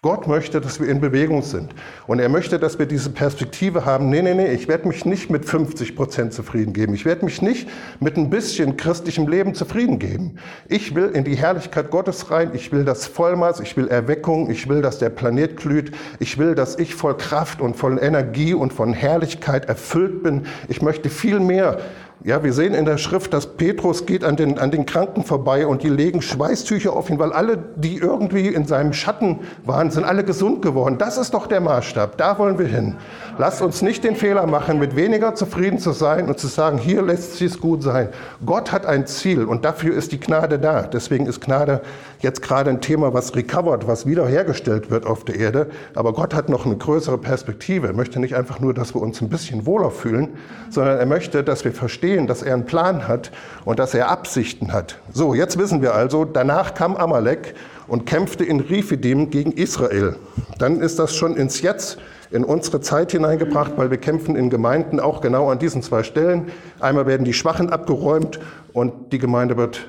Gott 0.01 0.29
möchte, 0.29 0.61
dass 0.61 0.79
wir 0.79 0.89
in 0.89 1.01
Bewegung 1.01 1.43
sind. 1.43 1.75
Und 2.07 2.21
er 2.21 2.29
möchte, 2.29 2.61
dass 2.61 2.79
wir 2.79 2.87
diese 2.87 3.11
Perspektive 3.11 3.85
haben, 3.85 4.11
nee, 4.11 4.23
nee, 4.23 4.33
nee, 4.33 4.53
ich 4.53 4.69
werde 4.69 4.87
mich 4.87 5.05
nicht 5.05 5.29
mit 5.29 5.45
50 5.45 5.97
Prozent 5.97 6.33
zufrieden 6.33 6.73
geben. 6.73 6.95
Ich 6.95 7.05
werde 7.05 7.25
mich 7.25 7.43
nicht 7.43 7.69
mit 7.99 8.17
ein 8.17 8.31
bisschen 8.31 8.77
christlichem 8.77 9.27
Leben 9.27 9.57
zufrieden 9.57 9.99
geben. 9.99 10.37
Ich 10.69 10.95
will 10.95 11.07
in 11.07 11.25
die 11.25 11.35
Herrlichkeit 11.35 11.91
Gottes 11.91 12.31
rein. 12.31 12.53
Ich 12.55 12.71
will 12.71 12.85
das 12.85 13.09
Vollmaß. 13.09 13.59
Ich 13.59 13.77
will 13.77 13.89
Erweckung. 13.89 14.51
Ich 14.51 14.69
will, 14.69 14.83
dass 14.83 15.01
der 15.01 15.11
Planet 15.11 15.57
glüht. 15.57 15.91
Ich 16.21 16.39
will, 16.39 16.55
dass 16.55 16.79
ich 16.79 16.95
voll 16.95 17.17
Kraft 17.17 17.61
und 17.61 17.75
voll 17.75 17.99
Energie 18.01 18.55
und 18.55 18.73
von 18.73 18.93
Herrlichkeit 18.93 19.65
erfüllt 19.65 20.23
bin. 20.23 20.47
Ich 20.69 20.81
möchte 20.81 21.11
viel 21.11 21.41
mehr 21.41 21.81
ja, 22.25 22.43
wir 22.43 22.53
sehen 22.53 22.75
in 22.75 22.85
der 22.85 22.99
Schrift, 22.99 23.33
dass 23.33 23.47
Petrus 23.47 24.05
geht 24.05 24.25
an 24.25 24.35
den, 24.35 24.59
an 24.59 24.73
den 24.73 24.87
Kranken 24.87 25.23
vorbei 25.23 25.69
und 25.69 25.85
die 25.85 25.89
legen 25.89 26.21
Schweißtücher 26.21 26.93
auf 26.93 27.09
ihn, 27.11 27.19
weil 27.21 27.33
alle, 27.33 27.57
die 27.77 27.97
irgendwie 27.97 28.49
in 28.49 28.67
seinem 28.67 28.93
Schatten 28.93 29.39
waren, 29.65 29.93
sind 29.93 30.03
alle 30.03 30.25
gesund 30.25 30.61
geworden. 30.61 30.99
Das 30.99 31.17
ist 31.17 31.33
doch 31.33 31.47
der 31.47 31.61
Maßstab. 31.61 32.17
Da 32.19 32.37
wollen 32.39 32.59
wir 32.59 32.67
hin. 32.67 32.97
Lasst 33.39 33.63
uns 33.63 33.83
nicht 33.83 34.03
den 34.03 34.17
Fehler 34.17 34.49
machen, 34.49 34.81
mit 34.81 34.97
weniger 34.97 35.37
zufrieden 35.37 35.79
zu 35.79 35.93
sein 35.93 36.27
und 36.27 36.41
zu 36.41 36.49
sagen, 36.49 36.79
hier 36.79 37.03
lässt 37.03 37.41
es 37.41 37.61
gut 37.61 37.85
sein. 37.85 38.09
Gott 38.45 38.73
hat 38.73 38.85
ein 38.85 39.07
Ziel 39.07 39.45
und 39.45 39.65
dafür 39.65 39.95
ist 39.95 40.11
die 40.11 40.19
Gnade 40.19 40.59
da. 40.59 40.83
Deswegen 40.83 41.27
ist 41.27 41.41
Gnade 41.41 41.83
jetzt 42.21 42.43
gerade 42.43 42.71
ein 42.71 42.81
Thema, 42.81 43.15
was 43.15 43.35
recovered, 43.37 43.87
was 43.87 44.07
wiederhergestellt 44.07 44.91
wird 44.91 45.07
auf 45.07 45.25
der 45.25 45.37
Erde. 45.37 45.69
Aber 45.95 46.13
Gott 46.13 46.35
hat 46.35 46.49
noch 46.49 46.67
eine 46.67 46.77
größere 46.77 47.19
Perspektive. 47.19 47.89
Er 47.89 47.93
möchte 47.93 48.21
nicht 48.21 48.35
einfach 48.35 48.61
nur, 48.61 48.75
dass 48.75 48.95
wir 48.95 49.03
uns 49.03 49.21
ein 49.21 49.29
bisschen 49.29 49.67
wohler 49.67 49.91
fühlen, 49.91 50.31
sondern 50.71 50.99
er 50.99 51.07
möchte, 51.07 51.45
dass 51.45 51.65
wir 51.65 51.73
verstehen, 51.73 52.27
dass 52.27 52.43
er 52.43 52.55
einen 52.55 52.65
Plan 52.65 53.07
hat 53.09 53.31
und 53.65 53.79
dass 53.79 53.95
er 53.95 54.11
Absichten 54.11 54.73
hat. 54.73 54.99
So, 55.13 55.35
jetzt 55.35 55.59
wissen 55.59 55.83
wir 55.83 55.95
also, 55.95 56.25
danach 56.25 56.75
kam 56.75 56.97
Amalek 56.97 57.55
und 57.87 58.07
kämpfte 58.07 58.45
in 58.45 58.61
Rifidim 58.61 59.31
gegen 59.31 59.53
Israel. 59.53 60.17
Dann 60.59 60.81
ist 60.81 60.99
das 60.99 61.15
schon 61.15 61.37
ins 61.37 61.63
Jetzt, 61.63 61.99
in 62.31 62.45
unsere 62.45 62.81
Zeit 62.81 63.13
hineingebracht, 63.13 63.73
weil 63.77 63.91
wir 63.91 63.99
kämpfen 63.99 64.37
in 64.37 64.51
Gemeinden 64.51 65.01
auch 65.01 65.21
genau 65.21 65.51
an 65.51 65.59
diesen 65.59 65.83
zwei 65.83 66.03
Stellen. 66.03 66.51
Einmal 66.79 67.07
werden 67.07 67.25
die 67.25 67.33
Schwachen 67.33 67.71
abgeräumt 67.71 68.39
und 68.73 69.13
die 69.13 69.19
Gemeinde 69.19 69.57
wird 69.57 69.87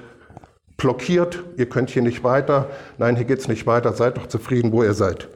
blockiert. 0.79 1.43
Ihr 1.57 1.69
könnt 1.69 1.91
hier 1.91 2.01
nicht 2.01 2.24
weiter. 2.24 2.67
Nein, 2.98 3.15
hier 3.15 3.25
geht 3.25 3.39
es 3.39 3.48
nicht 3.48 3.67
weiter. 3.67 3.93
Seid 3.93 4.17
doch 4.17 4.27
zufrieden, 4.27 4.71
wo 4.71 4.83
ihr 4.83 4.95
seid. 4.95 5.29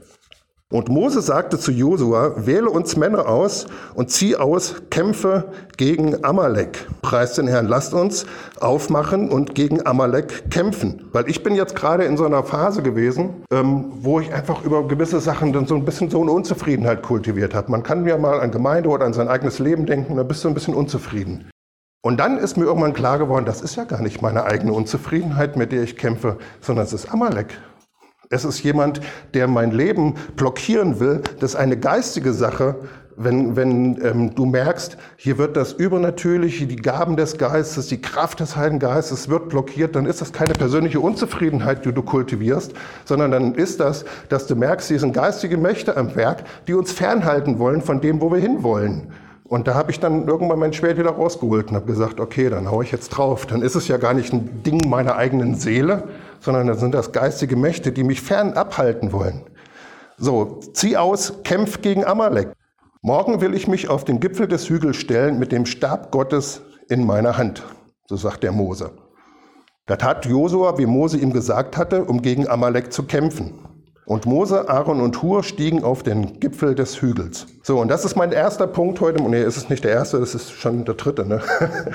Und 0.73 0.89
Mose 0.89 1.21
sagte 1.21 1.59
zu 1.59 1.71
Josua, 1.71 2.47
wähle 2.47 2.67
uns 2.67 2.95
Männer 2.95 3.29
aus 3.29 3.67
und 3.93 4.09
zieh 4.09 4.35
aus, 4.37 4.81
kämpfe 4.89 5.51
gegen 5.77 6.25
Amalek. 6.25 6.87
Preis 7.03 7.35
den 7.35 7.47
Herrn, 7.47 7.67
lasst 7.67 7.93
uns 7.93 8.25
aufmachen 8.59 9.29
und 9.29 9.53
gegen 9.53 9.85
Amalek 9.85 10.49
kämpfen. 10.49 11.09
Weil 11.11 11.29
ich 11.29 11.43
bin 11.43 11.53
jetzt 11.53 11.75
gerade 11.75 12.05
in 12.05 12.17
so 12.17 12.25
einer 12.25 12.41
Phase 12.43 12.81
gewesen, 12.81 13.43
ähm, 13.51 13.91
wo 13.97 14.19
ich 14.19 14.33
einfach 14.33 14.63
über 14.63 14.87
gewisse 14.87 15.19
Sachen 15.19 15.53
dann 15.53 15.67
so 15.67 15.75
ein 15.75 15.85
bisschen 15.85 16.09
so 16.09 16.21
eine 16.23 16.31
Unzufriedenheit 16.31 17.03
kultiviert 17.03 17.53
habe. 17.53 17.69
Man 17.69 17.83
kann 17.83 18.03
ja 18.07 18.17
mal 18.17 18.39
an 18.39 18.49
Gemeinde 18.49 18.89
oder 18.89 19.05
an 19.05 19.13
sein 19.13 19.27
eigenes 19.27 19.59
Leben 19.59 19.85
denken, 19.85 20.17
da 20.17 20.23
bist 20.23 20.43
du 20.43 20.47
ein 20.47 20.55
bisschen 20.55 20.73
unzufrieden. 20.73 21.52
Und 22.05 22.17
dann 22.17 22.37
ist 22.37 22.57
mir 22.57 22.65
irgendwann 22.65 22.91
klar 22.91 23.17
geworden, 23.17 23.45
das 23.45 23.61
ist 23.61 23.77
ja 23.77 23.85
gar 23.85 24.01
nicht 24.01 24.21
meine 24.21 24.43
eigene 24.43 24.73
Unzufriedenheit, 24.73 25.55
mit 25.55 25.71
der 25.71 25.83
ich 25.83 25.95
kämpfe, 25.95 26.37
sondern 26.59 26.83
es 26.83 26.91
ist 26.91 27.09
Amalek. 27.13 27.57
Es 28.29 28.43
ist 28.43 28.61
jemand, 28.61 28.99
der 29.33 29.47
mein 29.47 29.71
Leben 29.71 30.15
blockieren 30.35 30.99
will. 30.99 31.21
Das 31.39 31.51
ist 31.51 31.55
eine 31.55 31.77
geistige 31.77 32.33
Sache, 32.33 32.75
wenn, 33.15 33.55
wenn 33.55 34.03
ähm, 34.03 34.35
du 34.35 34.45
merkst, 34.45 34.97
hier 35.15 35.37
wird 35.37 35.55
das 35.55 35.71
Übernatürliche, 35.71 36.67
die 36.67 36.75
Gaben 36.75 37.15
des 37.15 37.37
Geistes, 37.37 37.87
die 37.87 38.01
Kraft 38.01 38.41
des 38.41 38.57
Heiligen 38.57 38.79
Geistes 38.79 39.29
wird 39.29 39.47
blockiert, 39.47 39.95
dann 39.95 40.05
ist 40.05 40.19
das 40.19 40.33
keine 40.33 40.55
persönliche 40.55 40.99
Unzufriedenheit, 40.99 41.85
die 41.85 41.93
du 41.93 42.01
kultivierst, 42.01 42.73
sondern 43.05 43.31
dann 43.31 43.55
ist 43.55 43.79
das, 43.79 44.03
dass 44.27 44.45
du 44.47 44.57
merkst, 44.57 44.89
hier 44.89 44.99
sind 44.99 45.13
geistige 45.13 45.55
Mächte 45.55 45.95
am 45.95 46.13
Werk, 46.17 46.43
die 46.67 46.73
uns 46.73 46.91
fernhalten 46.91 47.59
wollen 47.59 47.81
von 47.81 48.01
dem, 48.01 48.19
wo 48.19 48.29
wir 48.29 48.39
hinwollen. 48.39 49.13
Und 49.45 49.67
da 49.67 49.75
habe 49.75 49.91
ich 49.91 49.99
dann 49.99 50.27
irgendwann 50.27 50.59
mein 50.59 50.73
Schwert 50.73 50.97
wieder 50.97 51.11
rausgeholt 51.11 51.69
und 51.69 51.75
habe 51.75 51.85
gesagt, 51.85 52.19
okay, 52.19 52.49
dann 52.49 52.71
haue 52.71 52.83
ich 52.83 52.91
jetzt 52.91 53.09
drauf. 53.09 53.45
Dann 53.45 53.61
ist 53.61 53.75
es 53.75 53.87
ja 53.87 53.97
gar 53.97 54.13
nicht 54.13 54.33
ein 54.33 54.63
Ding 54.63 54.89
meiner 54.89 55.15
eigenen 55.15 55.55
Seele, 55.55 56.07
sondern 56.39 56.67
dann 56.67 56.77
sind 56.77 56.93
das 56.93 57.11
geistige 57.11 57.55
Mächte, 57.55 57.91
die 57.91 58.03
mich 58.03 58.21
fern 58.21 58.53
abhalten 58.53 59.11
wollen. 59.11 59.43
So, 60.17 60.59
zieh 60.73 60.95
aus, 60.95 61.43
kämpf 61.43 61.81
gegen 61.81 62.05
Amalek. 62.05 62.53
Morgen 63.01 63.41
will 63.41 63.53
ich 63.53 63.67
mich 63.67 63.89
auf 63.89 64.05
den 64.05 64.21
Gipfel 64.21 64.47
des 64.47 64.69
Hügels 64.69 64.95
stellen 64.95 65.37
mit 65.37 65.51
dem 65.51 65.65
Stab 65.65 66.11
Gottes 66.11 66.61
in 66.87 67.05
meiner 67.05 67.37
Hand, 67.37 67.63
so 68.07 68.15
sagt 68.15 68.43
der 68.43 68.53
Mose. 68.53 68.91
Da 69.85 69.97
tat 69.97 70.25
Josua, 70.25 70.77
wie 70.77 70.85
Mose 70.85 71.17
ihm 71.17 71.33
gesagt 71.33 71.75
hatte, 71.75 72.05
um 72.05 72.21
gegen 72.21 72.47
Amalek 72.47 72.93
zu 72.93 73.03
kämpfen. 73.03 73.59
Und 74.05 74.25
Mose, 74.25 74.69
Aaron 74.69 74.99
und 74.99 75.21
Hur 75.21 75.43
stiegen 75.43 75.83
auf 75.83 76.03
den 76.03 76.39
Gipfel 76.39 76.75
des 76.75 77.01
Hügels. 77.01 77.47
So, 77.63 77.79
und 77.79 77.87
das 77.87 78.03
ist 78.03 78.15
mein 78.15 78.31
erster 78.31 78.67
Punkt 78.67 78.99
heute. 78.99 79.23
Nee, 79.23 79.41
es 79.41 79.55
ist 79.55 79.69
nicht 79.69 79.83
der 79.83 79.91
erste, 79.91 80.19
das 80.19 80.35
ist 80.35 80.51
schon 80.51 80.83
der 80.83 80.95
dritte. 80.95 81.25
Ne? 81.25 81.41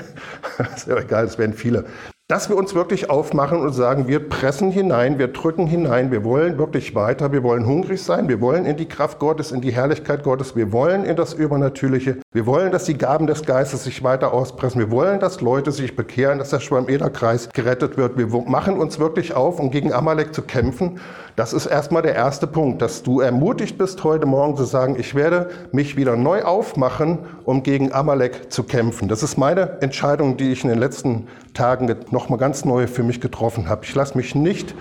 ist 0.75 0.87
ja 0.87 0.97
egal, 0.97 1.25
es 1.25 1.37
werden 1.37 1.53
viele 1.53 1.85
dass 2.29 2.47
wir 2.47 2.55
uns 2.55 2.75
wirklich 2.75 3.09
aufmachen 3.09 3.59
und 3.59 3.73
sagen, 3.73 4.07
wir 4.07 4.19
pressen 4.29 4.69
hinein, 4.69 5.17
wir 5.17 5.29
drücken 5.29 5.65
hinein, 5.65 6.11
wir 6.11 6.23
wollen 6.23 6.59
wirklich 6.59 6.93
weiter, 6.93 7.31
wir 7.31 7.41
wollen 7.41 7.65
hungrig 7.65 8.03
sein, 8.03 8.29
wir 8.29 8.39
wollen 8.39 8.67
in 8.67 8.77
die 8.77 8.85
Kraft 8.85 9.17
Gottes, 9.17 9.51
in 9.51 9.61
die 9.61 9.71
Herrlichkeit 9.71 10.21
Gottes, 10.21 10.55
wir 10.55 10.71
wollen 10.71 11.05
in 11.05 11.15
das 11.15 11.33
Übernatürliche, 11.33 12.17
wir 12.31 12.45
wollen, 12.45 12.71
dass 12.71 12.83
die 12.83 12.99
Gaben 12.99 13.25
des 13.25 13.41
Geistes 13.47 13.83
sich 13.83 14.03
weiter 14.03 14.31
auspressen, 14.31 14.79
wir 14.79 14.91
wollen, 14.91 15.19
dass 15.19 15.41
Leute 15.41 15.71
sich 15.71 15.95
bekehren, 15.95 16.37
dass 16.37 16.51
der 16.51 16.59
Schwalm-Eder-Kreis 16.59 17.49
gerettet 17.49 17.97
wird. 17.97 18.15
Wir 18.15 18.27
machen 18.27 18.77
uns 18.77 18.99
wirklich 18.99 19.33
auf, 19.33 19.59
um 19.59 19.71
gegen 19.71 19.91
Amalek 19.91 20.31
zu 20.31 20.43
kämpfen. 20.43 20.99
Das 21.35 21.51
ist 21.51 21.65
erstmal 21.65 22.03
der 22.03 22.13
erste 22.13 22.45
Punkt, 22.45 22.83
dass 22.83 23.01
du 23.01 23.21
ermutigt 23.21 23.79
bist, 23.79 24.03
heute 24.03 24.27
Morgen 24.27 24.55
zu 24.55 24.65
sagen, 24.65 24.97
ich 24.99 25.15
werde 25.15 25.49
mich 25.71 25.95
wieder 25.95 26.15
neu 26.15 26.43
aufmachen, 26.43 27.17
um 27.45 27.63
gegen 27.63 27.91
Amalek 27.91 28.51
zu 28.51 28.61
kämpfen. 28.61 29.07
Das 29.07 29.23
ist 29.23 29.37
meine 29.37 29.81
Entscheidung, 29.81 30.37
die 30.37 30.51
ich 30.51 30.63
in 30.63 30.69
den 30.69 30.79
letzten 30.79 31.27
Tagen 31.53 31.93
nochmal 32.11 32.39
ganz 32.39 32.65
neu 32.65 32.87
für 32.87 33.03
mich 33.03 33.21
getroffen 33.21 33.69
habe. 33.69 33.85
Ich 33.85 33.95
lasse 33.95 34.17
mich 34.17 34.35
nicht 34.35 34.75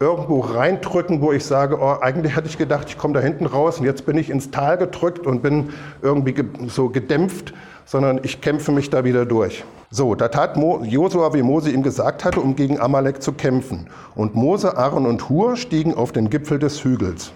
irgendwo 0.00 0.40
reindrücken, 0.40 1.20
wo 1.20 1.32
ich 1.32 1.44
sage, 1.44 1.78
oh, 1.80 1.96
eigentlich 2.00 2.34
hatte 2.34 2.48
ich 2.48 2.58
gedacht, 2.58 2.88
ich 2.88 2.98
komme 2.98 3.14
da 3.14 3.20
hinten 3.20 3.46
raus 3.46 3.78
und 3.78 3.86
jetzt 3.86 4.06
bin 4.06 4.18
ich 4.18 4.30
ins 4.30 4.50
Tal 4.50 4.76
gedrückt 4.76 5.26
und 5.26 5.42
bin 5.42 5.70
irgendwie 6.02 6.34
so 6.68 6.88
gedämpft, 6.88 7.54
sondern 7.84 8.20
ich 8.22 8.40
kämpfe 8.40 8.72
mich 8.72 8.90
da 8.90 9.04
wieder 9.04 9.26
durch. 9.26 9.64
So, 9.90 10.14
da 10.14 10.28
tat 10.28 10.56
Josua, 10.56 11.34
wie 11.34 11.42
Mose 11.42 11.70
ihm 11.70 11.82
gesagt 11.82 12.24
hatte, 12.24 12.40
um 12.40 12.56
gegen 12.56 12.80
Amalek 12.80 13.22
zu 13.22 13.32
kämpfen. 13.32 13.88
Und 14.16 14.34
Mose, 14.34 14.76
Aaron 14.76 15.06
und 15.06 15.28
Hur 15.28 15.56
stiegen 15.56 15.94
auf 15.94 16.10
den 16.10 16.30
Gipfel 16.30 16.58
des 16.58 16.82
Hügels. 16.82 17.32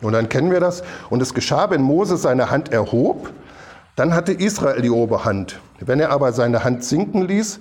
Und 0.00 0.12
dann 0.12 0.28
kennen 0.28 0.50
wir 0.50 0.60
das. 0.60 0.82
Und 1.10 1.20
es 1.20 1.34
geschah, 1.34 1.70
wenn 1.70 1.82
Mose 1.82 2.16
seine 2.16 2.50
Hand 2.50 2.72
erhob, 2.72 3.32
dann 3.96 4.14
hatte 4.14 4.32
Israel 4.32 4.80
die 4.82 4.90
Oberhand. 4.90 5.60
Wenn 5.80 5.98
er 5.98 6.10
aber 6.10 6.32
seine 6.32 6.62
Hand 6.62 6.84
sinken 6.84 7.26
ließ, 7.26 7.60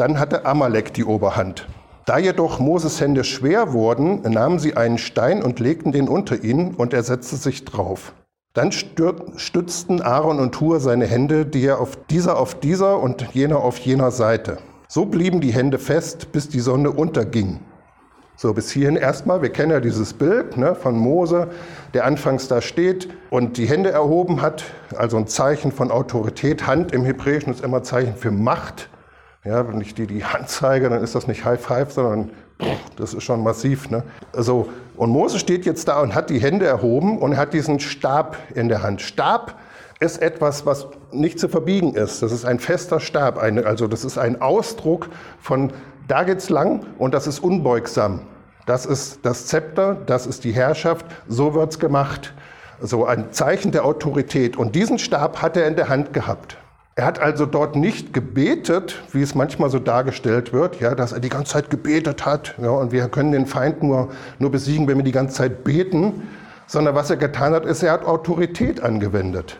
dann 0.00 0.18
hatte 0.18 0.46
Amalek 0.46 0.94
die 0.94 1.04
Oberhand. 1.04 1.68
Da 2.06 2.16
jedoch 2.16 2.58
Moses 2.58 3.00
Hände 3.02 3.22
schwer 3.22 3.74
wurden, 3.74 4.22
nahmen 4.22 4.58
sie 4.58 4.74
einen 4.74 4.96
Stein 4.96 5.42
und 5.42 5.60
legten 5.60 5.92
den 5.92 6.08
unter 6.08 6.42
ihn, 6.42 6.74
und 6.74 6.94
er 6.94 7.02
setzte 7.02 7.36
sich 7.36 7.66
drauf. 7.66 8.14
Dann 8.54 8.72
stützten 8.72 10.00
Aaron 10.00 10.40
und 10.40 10.58
Hur 10.58 10.80
seine 10.80 11.06
Hände, 11.06 11.44
die 11.44 11.66
er 11.66 11.80
auf 11.80 11.98
dieser 12.08 12.38
auf 12.38 12.58
dieser 12.58 12.98
und 12.98 13.34
jener 13.34 13.58
auf 13.58 13.76
jener 13.76 14.10
Seite. 14.10 14.56
So 14.88 15.04
blieben 15.04 15.42
die 15.42 15.52
Hände 15.52 15.78
fest, 15.78 16.32
bis 16.32 16.48
die 16.48 16.60
Sonne 16.60 16.90
unterging. 16.90 17.60
So, 18.36 18.54
bis 18.54 18.70
hierhin 18.70 18.96
erstmal, 18.96 19.42
wir 19.42 19.50
kennen 19.50 19.70
ja 19.70 19.80
dieses 19.80 20.14
Bild 20.14 20.56
ne, 20.56 20.74
von 20.74 20.98
Mose, 20.98 21.48
der 21.92 22.06
anfangs 22.06 22.48
da 22.48 22.62
steht 22.62 23.10
und 23.28 23.58
die 23.58 23.68
Hände 23.68 23.90
erhoben 23.90 24.40
hat, 24.40 24.64
also 24.96 25.18
ein 25.18 25.26
Zeichen 25.26 25.72
von 25.72 25.90
Autorität. 25.90 26.66
Hand 26.66 26.92
im 26.92 27.04
Hebräischen 27.04 27.52
ist 27.52 27.62
immer 27.62 27.82
Zeichen 27.82 28.16
für 28.16 28.30
Macht. 28.30 28.88
Ja, 29.44 29.66
wenn 29.66 29.80
ich 29.80 29.94
dir 29.94 30.06
die 30.06 30.22
Hand 30.22 30.50
zeige, 30.50 30.90
dann 30.90 31.02
ist 31.02 31.14
das 31.14 31.26
nicht 31.26 31.46
High 31.46 31.60
Five, 31.60 31.92
sondern 31.92 32.30
das 32.96 33.14
ist 33.14 33.24
schon 33.24 33.42
massiv. 33.42 33.88
Ne? 33.88 34.02
Also, 34.34 34.68
und 34.96 35.08
Mose 35.08 35.38
steht 35.38 35.64
jetzt 35.64 35.88
da 35.88 36.02
und 36.02 36.14
hat 36.14 36.28
die 36.28 36.38
Hände 36.38 36.66
erhoben 36.66 37.18
und 37.18 37.38
hat 37.38 37.54
diesen 37.54 37.80
Stab 37.80 38.36
in 38.54 38.68
der 38.68 38.82
Hand. 38.82 39.00
Stab 39.00 39.58
ist 39.98 40.20
etwas, 40.20 40.66
was 40.66 40.88
nicht 41.10 41.38
zu 41.40 41.48
verbiegen 41.48 41.94
ist. 41.94 42.22
Das 42.22 42.32
ist 42.32 42.44
ein 42.44 42.58
fester 42.58 43.00
Stab. 43.00 43.38
Eine, 43.38 43.64
also 43.64 43.86
das 43.86 44.04
ist 44.04 44.18
ein 44.18 44.42
Ausdruck 44.42 45.08
von 45.40 45.72
da 46.06 46.24
geht's 46.24 46.50
lang 46.50 46.84
und 46.98 47.14
das 47.14 47.26
ist 47.26 47.38
unbeugsam. 47.38 48.20
Das 48.66 48.84
ist 48.84 49.20
das 49.22 49.46
Zepter, 49.46 49.94
das 50.06 50.26
ist 50.26 50.44
die 50.44 50.52
Herrschaft, 50.52 51.06
so 51.28 51.54
wird's 51.54 51.78
gemacht. 51.78 52.34
So 52.80 53.06
ein 53.06 53.32
Zeichen 53.32 53.72
der 53.72 53.84
Autorität. 53.84 54.56
Und 54.56 54.74
diesen 54.74 54.98
Stab 54.98 55.40
hat 55.40 55.56
er 55.56 55.66
in 55.66 55.76
der 55.76 55.88
Hand 55.88 56.12
gehabt. 56.12 56.56
Er 57.00 57.06
hat 57.06 57.18
also 57.18 57.46
dort 57.46 57.76
nicht 57.76 58.12
gebetet, 58.12 59.02
wie 59.12 59.22
es 59.22 59.34
manchmal 59.34 59.70
so 59.70 59.78
dargestellt 59.78 60.52
wird, 60.52 60.80
ja, 60.80 60.94
dass 60.94 61.12
er 61.12 61.20
die 61.20 61.30
ganze 61.30 61.52
Zeit 61.52 61.70
gebetet 61.70 62.26
hat. 62.26 62.56
Ja, 62.60 62.68
und 62.68 62.92
wir 62.92 63.08
können 63.08 63.32
den 63.32 63.46
Feind 63.46 63.82
nur, 63.82 64.10
nur 64.38 64.50
besiegen, 64.50 64.86
wenn 64.86 64.98
wir 64.98 65.02
die 65.02 65.10
ganze 65.10 65.34
Zeit 65.34 65.64
beten. 65.64 66.28
Sondern 66.66 66.94
was 66.94 67.08
er 67.08 67.16
getan 67.16 67.54
hat, 67.54 67.64
ist, 67.64 67.82
er 67.82 67.92
hat 67.92 68.04
Autorität 68.04 68.82
angewendet. 68.82 69.58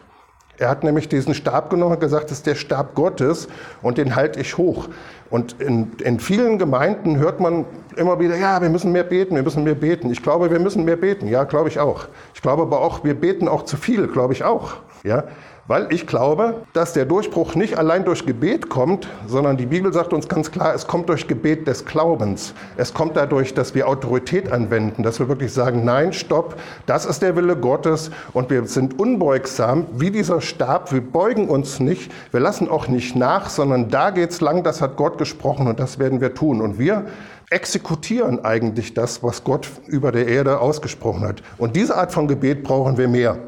Er 0.58 0.68
hat 0.68 0.84
nämlich 0.84 1.08
diesen 1.08 1.32
Stab 1.32 1.70
genommen 1.70 1.94
und 1.94 2.00
gesagt, 2.00 2.24
das 2.24 2.32
ist 2.32 2.46
der 2.46 2.56
Stab 2.56 2.94
Gottes 2.94 3.48
und 3.80 3.96
den 3.96 4.16
halte 4.16 4.38
ich 4.38 4.58
hoch. 4.58 4.88
Und 5.30 5.62
in, 5.62 5.92
in 6.04 6.20
vielen 6.20 6.58
Gemeinden 6.58 7.16
hört 7.16 7.40
man 7.40 7.64
immer 7.96 8.20
wieder, 8.20 8.36
ja, 8.36 8.60
wir 8.60 8.68
müssen 8.68 8.92
mehr 8.92 9.04
beten, 9.04 9.34
wir 9.34 9.42
müssen 9.42 9.64
mehr 9.64 9.74
beten. 9.74 10.10
Ich 10.10 10.22
glaube, 10.22 10.50
wir 10.50 10.60
müssen 10.60 10.84
mehr 10.84 10.96
beten. 10.96 11.26
Ja, 11.26 11.44
glaube 11.44 11.70
ich 11.70 11.80
auch. 11.80 12.08
Ich 12.34 12.42
glaube 12.42 12.60
aber 12.60 12.82
auch, 12.82 13.02
wir 13.02 13.14
beten 13.14 13.48
auch 13.48 13.62
zu 13.62 13.78
viel, 13.78 14.08
glaube 14.08 14.34
ich 14.34 14.44
auch. 14.44 14.74
Ja, 15.04 15.24
weil 15.70 15.86
ich 15.90 16.08
glaube, 16.08 16.66
dass 16.72 16.94
der 16.94 17.04
Durchbruch 17.04 17.54
nicht 17.54 17.78
allein 17.78 18.04
durch 18.04 18.26
Gebet 18.26 18.68
kommt, 18.68 19.06
sondern 19.28 19.56
die 19.56 19.66
Bibel 19.66 19.92
sagt 19.92 20.12
uns 20.12 20.26
ganz 20.26 20.50
klar, 20.50 20.74
es 20.74 20.88
kommt 20.88 21.08
durch 21.08 21.28
Gebet 21.28 21.68
des 21.68 21.84
Glaubens. 21.84 22.54
Es 22.76 22.92
kommt 22.92 23.16
dadurch, 23.16 23.54
dass 23.54 23.72
wir 23.72 23.86
Autorität 23.86 24.50
anwenden, 24.50 25.04
dass 25.04 25.20
wir 25.20 25.28
wirklich 25.28 25.52
sagen, 25.52 25.84
nein, 25.84 26.12
stopp, 26.12 26.56
das 26.86 27.06
ist 27.06 27.22
der 27.22 27.36
Wille 27.36 27.54
Gottes 27.54 28.10
und 28.32 28.50
wir 28.50 28.66
sind 28.66 28.98
unbeugsam 28.98 29.86
wie 29.92 30.10
dieser 30.10 30.40
Stab. 30.40 30.90
Wir 30.92 31.02
beugen 31.02 31.48
uns 31.48 31.78
nicht, 31.78 32.10
wir 32.32 32.40
lassen 32.40 32.68
auch 32.68 32.88
nicht 32.88 33.14
nach, 33.14 33.48
sondern 33.48 33.90
da 33.90 34.10
geht's 34.10 34.40
lang, 34.40 34.64
das 34.64 34.82
hat 34.82 34.96
Gott 34.96 35.18
gesprochen 35.18 35.68
und 35.68 35.78
das 35.78 36.00
werden 36.00 36.20
wir 36.20 36.34
tun. 36.34 36.62
Und 36.62 36.80
wir 36.80 37.04
exekutieren 37.48 38.44
eigentlich 38.44 38.94
das, 38.94 39.22
was 39.22 39.44
Gott 39.44 39.68
über 39.86 40.10
der 40.10 40.26
Erde 40.26 40.58
ausgesprochen 40.58 41.22
hat. 41.22 41.44
Und 41.58 41.76
diese 41.76 41.96
Art 41.96 42.10
von 42.10 42.26
Gebet 42.26 42.64
brauchen 42.64 42.98
wir 42.98 43.06
mehr. 43.06 43.38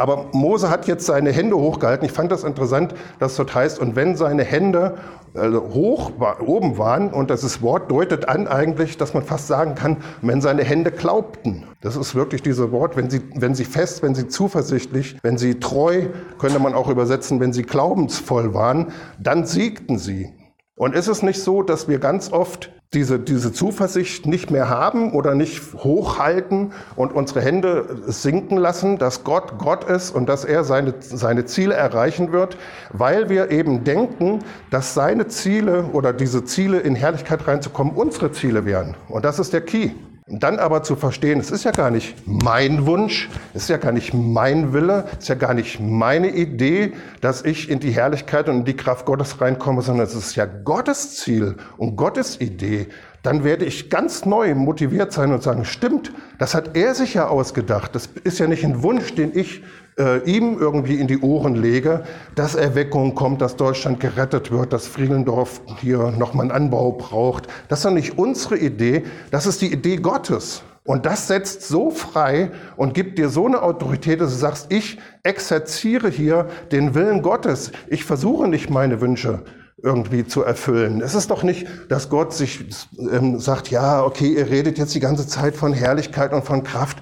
Aber 0.00 0.26
Mose 0.32 0.70
hat 0.70 0.86
jetzt 0.86 1.06
seine 1.06 1.32
Hände 1.32 1.56
hochgehalten. 1.56 2.06
Ich 2.06 2.12
fand 2.12 2.30
das 2.30 2.44
interessant, 2.44 2.94
dass 3.18 3.34
dort 3.34 3.52
heißt, 3.52 3.80
und 3.80 3.96
wenn 3.96 4.16
seine 4.16 4.44
Hände 4.44 4.94
also 5.34 5.60
hoch 5.74 6.12
oben 6.40 6.78
waren, 6.78 7.10
und 7.10 7.30
das 7.30 7.60
Wort 7.62 7.90
deutet 7.90 8.28
an 8.28 8.46
eigentlich, 8.46 8.96
dass 8.96 9.12
man 9.12 9.24
fast 9.24 9.48
sagen 9.48 9.74
kann, 9.74 9.96
wenn 10.22 10.40
seine 10.40 10.62
Hände 10.62 10.92
glaubten. 10.92 11.64
Das 11.80 11.96
ist 11.96 12.14
wirklich 12.14 12.42
dieses 12.42 12.70
Wort, 12.70 12.96
wenn 12.96 13.10
sie, 13.10 13.22
wenn 13.34 13.54
sie 13.54 13.64
fest, 13.64 14.02
wenn 14.02 14.14
sie 14.14 14.28
zuversichtlich, 14.28 15.16
wenn 15.22 15.36
sie 15.36 15.58
treu, 15.58 16.06
könnte 16.38 16.60
man 16.60 16.74
auch 16.74 16.88
übersetzen, 16.88 17.40
wenn 17.40 17.52
sie 17.52 17.62
glaubensvoll 17.62 18.54
waren, 18.54 18.92
dann 19.18 19.46
siegten 19.46 19.98
sie. 19.98 20.32
Und 20.78 20.94
ist 20.94 21.08
es 21.08 21.22
nicht 21.22 21.42
so, 21.42 21.62
dass 21.62 21.88
wir 21.88 21.98
ganz 21.98 22.32
oft 22.32 22.70
diese, 22.94 23.18
diese 23.18 23.52
Zuversicht 23.52 24.26
nicht 24.26 24.50
mehr 24.50 24.68
haben 24.68 25.12
oder 25.12 25.34
nicht 25.34 25.74
hochhalten 25.74 26.72
und 26.96 27.12
unsere 27.12 27.42
Hände 27.42 27.98
sinken 28.06 28.56
lassen, 28.56 28.96
dass 28.96 29.24
Gott 29.24 29.58
Gott 29.58 29.84
ist 29.84 30.12
und 30.12 30.28
dass 30.28 30.44
er 30.44 30.64
seine, 30.64 30.94
seine 31.00 31.44
Ziele 31.44 31.74
erreichen 31.74 32.32
wird, 32.32 32.56
weil 32.90 33.28
wir 33.28 33.50
eben 33.50 33.84
denken, 33.84 34.38
dass 34.70 34.94
seine 34.94 35.26
Ziele 35.26 35.86
oder 35.92 36.12
diese 36.12 36.44
Ziele 36.44 36.78
in 36.78 36.94
Herrlichkeit 36.94 37.46
reinzukommen 37.46 37.94
unsere 37.94 38.32
Ziele 38.32 38.64
wären. 38.64 38.94
Und 39.08 39.24
das 39.24 39.38
ist 39.38 39.52
der 39.52 39.60
Key. 39.60 39.90
Dann 40.30 40.58
aber 40.58 40.82
zu 40.82 40.94
verstehen, 40.94 41.40
es 41.40 41.50
ist 41.50 41.64
ja 41.64 41.70
gar 41.70 41.90
nicht 41.90 42.14
mein 42.26 42.84
Wunsch, 42.84 43.30
es 43.54 43.62
ist 43.62 43.68
ja 43.70 43.78
gar 43.78 43.92
nicht 43.92 44.12
mein 44.12 44.74
Wille, 44.74 45.06
es 45.12 45.20
ist 45.20 45.28
ja 45.28 45.34
gar 45.36 45.54
nicht 45.54 45.80
meine 45.80 46.28
Idee, 46.28 46.92
dass 47.22 47.42
ich 47.42 47.70
in 47.70 47.80
die 47.80 47.92
Herrlichkeit 47.92 48.46
und 48.50 48.56
in 48.58 48.64
die 48.66 48.76
Kraft 48.76 49.06
Gottes 49.06 49.40
reinkomme, 49.40 49.80
sondern 49.80 50.06
es 50.06 50.14
ist 50.14 50.36
ja 50.36 50.44
Gottes 50.44 51.16
Ziel 51.16 51.56
und 51.78 51.96
Gottes 51.96 52.42
Idee. 52.42 52.88
Dann 53.22 53.42
werde 53.42 53.64
ich 53.64 53.88
ganz 53.88 54.26
neu 54.26 54.54
motiviert 54.54 55.12
sein 55.12 55.32
und 55.32 55.42
sagen, 55.42 55.64
stimmt, 55.64 56.12
das 56.38 56.54
hat 56.54 56.76
er 56.76 56.94
sich 56.94 57.14
ja 57.14 57.28
ausgedacht. 57.28 57.94
Das 57.94 58.10
ist 58.24 58.38
ja 58.38 58.46
nicht 58.46 58.64
ein 58.64 58.82
Wunsch, 58.82 59.14
den 59.14 59.36
ich 59.36 59.62
äh, 59.98 60.18
ihm 60.24 60.58
irgendwie 60.58 60.98
in 60.98 61.06
die 61.06 61.18
Ohren 61.18 61.54
lege, 61.56 62.04
dass 62.34 62.54
Erweckung 62.54 63.14
kommt, 63.14 63.40
dass 63.40 63.56
Deutschland 63.56 64.00
gerettet 64.00 64.50
wird, 64.50 64.72
dass 64.72 64.86
Friedendorf 64.86 65.60
hier 65.80 66.12
nochmal 66.12 66.44
einen 66.44 66.52
Anbau 66.52 66.92
braucht. 66.92 67.48
Das 67.68 67.80
ist 67.80 67.84
doch 67.84 67.90
nicht 67.90 68.18
unsere 68.18 68.56
Idee, 68.58 69.04
das 69.30 69.46
ist 69.46 69.60
die 69.60 69.72
Idee 69.72 69.96
Gottes. 69.96 70.62
Und 70.84 71.04
das 71.04 71.28
setzt 71.28 71.68
so 71.68 71.90
frei 71.90 72.50
und 72.76 72.94
gibt 72.94 73.18
dir 73.18 73.28
so 73.28 73.44
eine 73.46 73.62
Autorität, 73.62 74.22
dass 74.22 74.30
du 74.30 74.38
sagst, 74.38 74.72
ich 74.72 74.98
exerziere 75.22 76.08
hier 76.08 76.48
den 76.72 76.94
Willen 76.94 77.20
Gottes. 77.20 77.72
Ich 77.88 78.04
versuche 78.04 78.48
nicht 78.48 78.70
meine 78.70 79.02
Wünsche 79.02 79.42
irgendwie 79.82 80.26
zu 80.26 80.42
erfüllen. 80.42 81.02
Es 81.02 81.14
ist 81.14 81.30
doch 81.30 81.42
nicht, 81.42 81.66
dass 81.88 82.08
Gott 82.08 82.32
sich 82.32 82.64
ähm, 82.98 83.38
sagt, 83.38 83.70
ja, 83.70 84.02
okay, 84.02 84.28
ihr 84.28 84.48
redet 84.50 84.78
jetzt 84.78 84.94
die 84.94 85.00
ganze 85.00 85.26
Zeit 85.26 85.54
von 85.54 85.74
Herrlichkeit 85.74 86.32
und 86.32 86.44
von 86.44 86.64
Kraft 86.64 86.98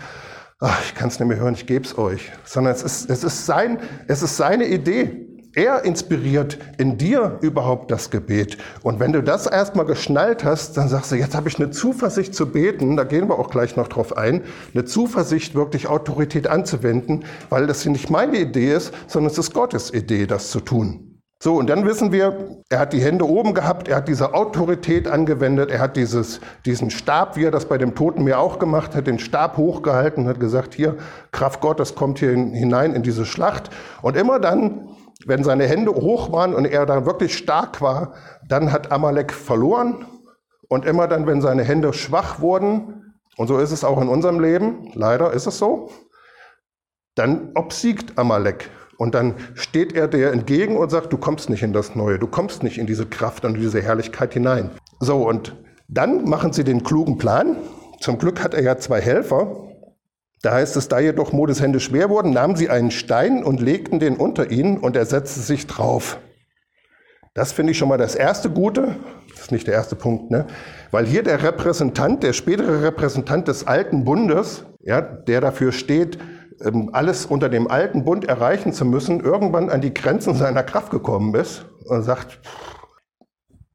ach, 0.60 0.82
ich 0.84 0.94
kann 0.94 1.08
es 1.08 1.18
nicht 1.18 1.28
mehr 1.28 1.38
hören, 1.38 1.54
ich 1.54 1.66
gebe 1.66 1.84
es 1.84 1.98
euch, 1.98 2.32
sondern 2.44 2.74
es 2.74 2.82
ist, 2.82 3.10
es, 3.10 3.24
ist 3.24 3.46
sein, 3.46 3.78
es 4.08 4.22
ist 4.22 4.36
seine 4.36 4.66
Idee. 4.66 5.22
Er 5.54 5.86
inspiriert 5.86 6.58
in 6.76 6.98
dir 6.98 7.38
überhaupt 7.40 7.90
das 7.90 8.10
Gebet. 8.10 8.58
Und 8.82 9.00
wenn 9.00 9.14
du 9.14 9.22
das 9.22 9.46
erstmal 9.46 9.86
geschnallt 9.86 10.44
hast, 10.44 10.76
dann 10.76 10.90
sagst 10.90 11.12
du, 11.12 11.16
jetzt 11.16 11.34
habe 11.34 11.48
ich 11.48 11.58
eine 11.58 11.70
Zuversicht 11.70 12.34
zu 12.34 12.52
beten, 12.52 12.94
da 12.94 13.04
gehen 13.04 13.26
wir 13.28 13.38
auch 13.38 13.48
gleich 13.48 13.74
noch 13.74 13.88
drauf 13.88 14.18
ein, 14.18 14.44
eine 14.74 14.84
Zuversicht 14.84 15.54
wirklich 15.54 15.86
Autorität 15.86 16.46
anzuwenden, 16.46 17.24
weil 17.48 17.66
das 17.66 17.86
nicht 17.86 18.10
meine 18.10 18.38
Idee 18.38 18.74
ist, 18.74 18.92
sondern 19.06 19.32
es 19.32 19.38
ist 19.38 19.54
Gottes 19.54 19.94
Idee, 19.94 20.26
das 20.26 20.50
zu 20.50 20.60
tun. 20.60 21.15
So, 21.38 21.56
und 21.56 21.68
dann 21.68 21.84
wissen 21.84 22.12
wir, 22.12 22.62
er 22.70 22.78
hat 22.78 22.94
die 22.94 23.00
Hände 23.00 23.28
oben 23.28 23.52
gehabt, 23.52 23.88
er 23.88 23.96
hat 23.96 24.08
diese 24.08 24.32
Autorität 24.32 25.06
angewendet, 25.06 25.70
er 25.70 25.80
hat 25.80 25.96
dieses, 25.96 26.40
diesen 26.64 26.88
Stab, 26.88 27.36
wie 27.36 27.44
er 27.44 27.50
das 27.50 27.66
bei 27.66 27.76
dem 27.76 27.94
Toten 27.94 28.24
Meer 28.24 28.40
auch 28.40 28.58
gemacht 28.58 28.94
hat, 28.94 29.06
den 29.06 29.18
Stab 29.18 29.58
hochgehalten 29.58 30.24
und 30.24 30.30
hat 30.30 30.40
gesagt, 30.40 30.72
hier, 30.72 30.96
Kraft 31.32 31.60
Gottes 31.60 31.94
kommt 31.94 32.20
hier 32.20 32.30
hinein 32.30 32.94
in 32.94 33.02
diese 33.02 33.26
Schlacht. 33.26 33.68
Und 34.00 34.16
immer 34.16 34.40
dann, 34.40 34.88
wenn 35.26 35.44
seine 35.44 35.66
Hände 35.66 35.92
hoch 35.92 36.32
waren 36.32 36.54
und 36.54 36.64
er 36.64 36.86
da 36.86 37.04
wirklich 37.04 37.36
stark 37.36 37.82
war, 37.82 38.14
dann 38.48 38.72
hat 38.72 38.90
Amalek 38.90 39.32
verloren. 39.32 40.06
Und 40.68 40.86
immer 40.86 41.06
dann, 41.06 41.26
wenn 41.26 41.42
seine 41.42 41.64
Hände 41.64 41.92
schwach 41.92 42.40
wurden, 42.40 43.14
und 43.36 43.48
so 43.48 43.58
ist 43.58 43.72
es 43.72 43.84
auch 43.84 44.00
in 44.00 44.08
unserem 44.08 44.40
Leben, 44.40 44.90
leider 44.94 45.32
ist 45.32 45.46
es 45.46 45.58
so, 45.58 45.90
dann 47.14 47.50
obsiegt 47.54 48.18
Amalek. 48.18 48.70
Und 48.98 49.14
dann 49.14 49.34
steht 49.54 49.94
er 49.94 50.08
dir 50.08 50.32
entgegen 50.32 50.76
und 50.76 50.90
sagt, 50.90 51.12
du 51.12 51.18
kommst 51.18 51.50
nicht 51.50 51.62
in 51.62 51.72
das 51.72 51.94
Neue, 51.94 52.18
du 52.18 52.26
kommst 52.26 52.62
nicht 52.62 52.78
in 52.78 52.86
diese 52.86 53.06
Kraft 53.06 53.44
und 53.44 53.54
diese 53.54 53.82
Herrlichkeit 53.82 54.32
hinein. 54.32 54.70
So, 55.00 55.28
und 55.28 55.54
dann 55.88 56.24
machen 56.24 56.52
sie 56.52 56.64
den 56.64 56.82
klugen 56.82 57.18
Plan. 57.18 57.56
Zum 58.00 58.18
Glück 58.18 58.42
hat 58.42 58.54
er 58.54 58.62
ja 58.62 58.78
zwei 58.78 59.00
Helfer. 59.00 59.68
Da 60.42 60.52
heißt 60.52 60.76
es, 60.76 60.88
da 60.88 60.98
jedoch 60.98 61.32
Modes 61.32 61.60
Hände 61.60 61.80
schwer 61.80 62.10
wurden, 62.10 62.32
nahmen 62.32 62.56
sie 62.56 62.68
einen 62.68 62.90
Stein 62.90 63.42
und 63.42 63.60
legten 63.60 64.00
den 64.00 64.16
unter 64.16 64.50
ihn 64.50 64.78
und 64.78 64.96
er 64.96 65.06
setzte 65.06 65.40
sich 65.40 65.66
drauf. 65.66 66.18
Das 67.34 67.52
finde 67.52 67.72
ich 67.72 67.78
schon 67.78 67.88
mal 67.88 67.98
das 67.98 68.14
erste 68.14 68.48
Gute. 68.48 68.96
Das 69.30 69.42
ist 69.42 69.52
nicht 69.52 69.66
der 69.66 69.74
erste 69.74 69.96
Punkt, 69.96 70.30
ne? 70.30 70.46
Weil 70.90 71.04
hier 71.04 71.22
der 71.22 71.42
Repräsentant, 71.42 72.22
der 72.22 72.32
spätere 72.32 72.82
Repräsentant 72.82 73.48
des 73.48 73.66
alten 73.66 74.04
Bundes, 74.04 74.64
ja, 74.80 75.02
der 75.02 75.42
dafür 75.42 75.72
steht, 75.72 76.18
alles 76.92 77.26
unter 77.26 77.48
dem 77.48 77.68
alten 77.70 78.04
Bund 78.04 78.24
erreichen 78.24 78.72
zu 78.72 78.84
müssen, 78.84 79.20
irgendwann 79.20 79.70
an 79.70 79.80
die 79.80 79.94
Grenzen 79.94 80.34
seiner 80.34 80.62
Kraft 80.62 80.90
gekommen 80.90 81.34
ist 81.34 81.66
und 81.84 82.02
sagt, 82.02 82.40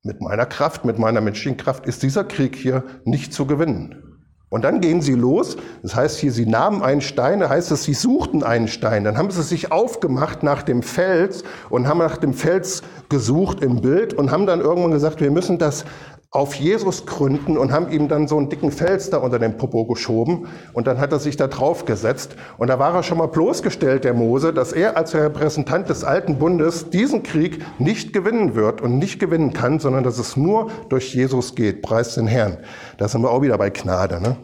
mit 0.03 0.19
meiner 0.21 0.45
Kraft, 0.45 0.83
mit 0.83 0.97
meiner 0.97 1.21
menschlichen 1.21 1.57
Kraft 1.57 1.85
ist 1.85 2.01
dieser 2.01 2.23
Krieg 2.23 2.55
hier 2.55 2.83
nicht 3.05 3.33
zu 3.33 3.45
gewinnen. 3.45 4.11
Und 4.49 4.65
dann 4.65 4.81
gehen 4.81 5.01
sie 5.01 5.13
los. 5.13 5.55
Das 5.81 5.95
heißt 5.95 6.17
hier, 6.17 6.33
sie 6.33 6.45
nahmen 6.45 6.81
einen 6.81 6.99
Stein, 6.99 7.39
da 7.39 7.47
heißt 7.47 7.71
es, 7.71 7.85
sie 7.85 7.93
suchten 7.93 8.43
einen 8.43 8.67
Stein. 8.67 9.05
Dann 9.05 9.17
haben 9.17 9.31
sie 9.31 9.43
sich 9.43 9.71
aufgemacht 9.71 10.43
nach 10.43 10.61
dem 10.61 10.83
Fels 10.83 11.43
und 11.69 11.87
haben 11.87 11.99
nach 11.99 12.17
dem 12.17 12.33
Fels 12.33 12.81
gesucht 13.07 13.63
im 13.63 13.79
Bild 13.79 14.13
und 14.13 14.29
haben 14.29 14.45
dann 14.45 14.59
irgendwann 14.59 14.91
gesagt, 14.91 15.21
wir 15.21 15.31
müssen 15.31 15.57
das 15.57 15.85
auf 16.33 16.55
Jesus 16.55 17.05
gründen 17.05 17.57
und 17.57 17.73
haben 17.73 17.91
ihm 17.91 18.07
dann 18.07 18.25
so 18.25 18.37
einen 18.37 18.47
dicken 18.47 18.71
Fels 18.71 19.09
da 19.09 19.17
unter 19.17 19.37
den 19.37 19.57
Popo 19.57 19.85
geschoben 19.85 20.47
und 20.71 20.87
dann 20.87 20.97
hat 20.97 21.11
er 21.11 21.19
sich 21.19 21.35
da 21.35 21.47
drauf 21.47 21.83
gesetzt 21.83 22.37
und 22.57 22.69
da 22.69 22.79
war 22.79 22.95
er 22.95 23.03
schon 23.03 23.17
mal 23.17 23.27
bloßgestellt, 23.27 24.05
der 24.05 24.13
Mose, 24.13 24.53
dass 24.53 24.71
er 24.71 24.95
als 24.95 25.13
Repräsentant 25.13 25.89
des 25.89 26.05
alten 26.05 26.39
Bundes 26.39 26.89
diesen 26.89 27.21
Krieg 27.23 27.61
nicht 27.79 28.13
gewinnen 28.13 28.55
wird 28.55 28.79
und 28.79 28.97
nicht 28.97 29.19
gewinnen 29.19 29.51
kann, 29.51 29.79
sondern 29.79 30.05
dass 30.05 30.19
es 30.19 30.37
nur 30.37 30.71
durch 30.87 31.13
Jesus 31.13 31.53
geht. 31.53 31.81
Preis 31.81 32.15
den 32.15 32.27
Herrn. 32.27 32.59
Da 32.97 33.09
sind 33.09 33.21
wir 33.23 33.29
auch 33.29 33.41
wieder 33.41 33.57
bei 33.57 33.69
Gnade. 33.69 34.21
Ne? 34.21 34.37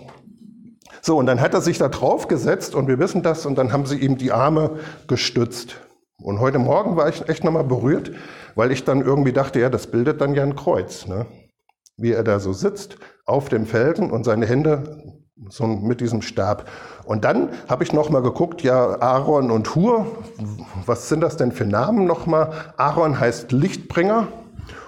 So, 1.02 1.18
und 1.18 1.26
dann 1.26 1.40
hat 1.40 1.54
er 1.54 1.62
sich 1.62 1.78
da 1.78 1.88
drauf 1.88 2.28
gesetzt 2.28 2.76
und 2.76 2.90
wir 2.90 3.00
wissen 3.00 3.24
das 3.24 3.46
und 3.46 3.58
dann 3.58 3.72
haben 3.72 3.86
sie 3.86 3.98
ihm 3.98 4.18
die 4.18 4.34
Arme 4.34 4.72
gestützt. 5.08 5.78
Und 6.22 6.42
heute 6.42 6.60
Morgen 6.60 6.98
war 6.98 7.08
ich 7.08 7.30
echt 7.30 7.46
nochmal 7.46 7.64
berührt, 7.64 8.12
weil 8.56 8.74
ich 8.74 8.84
dann 8.84 9.00
irgendwie 9.00 9.32
dachte, 9.32 9.62
ja, 9.62 9.70
das 9.70 9.88
bildet 9.88 10.20
dann 10.20 10.34
ja 10.34 10.44
ein 10.44 10.58
Kreuz. 10.58 11.08
Ne? 11.08 11.28
Wie 11.98 12.12
er 12.12 12.24
da 12.24 12.40
so 12.40 12.54
sitzt 12.54 12.98
auf 13.26 13.50
dem 13.50 13.66
Felsen 13.66 14.12
und 14.12 14.24
seine 14.24 14.46
Hände 14.46 15.18
so 15.50 15.68
mit 15.68 16.02
diesem 16.02 16.22
Stab. 16.22 16.70
Und 17.06 17.24
dann 17.24 17.50
habe 17.68 17.84
ich 17.84 17.94
noch 17.94 18.10
mal 18.10 18.22
geguckt, 18.22 18.62
ja, 18.62 19.00
Aaron 19.02 19.52
und 19.52 19.76
Hur, 19.76 20.06
was 20.86 21.10
sind 21.10 21.22
das 21.22 21.38
denn 21.38 21.52
für 21.52 21.66
Namen 21.66 22.06
nochmal? 22.06 22.74
Aaron 22.78 23.20
heißt 23.20 23.52
Lichtbringer 23.52 24.28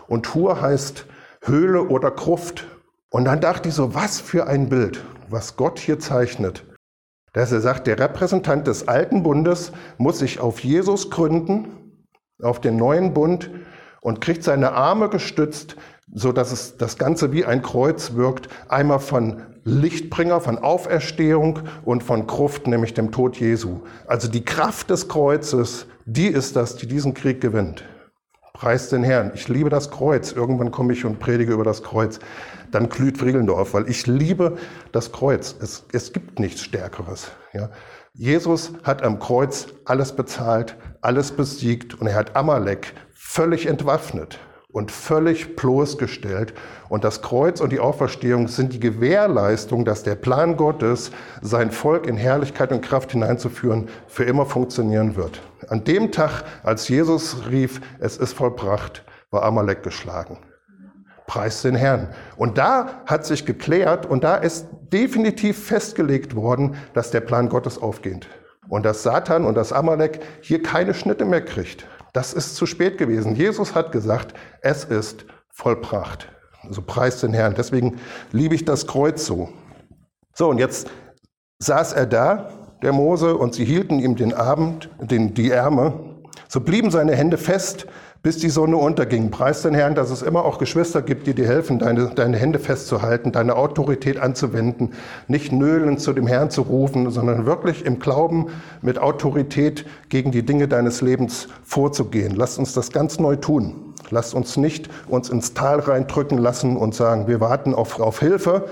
und 0.07 0.33
Hur 0.33 0.61
heißt 0.61 1.05
Höhle 1.43 1.83
oder 1.83 2.11
Gruft. 2.11 2.67
Und 3.09 3.25
dann 3.25 3.41
dachte 3.41 3.69
ich 3.69 3.75
so, 3.75 3.93
was 3.95 4.19
für 4.19 4.47
ein 4.47 4.69
Bild, 4.69 5.03
was 5.29 5.55
Gott 5.55 5.79
hier 5.79 5.99
zeichnet. 5.99 6.65
Dass 7.33 7.51
er 7.51 7.61
sagt, 7.61 7.87
der 7.87 7.99
Repräsentant 7.99 8.67
des 8.67 8.87
alten 8.87 9.23
Bundes 9.23 9.71
muss 9.97 10.19
sich 10.19 10.39
auf 10.39 10.59
Jesus 10.59 11.09
gründen, 11.09 12.05
auf 12.41 12.59
den 12.59 12.77
neuen 12.77 13.13
Bund 13.13 13.51
und 14.01 14.21
kriegt 14.21 14.43
seine 14.43 14.71
Arme 14.71 15.09
gestützt, 15.09 15.75
so 16.13 16.31
dass 16.31 16.51
es 16.51 16.77
das 16.77 16.97
Ganze 16.97 17.31
wie 17.31 17.45
ein 17.45 17.61
Kreuz 17.61 18.13
wirkt, 18.13 18.49
einmal 18.67 18.99
von 18.99 19.43
Lichtbringer, 19.63 20.41
von 20.41 20.57
Auferstehung 20.57 21.59
und 21.85 22.03
von 22.03 22.25
Gruft, 22.27 22.67
nämlich 22.67 22.93
dem 22.93 23.11
Tod 23.11 23.37
Jesu. 23.37 23.81
Also 24.07 24.27
die 24.27 24.43
Kraft 24.43 24.89
des 24.89 25.07
Kreuzes, 25.07 25.85
die 26.05 26.27
ist 26.27 26.55
das, 26.55 26.75
die 26.75 26.87
diesen 26.87 27.13
Krieg 27.13 27.41
gewinnt. 27.41 27.83
Preis 28.53 28.89
den 28.89 29.03
Herrn. 29.03 29.31
Ich 29.35 29.47
liebe 29.47 29.69
das 29.69 29.89
Kreuz. 29.91 30.31
Irgendwann 30.31 30.71
komme 30.71 30.91
ich 30.93 31.05
und 31.05 31.19
predige 31.19 31.53
über 31.53 31.63
das 31.63 31.83
Kreuz. 31.83 32.19
Dann 32.71 32.89
glüht 32.89 33.17
Friegelndorf, 33.17 33.73
weil 33.73 33.87
ich 33.87 34.05
liebe 34.05 34.57
das 34.91 35.11
Kreuz. 35.11 35.55
Es, 35.61 35.85
es 35.93 36.11
gibt 36.11 36.39
nichts 36.39 36.63
Stärkeres. 36.63 37.31
Ja. 37.53 37.69
Jesus 38.13 38.73
hat 38.83 39.03
am 39.03 39.19
Kreuz 39.19 39.67
alles 39.85 40.13
bezahlt, 40.13 40.75
alles 41.01 41.31
besiegt 41.31 42.01
und 42.01 42.07
er 42.07 42.15
hat 42.15 42.35
Amalek 42.35 42.93
völlig 43.13 43.65
entwaffnet 43.65 44.39
und 44.71 44.91
völlig 44.91 45.55
bloßgestellt. 45.55 46.53
Und 46.89 47.03
das 47.03 47.21
Kreuz 47.21 47.59
und 47.59 47.71
die 47.71 47.79
Auferstehung 47.79 48.47
sind 48.47 48.73
die 48.73 48.79
Gewährleistung, 48.79 49.83
dass 49.83 50.03
der 50.03 50.15
Plan 50.15 50.57
Gottes, 50.57 51.11
sein 51.41 51.71
Volk 51.71 52.05
in 52.05 52.17
Herrlichkeit 52.17 52.71
und 52.71 52.81
Kraft 52.81 53.11
hineinzuführen, 53.11 53.89
für 54.07 54.25
immer 54.25 54.45
funktionieren 54.45 55.15
wird. 55.15 55.41
An 55.69 55.83
dem 55.83 56.11
Tag, 56.11 56.43
als 56.63 56.87
Jesus 56.87 57.47
rief, 57.49 57.81
es 57.99 58.17
ist 58.17 58.33
vollbracht, 58.33 59.03
war 59.31 59.43
Amalek 59.43 59.83
geschlagen. 59.83 60.37
Preis 61.25 61.61
den 61.61 61.75
Herrn. 61.75 62.09
Und 62.37 62.57
da 62.57 63.01
hat 63.05 63.25
sich 63.25 63.45
geklärt 63.45 64.07
und 64.07 64.23
da 64.23 64.35
ist 64.35 64.67
definitiv 64.91 65.63
festgelegt 65.63 66.35
worden, 66.35 66.75
dass 66.93 67.11
der 67.11 67.21
Plan 67.21 67.49
Gottes 67.49 67.79
aufgeht. 67.79 68.27
Und 68.67 68.83
dass 68.83 69.03
Satan 69.03 69.45
und 69.45 69.55
das 69.55 69.73
Amalek 69.73 70.21
hier 70.41 70.61
keine 70.61 70.93
Schnitte 70.93 71.25
mehr 71.25 71.41
kriegt. 71.41 71.87
Das 72.19 72.33
ist 72.33 72.57
zu 72.57 72.65
spät 72.65 72.97
gewesen. 72.97 73.33
Jesus 73.33 73.75
hat 73.75 73.93
gesagt, 73.93 74.33
es 74.59 74.83
ist 74.83 75.23
vollbracht. 75.53 76.27
Also 76.63 76.81
preis 76.81 77.21
den 77.21 77.31
Herrn. 77.31 77.55
Deswegen 77.55 78.01
liebe 78.33 78.55
ich 78.55 78.65
das 78.65 78.87
Kreuz 78.87 79.25
so. 79.25 79.47
So, 80.33 80.49
und 80.49 80.57
jetzt 80.57 80.91
saß 81.59 81.93
er 81.93 82.05
da, 82.05 82.49
der 82.83 82.91
Mose, 82.91 83.37
und 83.37 83.55
sie 83.55 83.63
hielten 83.63 83.99
ihm 83.99 84.17
den 84.17 84.33
Abend, 84.33 84.89
den, 84.99 85.33
die 85.33 85.49
Ärmel. 85.49 85.93
So 86.49 86.59
blieben 86.59 86.91
seine 86.91 87.15
Hände 87.15 87.37
fest 87.37 87.87
bis 88.21 88.37
die 88.37 88.49
Sonne 88.49 88.75
unterging. 88.77 89.31
Preis 89.31 89.61
den 89.61 89.73
Herrn, 89.73 89.95
dass 89.95 90.11
es 90.11 90.21
immer 90.21 90.43
auch 90.43 90.57
Geschwister 90.57 91.01
gibt, 91.01 91.25
die 91.27 91.33
dir 91.33 91.47
helfen, 91.47 91.79
deine, 91.79 92.09
deine 92.09 92.37
Hände 92.37 92.59
festzuhalten, 92.59 93.31
deine 93.31 93.55
Autorität 93.55 94.19
anzuwenden, 94.19 94.93
nicht 95.27 95.51
nöhlend 95.51 96.01
zu 96.01 96.11
dem 96.11 96.27
Herrn 96.27 96.49
zu 96.49 96.63
rufen, 96.63 97.11
sondern 97.11 97.45
wirklich 97.45 97.85
im 97.85 97.99
Glauben 97.99 98.47
mit 98.81 98.99
Autorität 98.99 99.85
gegen 100.09 100.31
die 100.31 100.45
Dinge 100.45 100.67
deines 100.67 101.01
Lebens 101.01 101.47
vorzugehen. 101.63 102.35
Lasst 102.35 102.59
uns 102.59 102.73
das 102.73 102.91
ganz 102.91 103.19
neu 103.19 103.37
tun. 103.37 103.93
Lasst 104.09 104.33
uns 104.33 104.57
nicht 104.57 104.89
uns 105.07 105.29
ins 105.29 105.53
Tal 105.53 105.79
reindrücken 105.79 106.37
lassen 106.37 106.77
und 106.77 106.95
sagen, 106.95 107.27
wir 107.27 107.39
warten 107.39 107.73
auf, 107.73 107.99
auf 107.99 108.19
Hilfe, 108.19 108.65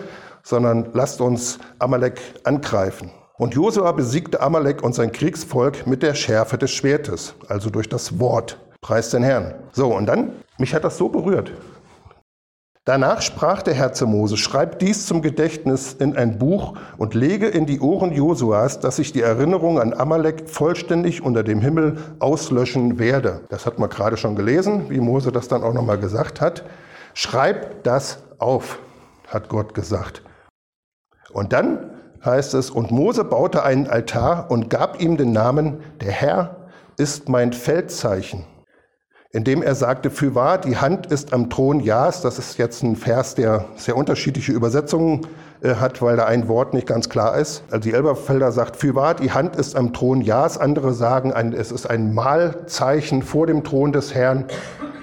sondern 0.43 0.89
lasst 0.93 1.21
uns 1.21 1.59
Amalek 1.79 2.19
angreifen. 2.43 3.11
Und 3.37 3.53
Josua 3.53 3.91
besiegte 3.91 4.41
Amalek 4.41 4.81
und 4.81 4.95
sein 4.95 5.11
Kriegsvolk 5.11 5.85
mit 5.85 6.01
der 6.01 6.15
Schärfe 6.15 6.57
des 6.57 6.71
Schwertes, 6.71 7.35
also 7.47 7.69
durch 7.69 7.87
das 7.87 8.19
Wort. 8.19 8.57
Preis 8.87 9.09
den 9.09 9.21
Herrn. 9.21 9.53
So, 9.73 9.93
und 9.93 10.05
dann, 10.05 10.31
mich 10.57 10.73
hat 10.73 10.85
das 10.85 10.97
so 10.97 11.09
berührt. 11.09 11.51
Danach 12.85 13.21
sprach 13.21 13.61
der 13.61 13.73
Herr 13.73 13.91
zu 13.91 14.07
Mose, 14.07 14.37
schreib 14.37 14.79
dies 14.79 15.07
zum 15.07 15.21
Gedächtnis 15.21 15.91
in 15.91 16.15
ein 16.15 16.39
Buch 16.39 16.75
und 16.97 17.13
lege 17.13 17.47
in 17.47 17.65
die 17.65 17.81
Ohren 17.81 18.13
Josuas, 18.13 18.79
dass 18.79 18.97
ich 18.97 19.11
die 19.11 19.21
Erinnerung 19.21 19.77
an 19.77 19.93
Amalek 19.93 20.49
vollständig 20.49 21.21
unter 21.21 21.43
dem 21.43 21.59
Himmel 21.59 21.97
auslöschen 22.19 22.97
werde. 22.97 23.41
Das 23.49 23.65
hat 23.65 23.77
man 23.77 23.89
gerade 23.89 24.15
schon 24.15 24.37
gelesen, 24.37 24.89
wie 24.89 25.01
Mose 25.01 25.33
das 25.33 25.49
dann 25.49 25.63
auch 25.63 25.73
nochmal 25.73 25.99
gesagt 25.99 26.39
hat. 26.39 26.63
Schreib 27.13 27.83
das 27.83 28.19
auf, 28.37 28.79
hat 29.27 29.49
Gott 29.49 29.73
gesagt. 29.73 30.21
Und 31.33 31.51
dann 31.51 31.91
heißt 32.23 32.53
es, 32.53 32.69
und 32.69 32.91
Mose 32.91 33.25
baute 33.25 33.63
einen 33.63 33.87
Altar 33.87 34.49
und 34.49 34.69
gab 34.69 35.01
ihm 35.01 35.17
den 35.17 35.33
Namen, 35.33 35.81
der 35.99 36.13
Herr 36.13 36.69
ist 36.95 37.27
mein 37.27 37.51
Feldzeichen 37.51 38.45
indem 39.37 39.61
er 39.61 39.75
sagte, 39.75 40.09
für 40.09 40.33
wahr, 40.33 40.57
die 40.57 40.77
Hand 40.77 41.05
ist 41.05 41.31
am 41.31 41.51
Thron 41.51 41.79
Jas. 41.79 42.23
Das 42.23 42.39
ist 42.39 42.57
jetzt 42.57 42.81
ein 42.81 42.95
Vers, 42.95 43.35
der 43.35 43.65
sehr 43.75 43.95
unterschiedliche 43.95 44.51
Übersetzungen 44.51 45.27
hat, 45.63 46.01
weil 46.01 46.17
da 46.17 46.25
ein 46.25 46.47
Wort 46.47 46.73
nicht 46.73 46.87
ganz 46.87 47.09
klar 47.09 47.37
ist. 47.37 47.63
Also 47.71 47.89
die 47.89 47.93
Elberfelder 47.93 48.51
sagt, 48.51 48.75
für 48.75 48.95
wahr, 48.95 49.15
die 49.15 49.31
Hand 49.31 49.55
ist 49.55 49.75
am 49.75 49.93
Thron 49.93 50.21
Jas. 50.21 50.57
Andere 50.57 50.93
sagen, 50.93 51.33
ein, 51.33 51.53
es 51.53 51.71
ist 51.71 51.89
ein 51.89 52.13
Mahlzeichen 52.13 53.23
vor 53.23 53.47
dem 53.47 53.63
Thron 53.63 53.91
des 53.91 54.13
Herrn. 54.13 54.45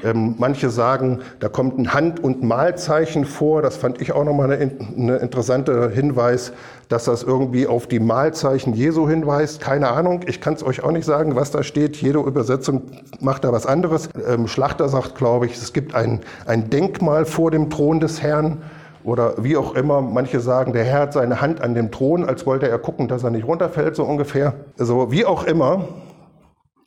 Ähm, 0.04 0.34
manche 0.38 0.68
sagen, 0.68 1.20
da 1.40 1.48
kommt 1.48 1.78
ein 1.78 1.94
Hand- 1.94 2.22
und 2.22 2.42
Mahlzeichen 2.42 3.24
vor. 3.24 3.62
Das 3.62 3.76
fand 3.76 4.02
ich 4.02 4.12
auch 4.12 4.24
nochmal 4.24 4.52
eine, 4.52 4.70
eine 4.96 5.16
interessante 5.16 5.88
Hinweis, 5.88 6.52
dass 6.90 7.04
das 7.04 7.22
irgendwie 7.22 7.66
auf 7.66 7.86
die 7.86 8.00
Mahlzeichen 8.00 8.74
Jesu 8.74 9.08
hinweist. 9.08 9.62
Keine 9.62 9.88
Ahnung, 9.88 10.20
ich 10.26 10.42
kann 10.42 10.54
es 10.54 10.62
euch 10.62 10.84
auch 10.84 10.90
nicht 10.90 11.06
sagen, 11.06 11.36
was 11.36 11.50
da 11.50 11.62
steht. 11.62 11.96
Jede 11.96 12.18
Übersetzung 12.18 12.82
macht 13.20 13.44
da 13.44 13.52
was 13.52 13.66
anderes. 13.66 14.10
Ähm, 14.28 14.46
Schlachter 14.46 14.90
sagt, 14.90 15.14
glaube 15.14 15.46
ich, 15.46 15.56
es 15.56 15.72
gibt 15.72 15.94
ein, 15.94 16.20
ein 16.44 16.68
Denkmal 16.68 17.24
vor 17.24 17.50
dem 17.50 17.70
Thron 17.70 17.98
des 17.98 18.22
Herrn 18.22 18.58
oder 19.04 19.34
wie 19.38 19.56
auch 19.56 19.74
immer. 19.74 20.00
Manche 20.00 20.40
sagen, 20.40 20.72
der 20.72 20.84
Herr 20.84 21.00
hat 21.00 21.12
seine 21.12 21.40
Hand 21.40 21.60
an 21.60 21.74
dem 21.74 21.90
Thron, 21.90 22.24
als 22.24 22.46
wollte 22.46 22.68
er 22.68 22.78
gucken, 22.78 23.06
dass 23.06 23.22
er 23.22 23.30
nicht 23.30 23.46
runterfällt, 23.46 23.94
so 23.94 24.04
ungefähr. 24.04 24.54
Also 24.78 25.12
wie 25.12 25.24
auch 25.24 25.44
immer. 25.44 25.86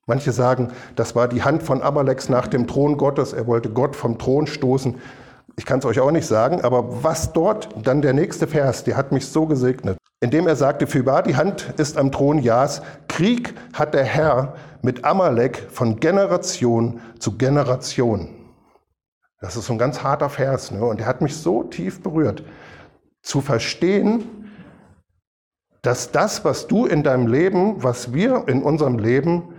Manche 0.08 0.32
sagen, 0.32 0.70
das 0.96 1.16
war 1.16 1.28
die 1.28 1.44
Hand 1.44 1.64
von 1.64 1.82
Amaleks 1.82 2.30
nach 2.30 2.48
dem 2.48 2.66
Thron 2.66 2.98
Gottes. 2.98 3.34
Er 3.34 3.46
wollte 3.46 3.70
Gott 3.70 3.96
vom 3.96 4.18
Thron 4.18 4.48
stoßen. 4.48 4.96
Ich 5.58 5.66
kann 5.66 5.80
es 5.80 5.86
euch 5.86 6.00
auch 6.00 6.12
nicht 6.12 6.28
sagen, 6.28 6.62
aber 6.62 7.04
was 7.04 7.34
dort, 7.34 7.70
dann 7.84 8.02
der 8.02 8.14
nächste 8.14 8.48
Vers, 8.48 8.84
der 8.84 8.96
hat 8.96 9.12
mich 9.12 9.28
so 9.28 9.46
gesegnet. 9.46 9.98
Indem 10.20 10.48
er 10.48 10.56
sagte, 10.56 10.88
fürwahr, 10.88 11.24
die 11.24 11.36
Hand 11.36 11.74
ist 11.78 11.98
am 11.98 12.12
Thron 12.12 12.40
Jas. 12.40 12.82
Krieg 13.08 13.54
hat 13.74 13.94
der 13.94 14.04
Herr 14.04 14.56
mit 14.82 15.04
Amalek 15.04 15.68
von 15.70 16.00
Generation 16.00 17.02
zu 17.20 17.38
Generation. 17.38 18.30
Das 19.40 19.56
ist 19.56 19.68
so 19.68 19.74
ein 19.74 19.80
ganz 19.80 20.04
harter 20.04 20.30
Vers, 20.30 20.72
ne? 20.72 20.84
und 20.84 21.00
der 21.00 21.08
hat 21.08 21.22
mich 21.22 21.36
so 21.36 21.64
tief 21.64 22.02
berührt. 22.02 22.44
Zu 23.22 23.42
verstehen, 23.42 24.24
dass 25.82 26.12
das, 26.12 26.44
was 26.44 26.68
du 26.68 26.86
in 26.86 27.04
deinem 27.04 27.28
Leben, 27.28 27.84
was 27.84 28.14
wir 28.14 28.48
in 28.48 28.64
unserem 28.64 28.98
Leben 28.98 29.54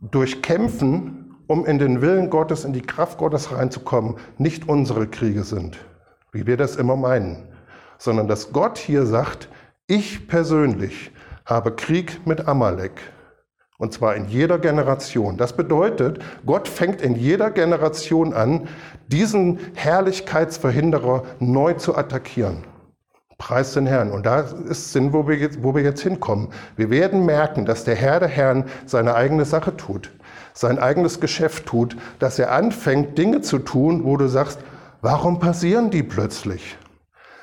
durchkämpfen, 0.00 1.34
um 1.48 1.66
in 1.66 1.78
den 1.78 2.00
Willen 2.00 2.30
Gottes, 2.30 2.64
in 2.64 2.72
die 2.72 2.82
Kraft 2.82 3.18
Gottes 3.18 3.52
reinzukommen, 3.52 4.16
nicht 4.38 4.68
unsere 4.68 5.06
Kriege 5.06 5.44
sind, 5.44 5.78
wie 6.32 6.46
wir 6.46 6.56
das 6.56 6.76
immer 6.76 6.96
meinen, 6.96 7.48
sondern 7.98 8.28
dass 8.28 8.52
Gott 8.52 8.78
hier 8.78 9.06
sagt, 9.06 9.48
ich 9.86 10.28
persönlich 10.28 11.12
habe 11.44 11.74
Krieg 11.74 12.26
mit 12.26 12.46
Amalek. 12.48 13.00
Und 13.78 13.92
zwar 13.92 14.16
in 14.16 14.26
jeder 14.28 14.58
Generation. 14.58 15.36
Das 15.36 15.54
bedeutet, 15.54 16.20
Gott 16.46 16.66
fängt 16.66 17.02
in 17.02 17.14
jeder 17.14 17.50
Generation 17.50 18.32
an, 18.32 18.68
diesen 19.08 19.58
Herrlichkeitsverhinderer 19.74 21.24
neu 21.40 21.74
zu 21.74 21.96
attackieren. 21.96 22.64
Preis 23.38 23.74
den 23.74 23.86
Herrn. 23.86 24.12
Und 24.12 24.24
da 24.24 24.40
ist 24.40 24.92
Sinn, 24.92 25.12
wo 25.12 25.28
wir, 25.28 25.36
jetzt, 25.36 25.62
wo 25.62 25.74
wir 25.74 25.82
jetzt 25.82 26.00
hinkommen. 26.00 26.48
Wir 26.76 26.88
werden 26.88 27.26
merken, 27.26 27.66
dass 27.66 27.84
der 27.84 27.94
Herr 27.94 28.18
der 28.18 28.30
Herrn 28.30 28.64
seine 28.86 29.14
eigene 29.14 29.44
Sache 29.44 29.76
tut, 29.76 30.10
sein 30.54 30.78
eigenes 30.78 31.20
Geschäft 31.20 31.66
tut, 31.66 31.98
dass 32.18 32.38
er 32.38 32.52
anfängt, 32.52 33.18
Dinge 33.18 33.42
zu 33.42 33.58
tun, 33.58 34.04
wo 34.04 34.16
du 34.16 34.26
sagst, 34.26 34.58
warum 35.02 35.38
passieren 35.38 35.90
die 35.90 36.02
plötzlich? 36.02 36.78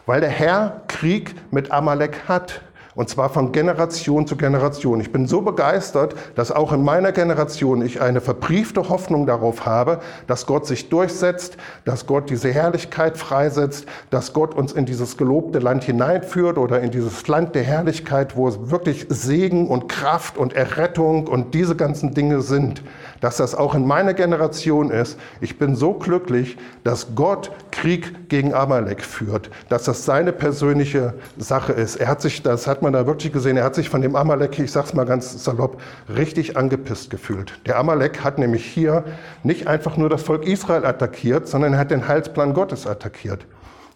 Weil 0.08 0.22
der 0.22 0.32
Herr 0.32 0.82
Krieg 0.88 1.36
mit 1.52 1.72
Amalek 1.72 2.28
hat. 2.28 2.62
Und 2.96 3.10
zwar 3.10 3.30
von 3.30 3.52
Generation 3.52 4.28
zu 4.28 4.36
Generation. 4.36 5.02
Ich 5.02 5.12
bin 5.12 5.26
so 5.26 5.42
begeistert, 5.42 6.14
dass 6.36 6.52
auch 6.52 6.72
in 6.72 6.84
meiner 6.84 7.12
Generation 7.12 7.82
ich 7.82 8.02
eine 8.02 8.22
verbriefte 8.22 8.90
Hoffnung 8.90 9.26
darauf 9.26 9.66
habe, 9.66 10.00
dass 10.28 10.46
Gott 10.46 10.68
sich 10.68 10.90
durchsetzt, 10.90 11.58
dass 11.86 12.06
Gott 12.06 12.30
diese 12.30 12.52
Herrlichkeit 12.52 13.18
freisetzt, 13.18 13.88
dass 14.12 14.34
Gott 14.34 14.54
uns 14.54 14.74
in 14.74 14.86
dieses 14.86 15.18
gelobte 15.18 15.58
Land 15.58 15.84
hineinführt 15.84 16.58
oder 16.60 16.82
in 16.82 16.92
dieses 16.92 17.28
Land 17.28 17.56
der 17.56 17.64
Herrlichkeit, 17.64 18.36
wo 18.36 18.48
es 18.48 18.70
wirklich 18.70 19.08
Segen 19.10 19.68
und 19.68 19.90
Kraft 19.90 20.38
und 20.38 20.54
Errettung 20.54 21.28
und 21.28 21.56
diese 21.56 21.76
ganzen 21.76 22.14
Dinge 22.14 22.42
sind. 22.42 22.84
Dass 23.22 23.38
das 23.38 23.56
auch 23.56 23.74
in 23.74 23.88
meiner 23.88 24.14
Generation 24.14 24.92
ist. 24.92 25.18
Ich 25.42 25.58
bin 25.58 25.76
so 25.76 25.94
glücklich, 25.94 26.58
dass 26.84 27.16
Gott 27.16 27.52
Krieg 27.72 28.30
gegen 28.30 28.54
Amalek 28.54 29.02
führt, 29.02 29.50
dass 29.70 29.86
das 29.86 30.06
seine 30.06 30.32
persönliche 30.32 31.16
Sache 31.38 31.74
ist. 31.74 31.96
Er 31.96 32.08
hat 32.08 32.22
sich, 32.22 32.44
das 32.44 32.68
hat 32.68 32.83
man 32.84 32.94
da 32.94 33.08
wirklich 33.08 33.34
gesehen, 33.34 33.58
er 33.58 33.64
hat 33.64 33.76
sich 33.76 33.90
von 33.90 34.02
dem 34.02 34.16
Amalek, 34.16 34.60
ich 34.60 34.72
sag's 34.72 34.94
mal 34.94 35.06
ganz 35.06 35.44
salopp, 35.44 35.82
richtig 36.16 36.56
angepisst 36.56 37.10
gefühlt. 37.10 37.60
Der 37.66 37.78
Amalek 37.80 38.24
hat 38.24 38.38
nämlich 38.38 38.64
hier 38.66 39.04
nicht 39.42 39.68
einfach 39.68 39.98
nur 39.98 40.10
das 40.10 40.22
Volk 40.22 40.46
Israel 40.46 40.86
attackiert, 40.86 41.48
sondern 41.48 41.74
er 41.74 41.80
hat 41.80 41.90
den 41.90 42.08
Heilsplan 42.08 42.54
Gottes 42.54 42.86
attackiert. 42.86 43.46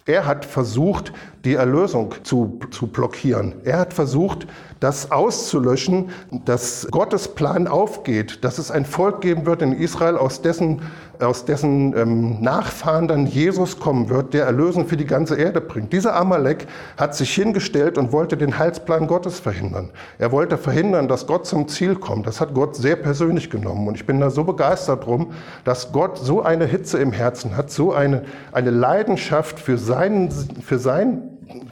Er 0.08 0.24
hat 0.24 0.46
versucht, 0.46 1.12
die 1.44 1.54
Erlösung 1.54 2.14
zu, 2.22 2.58
zu 2.70 2.86
blockieren. 2.86 3.56
Er 3.64 3.78
hat 3.78 3.92
versucht, 3.92 4.46
das 4.80 5.10
auszulöschen, 5.10 6.08
dass 6.46 6.88
Gottes 6.90 7.28
Plan 7.28 7.68
aufgeht, 7.68 8.42
dass 8.42 8.56
es 8.56 8.70
ein 8.70 8.86
Volk 8.86 9.20
geben 9.20 9.44
wird 9.44 9.60
in 9.60 9.74
Israel, 9.74 10.16
aus 10.16 10.40
dessen 10.40 10.80
aus 11.20 11.44
dessen 11.44 11.96
ähm, 11.96 12.40
Nachfahren 12.40 13.08
dann 13.08 13.26
Jesus 13.26 13.78
kommen 13.78 14.08
wird, 14.08 14.34
der 14.34 14.44
Erlösung 14.44 14.86
für 14.86 14.96
die 14.96 15.06
ganze 15.06 15.36
Erde 15.36 15.60
bringt. 15.60 15.92
Dieser 15.92 16.14
Amalek 16.14 16.66
hat 16.96 17.14
sich 17.14 17.34
hingestellt 17.34 17.98
und 17.98 18.12
wollte 18.12 18.36
den 18.36 18.58
Heilsplan 18.58 19.06
Gottes 19.06 19.40
verhindern. 19.40 19.90
Er 20.18 20.32
wollte 20.32 20.58
verhindern, 20.58 21.08
dass 21.08 21.26
Gott 21.26 21.46
zum 21.46 21.68
Ziel 21.68 21.96
kommt. 21.96 22.26
Das 22.26 22.40
hat 22.40 22.54
Gott 22.54 22.76
sehr 22.76 22.96
persönlich 22.96 23.50
genommen. 23.50 23.88
Und 23.88 23.96
ich 23.96 24.06
bin 24.06 24.20
da 24.20 24.30
so 24.30 24.44
begeistert 24.44 25.06
drum, 25.06 25.32
dass 25.64 25.92
Gott 25.92 26.18
so 26.18 26.42
eine 26.42 26.66
Hitze 26.66 26.98
im 26.98 27.12
Herzen 27.12 27.56
hat, 27.56 27.70
so 27.70 27.92
eine, 27.92 28.22
eine 28.52 28.70
Leidenschaft 28.70 29.58
für 29.58 29.78
sein, 29.78 30.30
für 30.64 30.78
sein, 30.78 31.22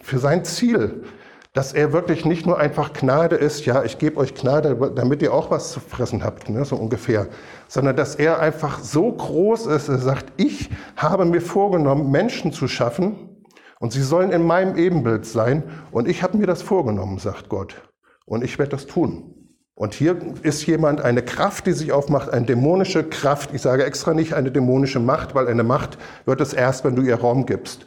für 0.02 0.18
sein 0.18 0.44
Ziel 0.44 1.02
dass 1.56 1.72
er 1.72 1.94
wirklich 1.94 2.26
nicht 2.26 2.44
nur 2.44 2.58
einfach 2.58 2.92
Gnade 2.92 3.34
ist, 3.34 3.64
ja, 3.64 3.82
ich 3.82 3.96
gebe 3.96 4.18
euch 4.18 4.34
Gnade, 4.34 4.76
damit 4.94 5.22
ihr 5.22 5.32
auch 5.32 5.50
was 5.50 5.72
zu 5.72 5.80
fressen 5.80 6.22
habt, 6.22 6.50
ne, 6.50 6.66
so 6.66 6.76
ungefähr, 6.76 7.28
sondern 7.66 7.96
dass 7.96 8.14
er 8.14 8.40
einfach 8.40 8.80
so 8.80 9.10
groß 9.10 9.64
ist, 9.64 9.88
er 9.88 9.96
sagt, 9.96 10.26
ich 10.36 10.68
habe 10.96 11.24
mir 11.24 11.40
vorgenommen, 11.40 12.10
Menschen 12.10 12.52
zu 12.52 12.68
schaffen 12.68 13.42
und 13.80 13.90
sie 13.90 14.02
sollen 14.02 14.32
in 14.32 14.46
meinem 14.46 14.76
Ebenbild 14.76 15.24
sein 15.24 15.62
und 15.92 16.08
ich 16.08 16.22
habe 16.22 16.36
mir 16.36 16.46
das 16.46 16.60
vorgenommen, 16.60 17.16
sagt 17.16 17.48
Gott, 17.48 17.74
und 18.26 18.44
ich 18.44 18.58
werde 18.58 18.72
das 18.72 18.86
tun. 18.86 19.32
Und 19.74 19.94
hier 19.94 20.18
ist 20.42 20.66
jemand, 20.66 21.00
eine 21.00 21.22
Kraft, 21.22 21.66
die 21.66 21.72
sich 21.72 21.90
aufmacht, 21.90 22.30
eine 22.30 22.44
dämonische 22.44 23.04
Kraft. 23.04 23.50
Ich 23.54 23.62
sage 23.62 23.84
extra 23.84 24.14
nicht 24.14 24.32
eine 24.32 24.50
dämonische 24.50 25.00
Macht, 25.00 25.34
weil 25.34 25.48
eine 25.48 25.64
Macht 25.64 25.98
wird 26.24 26.40
es 26.40 26.54
erst, 26.54 26.84
wenn 26.84 26.96
du 26.96 27.02
ihr 27.02 27.16
Raum 27.16 27.44
gibst. 27.44 27.86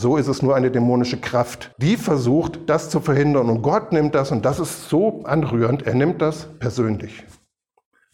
So 0.00 0.16
ist 0.16 0.28
es 0.28 0.40
nur 0.40 0.56
eine 0.56 0.70
dämonische 0.70 1.20
Kraft, 1.20 1.72
die 1.76 1.98
versucht, 1.98 2.60
das 2.70 2.88
zu 2.88 3.00
verhindern. 3.00 3.50
Und 3.50 3.60
Gott 3.60 3.92
nimmt 3.92 4.14
das, 4.14 4.32
und 4.32 4.46
das 4.46 4.58
ist 4.58 4.88
so 4.88 5.24
anrührend, 5.24 5.86
er 5.86 5.92
nimmt 5.92 6.22
das 6.22 6.48
persönlich. 6.58 7.22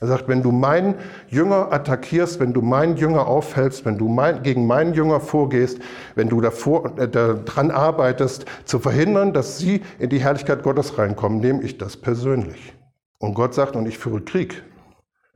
Er 0.01 0.09
sagt, 0.09 0.27
wenn 0.27 0.43
du 0.43 0.51
meinen 0.51 0.97
Jünger 1.29 1.73
attackierst, 1.73 2.41
wenn 2.41 2.53
du 2.53 2.61
meinen 2.61 2.97
Jünger 2.97 3.29
aufhältst, 3.29 3.85
wenn 3.85 3.99
du 3.99 4.09
mein, 4.09 4.43
gegen 4.43 4.67
meinen 4.67 4.95
Jünger 4.95 5.21
vorgehst, 5.21 5.79
wenn 6.17 6.29
du 6.29 6.41
davor, 6.41 6.99
äh, 6.99 7.09
daran 7.09 7.71
arbeitest, 7.71 8.47
zu 8.65 8.81
verhindern, 8.81 9.33
dass 9.33 9.59
sie 9.59 9.83
in 10.01 10.11
die 10.11 10.19
Herrlichkeit 10.19 10.65
Gottes 10.65 10.99
reinkommen, 10.99 11.39
nehme 11.39 11.63
ich 11.63 11.79
das 11.79 11.97
persönlich. 11.97 12.75
Und 13.21 13.35
Gott 13.35 13.55
sagt, 13.55 13.77
und 13.77 13.87
ich 13.87 13.97
führe 13.97 14.23
Krieg 14.23 14.65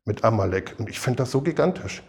mit 0.04 0.24
Amalek. 0.24 0.74
Und 0.78 0.90
ich 0.90 0.98
finde 0.98 1.18
das 1.18 1.30
so 1.30 1.42
gigantisch. 1.42 2.02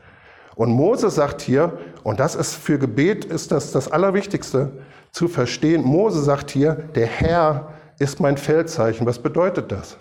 Und 0.56 0.72
Mose 0.72 1.10
sagt 1.10 1.42
hier, 1.42 1.78
und 2.04 2.20
das 2.20 2.36
ist 2.36 2.56
für 2.56 2.78
Gebet 2.78 3.26
ist 3.26 3.52
das 3.52 3.72
das 3.72 3.92
Allerwichtigste 3.92 4.86
zu 5.12 5.28
verstehen. 5.28 5.84
Mose 5.84 6.22
sagt 6.24 6.52
hier, 6.52 6.74
der 6.74 7.08
Herr 7.08 7.74
ist 8.00 8.20
mein 8.20 8.38
Feldzeichen. 8.38 9.06
Was 9.06 9.20
bedeutet 9.20 9.72
das? 9.72 9.98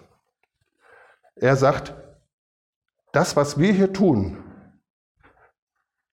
Er 1.36 1.56
sagt, 1.56 1.94
das, 3.12 3.36
was 3.36 3.58
wir 3.58 3.72
hier 3.72 3.92
tun, 3.92 4.38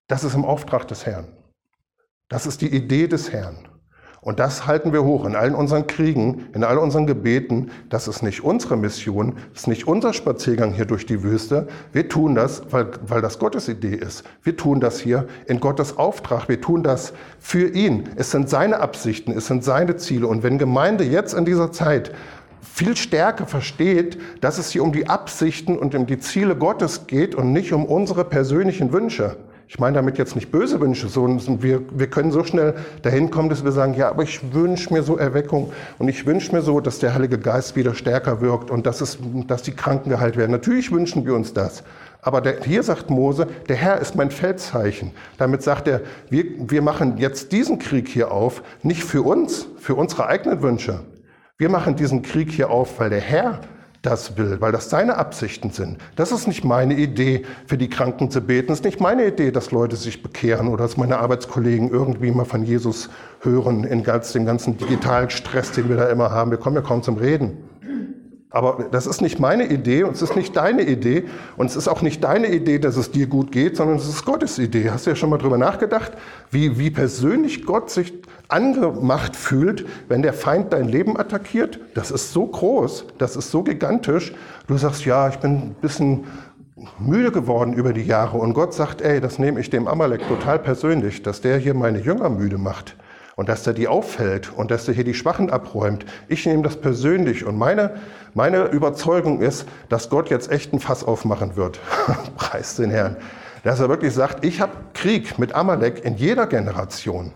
das 0.06 0.24
ist 0.24 0.34
im 0.34 0.44
Auftrag 0.44 0.88
des 0.88 1.04
Herrn. 1.06 1.36
Das 2.28 2.46
ist 2.46 2.60
die 2.60 2.74
Idee 2.74 3.06
des 3.08 3.32
Herrn. 3.32 3.68
Und 4.20 4.40
das 4.40 4.66
halten 4.66 4.92
wir 4.92 5.04
hoch 5.04 5.24
in 5.24 5.36
allen 5.36 5.54
unseren 5.54 5.86
Kriegen, 5.86 6.46
in 6.52 6.64
all 6.64 6.78
unseren 6.78 7.06
Gebeten. 7.06 7.70
Das 7.88 8.08
ist 8.08 8.22
nicht 8.22 8.42
unsere 8.42 8.76
Mission, 8.76 9.34
das 9.52 9.62
ist 9.62 9.68
nicht 9.68 9.86
unser 9.86 10.12
Spaziergang 10.12 10.72
hier 10.72 10.86
durch 10.86 11.06
die 11.06 11.22
Wüste. 11.22 11.68
Wir 11.92 12.08
tun 12.08 12.34
das, 12.34 12.62
weil, 12.70 12.88
weil 13.06 13.22
das 13.22 13.38
Gottes 13.38 13.68
Idee 13.68 13.94
ist. 13.94 14.24
Wir 14.42 14.56
tun 14.56 14.80
das 14.80 14.98
hier 14.98 15.28
in 15.46 15.60
Gottes 15.60 15.96
Auftrag. 15.96 16.48
Wir 16.48 16.60
tun 16.60 16.82
das 16.82 17.12
für 17.38 17.68
ihn. 17.68 18.08
Es 18.16 18.32
sind 18.32 18.48
seine 18.48 18.80
Absichten, 18.80 19.32
es 19.32 19.46
sind 19.46 19.62
seine 19.62 19.96
Ziele. 19.96 20.26
Und 20.26 20.42
wenn 20.42 20.58
Gemeinde 20.58 21.04
jetzt 21.04 21.34
in 21.34 21.44
dieser 21.44 21.70
Zeit 21.70 22.12
viel 22.60 22.96
stärker 22.96 23.46
versteht, 23.46 24.18
dass 24.40 24.58
es 24.58 24.70
hier 24.70 24.82
um 24.82 24.92
die 24.92 25.08
Absichten 25.08 25.78
und 25.78 25.94
um 25.94 26.06
die 26.06 26.18
Ziele 26.18 26.56
Gottes 26.56 27.06
geht 27.06 27.34
und 27.34 27.52
nicht 27.52 27.72
um 27.72 27.84
unsere 27.84 28.24
persönlichen 28.24 28.92
Wünsche, 28.92 29.36
ich 29.68 29.78
meine 29.78 29.96
damit 29.96 30.16
jetzt 30.16 30.34
nicht 30.34 30.50
böse 30.50 30.80
Wünsche, 30.80 31.08
sondern 31.08 31.62
wir, 31.62 31.82
wir 31.92 32.06
können 32.06 32.32
so 32.32 32.42
schnell 32.42 32.74
dahin 33.02 33.30
kommen, 33.30 33.50
dass 33.50 33.64
wir 33.64 33.72
sagen, 33.72 33.92
ja, 33.92 34.08
aber 34.08 34.22
ich 34.22 34.54
wünsche 34.54 34.92
mir 34.94 35.02
so 35.02 35.18
Erweckung 35.18 35.72
und 35.98 36.08
ich 36.08 36.24
wünsche 36.24 36.54
mir 36.54 36.62
so, 36.62 36.80
dass 36.80 37.00
der 37.00 37.12
Heilige 37.12 37.38
Geist 37.38 37.76
wieder 37.76 37.94
stärker 37.94 38.40
wirkt 38.40 38.70
und 38.70 38.86
dass, 38.86 39.02
es, 39.02 39.18
dass 39.46 39.62
die 39.62 39.72
Kranken 39.72 40.08
geheilt 40.08 40.38
werden. 40.38 40.52
Natürlich 40.52 40.90
wünschen 40.90 41.26
wir 41.26 41.34
uns 41.34 41.52
das. 41.52 41.84
Aber 42.22 42.40
der, 42.40 42.62
hier 42.62 42.82
sagt 42.82 43.10
Mose, 43.10 43.46
der 43.68 43.76
Herr 43.76 44.00
ist 44.00 44.16
mein 44.16 44.30
Feldzeichen. 44.30 45.12
Damit 45.36 45.62
sagt 45.62 45.86
er, 45.86 46.00
wir, 46.30 46.46
wir 46.58 46.80
machen 46.80 47.18
jetzt 47.18 47.52
diesen 47.52 47.78
Krieg 47.78 48.08
hier 48.08 48.32
auf, 48.32 48.62
nicht 48.82 49.04
für 49.04 49.20
uns, 49.20 49.68
für 49.78 49.96
unsere 49.96 50.28
eigenen 50.28 50.62
Wünsche. 50.62 51.00
Wir 51.58 51.68
machen 51.68 51.94
diesen 51.94 52.22
Krieg 52.22 52.50
hier 52.50 52.70
auf, 52.70 52.98
weil 52.98 53.10
der 53.10 53.20
Herr 53.20 53.60
das 54.02 54.36
will, 54.36 54.60
weil 54.60 54.72
das 54.72 54.90
seine 54.90 55.16
Absichten 55.16 55.70
sind. 55.70 55.98
Das 56.16 56.30
ist 56.30 56.46
nicht 56.46 56.64
meine 56.64 56.94
Idee, 56.94 57.44
für 57.66 57.76
die 57.76 57.88
Kranken 57.88 58.30
zu 58.30 58.40
beten. 58.40 58.68
Das 58.68 58.78
ist 58.78 58.84
nicht 58.84 59.00
meine 59.00 59.26
Idee, 59.26 59.50
dass 59.50 59.72
Leute 59.72 59.96
sich 59.96 60.22
bekehren 60.22 60.68
oder 60.68 60.84
dass 60.84 60.96
meine 60.96 61.18
Arbeitskollegen 61.18 61.90
irgendwie 61.90 62.30
mal 62.30 62.44
von 62.44 62.62
Jesus 62.62 63.10
hören 63.40 63.84
in 63.84 64.02
ganz, 64.04 64.32
dem 64.32 64.46
ganzen 64.46 64.76
digitalen 64.76 65.30
Stress, 65.30 65.72
den 65.72 65.88
wir 65.88 65.96
da 65.96 66.08
immer 66.08 66.30
haben. 66.30 66.50
Wir 66.50 66.58
kommen 66.58 66.76
ja 66.76 66.82
kaum 66.82 67.02
zum 67.02 67.16
Reden. 67.16 67.58
Aber 68.50 68.86
das 68.90 69.06
ist 69.06 69.20
nicht 69.20 69.38
meine 69.38 69.66
Idee 69.66 70.04
und 70.04 70.14
es 70.14 70.22
ist 70.22 70.34
nicht 70.34 70.56
deine 70.56 70.82
Idee 70.82 71.24
und 71.58 71.66
es 71.66 71.76
ist 71.76 71.86
auch 71.86 72.00
nicht 72.00 72.24
deine 72.24 72.48
Idee, 72.48 72.78
dass 72.78 72.96
es 72.96 73.10
dir 73.10 73.26
gut 73.26 73.52
geht, 73.52 73.76
sondern 73.76 73.98
es 73.98 74.08
ist 74.08 74.24
Gottes 74.24 74.58
Idee. 74.58 74.90
Hast 74.90 75.04
du 75.04 75.10
ja 75.10 75.16
schon 75.16 75.28
mal 75.28 75.36
drüber 75.36 75.58
nachgedacht, 75.58 76.12
wie, 76.50 76.78
wie 76.78 76.90
persönlich 76.90 77.66
Gott 77.66 77.90
sich 77.90 78.14
angemacht 78.48 79.36
fühlt, 79.36 79.84
wenn 80.08 80.22
der 80.22 80.32
Feind 80.32 80.72
dein 80.72 80.88
Leben 80.88 81.18
attackiert? 81.18 81.78
Das 81.92 82.10
ist 82.10 82.32
so 82.32 82.46
groß, 82.46 83.04
das 83.18 83.36
ist 83.36 83.50
so 83.50 83.62
gigantisch. 83.62 84.32
Du 84.66 84.78
sagst, 84.78 85.04
ja, 85.04 85.28
ich 85.28 85.36
bin 85.36 85.52
ein 85.52 85.76
bisschen 85.82 86.24
müde 86.98 87.32
geworden 87.32 87.74
über 87.74 87.92
die 87.92 88.04
Jahre 88.04 88.38
und 88.38 88.54
Gott 88.54 88.72
sagt, 88.72 89.02
ey, 89.02 89.20
das 89.20 89.38
nehme 89.38 89.60
ich 89.60 89.68
dem 89.68 89.86
Amalek 89.86 90.26
total 90.26 90.58
persönlich, 90.58 91.22
dass 91.22 91.42
der 91.42 91.58
hier 91.58 91.74
meine 91.74 91.98
Jünger 91.98 92.30
müde 92.30 92.56
macht 92.56 92.96
und 93.38 93.48
dass 93.48 93.64
er 93.68 93.72
die 93.72 93.86
auffällt 93.86 94.52
und 94.52 94.72
dass 94.72 94.88
er 94.88 94.94
hier 94.94 95.04
die 95.04 95.14
Schwachen 95.14 95.48
abräumt. 95.48 96.04
Ich 96.26 96.44
nehme 96.44 96.64
das 96.64 96.76
persönlich 96.76 97.44
und 97.44 97.56
meine, 97.56 97.94
meine 98.38 98.66
Überzeugung 98.66 99.40
ist, 99.40 99.66
dass 99.88 100.10
Gott 100.10 100.30
jetzt 100.30 100.52
echt 100.52 100.72
ein 100.72 100.78
Fass 100.78 101.02
aufmachen 101.02 101.56
wird. 101.56 101.80
Preis 102.36 102.76
den 102.76 102.88
Herrn. 102.88 103.16
Dass 103.64 103.80
er 103.80 103.88
wirklich 103.88 104.14
sagt, 104.14 104.44
ich 104.44 104.60
habe 104.60 104.74
Krieg 104.94 105.40
mit 105.40 105.56
Amalek 105.56 106.04
in 106.04 106.14
jeder 106.14 106.46
Generation. 106.46 107.32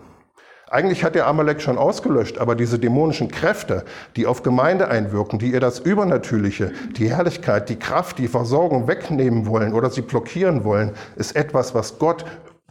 Eigentlich 0.71 1.03
hat 1.03 1.15
der 1.15 1.27
Amalek 1.27 1.61
schon 1.61 1.77
ausgelöscht, 1.77 2.37
aber 2.37 2.55
diese 2.55 2.79
dämonischen 2.79 3.27
Kräfte, 3.27 3.83
die 4.15 4.25
auf 4.25 4.43
Gemeinde 4.43 4.87
einwirken, 4.87 5.39
die 5.39 5.51
ihr 5.51 5.59
das 5.59 5.79
Übernatürliche, 5.79 6.71
die 6.95 7.09
Herrlichkeit, 7.09 7.67
die 7.67 7.77
Kraft, 7.77 8.17
die 8.17 8.29
Versorgung 8.29 8.87
wegnehmen 8.87 9.45
wollen 9.45 9.73
oder 9.73 9.89
sie 9.89 10.03
blockieren 10.03 10.63
wollen, 10.63 10.93
ist 11.17 11.35
etwas, 11.35 11.75
was 11.75 11.99
Gott 11.99 12.23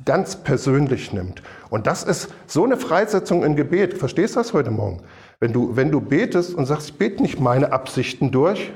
ganz 0.05 0.37
persönlich 0.37 1.13
nimmt. 1.13 1.43
Und 1.71 1.87
das 1.87 2.03
ist 2.03 2.29
so 2.47 2.65
eine 2.65 2.77
Freisetzung 2.77 3.45
im 3.45 3.57
Gebet. 3.57 3.99
Verstehst 3.99 4.37
du 4.37 4.41
das 4.41 4.53
heute 4.53 4.71
Morgen? 4.71 5.03
Wenn 5.41 5.53
du, 5.53 5.77
wenn 5.77 5.91
du 5.91 6.01
betest 6.01 6.55
und 6.55 6.67
sagst, 6.67 6.91
ich 6.91 6.99
bete 6.99 7.23
nicht 7.23 7.41
meine 7.41 7.73
Absichten 7.73 8.31
durch, 8.31 8.73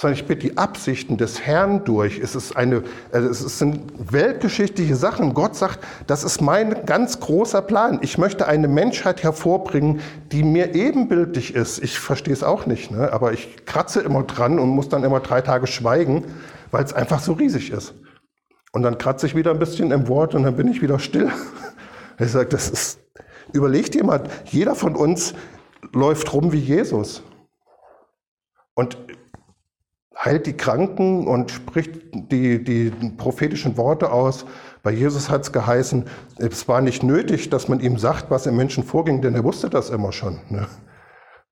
sondern 0.00 0.18
ich 0.18 0.26
bete 0.26 0.48
die 0.48 0.56
Absichten 0.56 1.18
des 1.18 1.42
Herrn 1.42 1.84
durch. 1.84 2.18
Es 2.20 2.34
ist 2.34 2.56
eine, 2.56 2.84
also 3.12 3.28
es 3.28 3.58
sind 3.58 3.82
weltgeschichtliche 4.10 4.96
Sachen. 4.96 5.34
Gott 5.34 5.56
sagt, 5.56 5.80
das 6.06 6.24
ist 6.24 6.40
mein 6.40 6.86
ganz 6.86 7.20
großer 7.20 7.60
Plan. 7.60 7.98
Ich 8.00 8.16
möchte 8.16 8.46
eine 8.46 8.66
Menschheit 8.66 9.22
hervorbringen, 9.22 10.00
die 10.32 10.42
mir 10.42 10.74
ebenbildlich 10.74 11.54
ist. 11.54 11.84
Ich 11.84 12.00
verstehe 12.00 12.32
es 12.32 12.42
auch 12.42 12.64
nicht, 12.64 12.90
ne? 12.90 13.12
aber 13.12 13.34
ich 13.34 13.66
kratze 13.66 14.00
immer 14.00 14.22
dran 14.22 14.58
und 14.58 14.70
muss 14.70 14.88
dann 14.88 15.04
immer 15.04 15.20
drei 15.20 15.42
Tage 15.42 15.66
schweigen, 15.66 16.24
weil 16.70 16.82
es 16.82 16.94
einfach 16.94 17.20
so 17.20 17.34
riesig 17.34 17.70
ist. 17.70 17.92
Und 18.72 18.82
dann 18.82 18.98
kratze 18.98 19.26
ich 19.26 19.34
wieder 19.34 19.50
ein 19.50 19.58
bisschen 19.58 19.90
im 19.90 20.08
Wort 20.08 20.34
und 20.34 20.44
dann 20.44 20.56
bin 20.56 20.68
ich 20.68 20.82
wieder 20.82 20.98
still. 20.98 21.30
Ich 22.22 22.32
sage, 22.32 22.50
das 22.50 22.68
ist, 22.68 23.00
überlegt 23.54 23.94
jemand, 23.94 24.28
jeder 24.44 24.74
von 24.74 24.94
uns 24.94 25.32
läuft 25.94 26.34
rum 26.34 26.52
wie 26.52 26.58
Jesus 26.58 27.22
und 28.74 28.98
heilt 30.22 30.46
die 30.46 30.56
Kranken 30.56 31.26
und 31.26 31.50
spricht 31.50 31.98
die, 32.12 32.62
die 32.62 32.90
prophetischen 33.16 33.78
Worte 33.78 34.12
aus. 34.12 34.44
Bei 34.82 34.90
Jesus 34.90 35.30
hat 35.30 35.42
es 35.44 35.52
geheißen, 35.52 36.04
es 36.36 36.68
war 36.68 36.82
nicht 36.82 37.02
nötig, 37.02 37.48
dass 37.48 37.68
man 37.68 37.80
ihm 37.80 37.96
sagt, 37.96 38.30
was 38.30 38.44
im 38.44 38.56
Menschen 38.56 38.84
vorging, 38.84 39.22
denn 39.22 39.34
er 39.34 39.44
wusste 39.44 39.70
das 39.70 39.88
immer 39.88 40.12
schon. 40.12 40.40
Ne? 40.50 40.66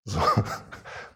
So. 0.04 0.20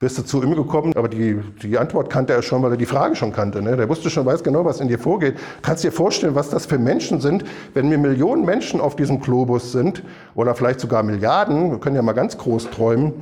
Bist 0.03 0.19
du 0.19 0.25
zu 0.25 0.43
ihm 0.43 0.57
gekommen, 0.57 0.93
aber 0.97 1.09
die, 1.09 1.39
die 1.63 1.79
Antwort 1.79 2.11
kannte 2.11 2.33
er 2.33 2.43
schon, 2.43 2.61
weil 2.65 2.73
er 2.73 2.77
die 2.77 2.87
Frage 2.87 3.15
schon 3.15 3.33
kannte. 3.33 3.63
Ne? 3.63 3.77
Der 3.77 3.89
wusste 3.89 4.11
schon, 4.11 4.27
weiß 4.27 4.43
genau, 4.43 4.65
was 4.65 4.81
in 4.81 4.89
dir 4.89 4.99
vorgeht. 4.99 5.37
Kannst 5.63 5.85
dir 5.85 5.93
vorstellen, 5.93 6.35
was 6.35 6.51
das 6.51 6.67
für 6.67 6.77
Menschen 6.77 7.21
sind, 7.21 7.45
wenn 7.73 7.89
wir 7.89 7.99
Millionen 7.99 8.45
Menschen 8.45 8.81
auf 8.81 8.97
diesem 8.97 9.21
Globus 9.21 9.71
sind 9.71 10.03
oder 10.35 10.57
vielleicht 10.57 10.81
sogar 10.81 11.05
Milliarden, 11.05 11.71
wir 11.71 11.79
können 11.79 11.95
ja 11.95 12.03
mal 12.03 12.15
ganz 12.15 12.37
groß 12.37 12.71
träumen, 12.71 13.13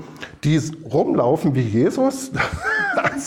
die 0.43 0.59
rumlaufen 0.91 1.55
wie 1.55 1.61
Jesus? 1.61 2.31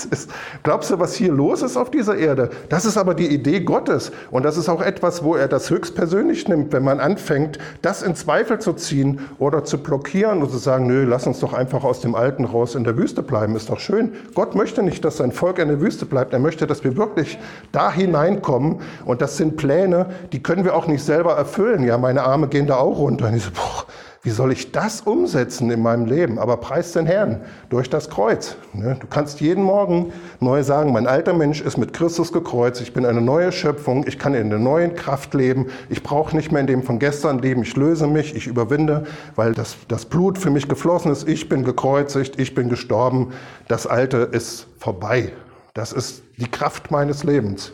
Ist, 0.10 0.32
glaubst 0.64 0.89
du, 0.89 0.97
was 0.97 1.14
hier 1.14 1.32
los 1.32 1.62
ist 1.62 1.78
auf 1.78 1.91
dieser 1.91 2.18
Erde? 2.18 2.49
Das 2.70 2.84
ist 2.84 2.97
aber 2.97 3.14
die 3.14 3.28
Idee 3.28 3.60
Gottes. 3.60 4.12
Und 4.32 4.43
das 4.43 4.58
ist 4.58 4.68
auch 4.68 4.82
etwas, 4.82 5.24
wo 5.24 5.36
er 5.36 5.47
das 5.47 5.70
höchstpersönlich 5.70 6.47
nimmt, 6.47 6.74
wenn 6.74 6.84
man 6.84 6.99
anfängt, 6.99 7.60
das 7.84 8.01
in 8.01 8.16
Zweifel 8.16 8.60
zu 8.60 8.74
ziehen 8.74 9.20
oder 9.38 9.64
zu 9.64 9.78
blockieren 9.78 10.41
und 10.41 10.49
zu 10.49 10.58
sagen, 10.58 10.88
nö, 10.88 11.04
lass 11.04 11.28
uns 11.28 11.39
doch 11.39 11.54
einfach 11.54 11.84
aus 11.84 12.01
dem 12.01 12.16
Alten 12.16 12.45
raus 12.45 12.74
in 12.74 12.84
der 12.84 12.97
Wüste 12.97 13.22
bleiben. 13.22 13.43
Ist 13.56 13.70
doch 13.70 13.80
schön. 13.80 14.14
Gott 14.34 14.56
möchte 14.56 14.84
nicht, 14.84 15.04
dass 15.06 15.18
sein 15.18 15.32
Volk 15.32 15.60
in 15.60 15.68
der 15.68 15.82
Wüste 15.82 16.06
bleibt. 16.06 16.34
Er 16.34 16.39
möchte, 16.39 16.68
dass 16.68 16.84
wir 16.84 16.98
wirklich 16.98 17.38
da 17.72 17.91
hineinkommen. 17.91 18.82
Und 19.06 19.22
das 19.22 19.38
sind 19.38 19.58
Pläne, 19.58 20.08
die 20.32 20.41
können 20.41 20.64
wir 20.66 20.76
auch 20.76 20.88
nicht 20.88 21.04
selber 21.04 21.34
erfüllen. 21.34 21.84
Ja, 21.84 21.98
meine 21.98 22.24
Arme 22.24 22.48
gehen 22.48 22.68
da 22.68 22.78
auch 22.78 22.98
runter. 22.98 23.28
Und 23.28 23.36
ich 23.36 23.44
so, 23.44 23.52
boah, 23.52 23.86
wie 24.26 24.30
soll 24.30 24.54
ich 24.54 24.72
das 24.72 25.02
umsetzen 25.02 25.70
in 25.70 25.82
meinem 25.82 26.06
Leben? 26.06 26.40
Aber 26.40 26.56
preis 26.56 26.94
den 26.94 27.06
Herrn 27.06 27.42
durch 27.70 27.90
das 27.90 28.10
Kreuz. 28.10 28.56
Ne? 28.72 28.96
Du 29.02 29.06
kannst 29.08 29.42
jeden 29.42 29.62
Morgen 29.62 30.14
neu 30.40 30.64
sagen, 30.64 30.94
mein 30.94 31.08
alter 31.08 31.34
Mensch 31.34 31.60
ist 31.60 31.78
mit 31.78 31.92
Christus 31.92 32.32
gekreuzt, 32.32 32.80
ich 32.82 32.94
bin 32.94 33.06
eine 33.06 33.20
neue 33.20 33.52
Schöpfung, 33.52 34.06
ich 34.08 34.18
kann 34.18 34.34
in 34.34 34.50
der 34.50 34.60
neuen 34.60 34.96
Kraft 34.96 35.34
leben, 35.34 35.68
ich 35.90 36.04
brauche 36.04 36.34
nicht 36.38 36.54
mehr 36.54 36.62
in 36.62 36.68
dem 36.68 36.84
von 36.84 37.00
gestern 37.00 37.40
leben, 37.40 37.64
ich 37.64 37.76
löse 37.76 38.08
mich, 38.08 38.34
ich 38.34 38.48
überwinde, 38.48 39.06
weil 39.36 39.54
das, 39.54 39.76
das 39.90 40.06
Blut 40.06 40.38
für 40.38 40.52
mich 40.52 40.70
geflossen 40.70 41.12
ist, 41.12 41.28
ich 41.28 41.50
bin 41.50 41.66
gekreuzigt, 41.66 42.40
ich 42.40 42.56
bin 42.56 42.70
gestorben, 42.70 43.34
das 43.68 43.88
Alte 43.88 44.18
ist 44.32 44.68
vorbei. 44.80 45.34
Das 45.74 45.92
ist 45.92 46.24
die 46.38 46.50
Kraft 46.50 46.92
meines 46.92 47.26
Lebens. 47.26 47.74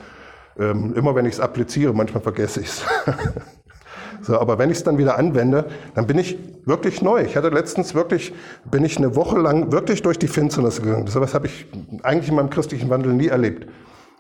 Ähm, 0.58 0.96
immer 0.96 1.14
wenn 1.14 1.26
ich 1.26 1.34
es 1.34 1.40
appliziere, 1.40 1.94
manchmal 1.94 2.24
vergesse 2.24 2.62
ich 2.62 2.68
es. 2.68 2.84
So, 4.22 4.40
aber 4.40 4.58
wenn 4.58 4.70
ich 4.70 4.78
es 4.78 4.84
dann 4.84 4.98
wieder 4.98 5.18
anwende, 5.18 5.66
dann 5.96 6.08
bin 6.08 6.18
ich 6.18 6.38
wirklich 6.66 7.02
neu. 7.02 7.22
Ich 7.24 7.36
hatte 7.36 7.50
letztens 7.50 7.96
wirklich, 7.96 8.34
bin 8.70 8.84
ich 8.84 8.98
eine 8.98 9.16
Woche 9.16 9.40
lang 9.40 9.72
wirklich 9.72 10.02
durch 10.02 10.20
die 10.20 10.28
Finsternis 10.28 10.82
gegangen. 10.82 11.08
So 11.08 11.22
was 11.22 11.34
habe 11.34 11.48
ich 11.48 11.66
eigentlich 12.04 12.30
in 12.30 12.36
meinem 12.36 12.50
christlichen 12.50 12.90
Wandel 12.90 13.14
nie 13.14 13.28
erlebt. 13.28 13.68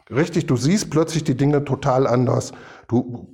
Richtig, 0.09 0.47
du 0.47 0.55
siehst 0.55 0.89
plötzlich 0.89 1.23
die 1.23 1.35
Dinge 1.35 1.63
total 1.63 2.07
anders. 2.07 2.51
Du 2.87 3.27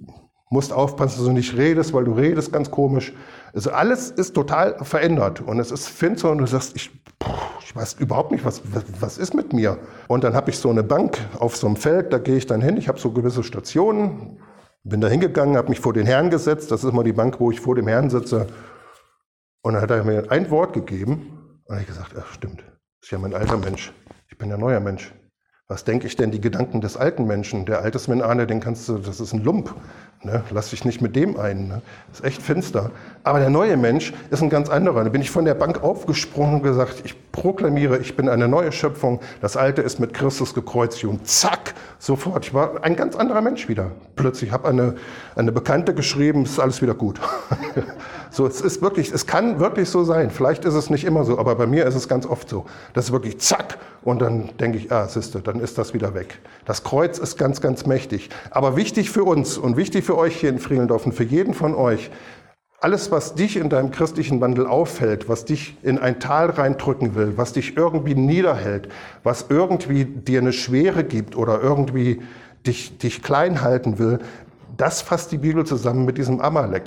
musst 0.50 0.74
aufpassen, 0.74 1.18
dass 1.18 1.26
du 1.26 1.32
nicht 1.32 1.56
redest, 1.58 1.94
weil 1.94 2.04
du 2.04 2.14
redest 2.14 2.52
ganz 2.52 2.70
komisch. 2.70 3.14
Also 3.54 3.72
alles 3.72 4.12
ist 4.12 4.34
total 4.34 4.78
verändert 4.84 5.42
und 5.42 5.60
es 5.60 5.72
ist 5.72 5.88
finster 5.88 6.32
und 6.32 6.40
du 6.40 6.46
sagst, 6.46 6.76
ich, 6.76 6.92
ich 7.66 7.76
weiß 7.76 7.94
überhaupt 8.00 8.32
nicht, 8.32 8.44
was, 8.44 8.62
was, 8.74 8.84
was 9.00 9.18
ist 9.18 9.34
mit 9.34 9.54
mir. 9.54 9.78
Und 10.08 10.24
dann 10.24 10.34
habe 10.34 10.50
ich 10.50 10.60
so 10.60 10.70
eine 10.70 10.84
Bank 10.84 11.18
auf 11.40 11.56
so 11.56 11.68
einem 11.68 11.78
Feld, 11.78 12.12
da 12.12 12.18
gehe 12.18 12.36
ich 12.36 12.46
dann 12.46 12.62
hin, 12.62 12.76
ich 12.78 12.88
habe 12.90 13.00
so 13.00 13.12
gewisse 13.12 13.44
Stationen, 13.44 14.38
bin 14.86 15.02
da 15.02 15.08
hingegangen, 15.08 15.58
habe 15.58 15.70
mich 15.70 15.80
vor 15.80 15.94
den 15.94 16.06
Herrn 16.06 16.30
gesetzt. 16.30 16.72
Das 16.72 16.84
ist 16.84 16.94
mal 16.94 17.04
die 17.04 17.14
Bank, 17.14 17.40
wo 17.40 17.52
ich 17.52 17.60
vor 17.60 17.76
dem 17.76 17.88
Herrn 17.88 18.10
sitze. 18.10 18.48
Und 19.62 19.74
dann 19.74 19.82
hat 19.82 19.92
er 19.92 20.04
mir 20.04 20.32
ein 20.32 20.50
Wort 20.52 20.74
gegeben. 20.74 21.60
Und 21.66 21.80
ich 21.80 21.88
gesagt, 21.88 22.16
ach 22.18 22.32
stimmt, 22.34 22.60
das 22.60 23.08
ist 23.08 23.12
ja 23.12 23.18
mein 23.18 23.34
alter 23.34 23.58
Mensch. 23.58 23.92
Ich 24.30 24.38
bin 24.38 24.50
ja 24.50 24.58
neuer 24.58 24.80
Mensch. 24.80 25.14
Was 25.68 25.84
denke 25.84 26.06
ich 26.06 26.16
denn 26.16 26.30
die 26.30 26.40
Gedanken 26.40 26.80
des 26.80 26.96
alten 26.96 27.26
Menschen? 27.26 27.66
Der 27.66 27.82
altes 27.82 28.08
Menane, 28.08 28.46
den 28.46 28.60
kannst 28.60 28.88
du, 28.88 29.00
das 29.00 29.20
ist 29.20 29.34
ein 29.34 29.44
Lump. 29.44 29.74
Ne? 30.22 30.44
Lass 30.52 30.70
dich 30.70 30.86
nicht 30.86 31.02
mit 31.02 31.16
dem 31.16 31.40
ein. 31.40 31.68
Ne? 31.68 31.82
Ist 32.14 32.24
echt 32.24 32.40
finster. 32.40 32.92
Aber 33.24 33.40
der 33.40 33.50
neue 33.50 33.76
Mensch 33.76 34.14
ist 34.30 34.44
ein 34.44 34.52
ganz 34.52 34.70
anderer. 34.70 35.04
Da 35.04 35.10
bin 35.10 35.22
ich 35.22 35.32
von 35.32 35.44
der 35.44 35.56
Bank 35.56 35.84
aufgesprungen 35.84 36.58
und 36.58 36.62
gesagt, 36.62 37.02
ich 37.04 37.16
proklamiere, 37.32 37.98
ich 37.98 38.16
bin 38.16 38.30
eine 38.30 38.48
neue 38.48 38.72
Schöpfung. 38.72 39.22
Das 39.42 39.58
Alte 39.58 39.82
ist 39.82 40.00
mit 40.00 40.14
Christus 40.14 40.54
gekreuzigt. 40.54 41.06
Und 41.06 41.28
zack, 41.28 41.74
sofort. 41.98 42.46
Ich 42.46 42.54
war 42.54 42.84
ein 42.84 42.96
ganz 42.96 43.16
anderer 43.16 43.42
Mensch 43.42 43.68
wieder. 43.68 43.90
Plötzlich 44.16 44.52
habe 44.52 44.68
eine, 44.68 44.94
eine 45.36 45.52
Bekannte 45.52 45.96
geschrieben, 45.96 46.44
es 46.44 46.52
ist 46.52 46.60
alles 46.60 46.84
wieder 46.84 46.94
gut. 46.94 47.20
so, 48.36 48.46
es 48.46 48.60
ist 48.60 48.82
wirklich, 48.82 49.12
es 49.12 49.26
kann 49.26 49.60
wirklich 49.60 49.90
so 49.90 50.04
sein. 50.04 50.30
Vielleicht 50.30 50.66
ist 50.66 50.74
es 50.74 50.90
nicht 50.90 51.06
immer 51.06 51.24
so, 51.24 51.40
aber 51.40 51.56
bei 51.56 51.68
mir 51.68 51.86
ist 51.86 51.96
es 51.96 52.10
ganz 52.10 52.26
oft 52.26 52.50
so. 52.50 52.66
Das 52.94 53.06
ist 53.06 53.12
wirklich 53.12 53.40
zack. 53.40 53.78
Und 54.04 54.22
dann 54.22 54.50
denke 54.60 54.78
ich, 54.78 54.92
ah, 54.92 55.08
siehste, 55.08 55.40
dann 55.40 55.60
ist 55.60 55.78
das 55.78 55.94
wieder 55.94 56.14
weg. 56.14 56.40
Das 56.66 56.84
Kreuz 56.84 57.18
ist 57.18 57.38
ganz, 57.38 57.62
ganz 57.62 57.86
mächtig. 57.86 58.30
Aber 58.52 58.76
wichtig 58.76 59.10
für 59.10 59.24
uns 59.24 59.58
und 59.58 59.78
wichtig 59.78 60.04
für 60.04 60.18
euch 60.18 60.36
hier 60.36 60.50
in 60.50 60.60
Friedendorf 60.60 61.06
und 61.06 61.14
für 61.14 61.24
jeden 61.24 61.54
von 61.54 61.74
euch, 61.74 62.12
alles, 62.82 63.10
was 63.10 63.36
dich 63.36 63.56
in 63.56 63.70
deinem 63.70 63.90
christlichen 63.90 64.42
Wandel 64.42 64.68
auffällt, 64.68 65.30
was 65.30 65.46
dich 65.46 65.78
in 65.82 65.98
ein 65.98 66.20
Tal 66.20 66.50
reindrücken 66.50 67.16
will, 67.16 67.34
was 67.38 67.54
dich 67.54 67.78
irgendwie 67.78 68.16
niederhält, 68.16 68.90
was 69.24 69.46
irgendwie 69.50 70.06
dir 70.06 70.42
eine 70.42 70.54
Schwere 70.54 71.04
gibt 71.04 71.36
oder 71.36 71.62
irgendwie 71.62 72.22
dich, 72.68 72.98
dich 72.98 73.24
klein 73.24 73.62
halten 73.62 73.98
will, 73.98 74.20
das 74.78 75.02
fasst 75.02 75.32
die 75.32 75.38
Bibel 75.38 75.66
zusammen 75.66 76.06
mit 76.06 76.18
diesem 76.18 76.42
Amalek. 76.42 76.84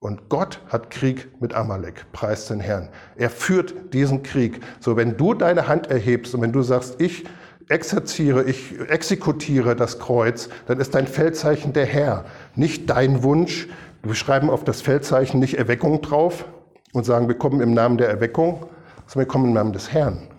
Und 0.00 0.30
Gott 0.30 0.62
hat 0.68 0.90
Krieg 0.90 1.28
mit 1.42 1.52
Amalek, 1.52 2.10
preis 2.12 2.46
den 2.46 2.58
Herrn. 2.58 2.88
Er 3.16 3.28
führt 3.28 3.92
diesen 3.92 4.22
Krieg. 4.22 4.60
So, 4.80 4.96
wenn 4.96 5.18
du 5.18 5.34
deine 5.34 5.68
Hand 5.68 5.88
erhebst 5.88 6.34
und 6.34 6.40
wenn 6.40 6.52
du 6.52 6.62
sagst, 6.62 6.98
ich 7.02 7.24
exerziere, 7.68 8.44
ich 8.44 8.80
exekutiere 8.88 9.76
das 9.76 9.98
Kreuz, 9.98 10.48
dann 10.66 10.80
ist 10.80 10.94
dein 10.94 11.06
Feldzeichen 11.06 11.74
der 11.74 11.84
Herr, 11.84 12.24
nicht 12.56 12.88
dein 12.88 13.22
Wunsch. 13.22 13.68
Wir 14.02 14.14
schreiben 14.14 14.48
auf 14.48 14.64
das 14.64 14.80
Feldzeichen 14.80 15.38
nicht 15.38 15.58
Erweckung 15.58 16.00
drauf 16.00 16.46
und 16.94 17.04
sagen, 17.04 17.28
wir 17.28 17.36
kommen 17.36 17.60
im 17.60 17.74
Namen 17.74 17.98
der 17.98 18.08
Erweckung, 18.08 18.64
sondern 19.06 19.28
wir 19.28 19.30
kommen 19.30 19.44
im 19.48 19.52
Namen 19.52 19.74
des 19.74 19.92
Herrn. 19.92 20.29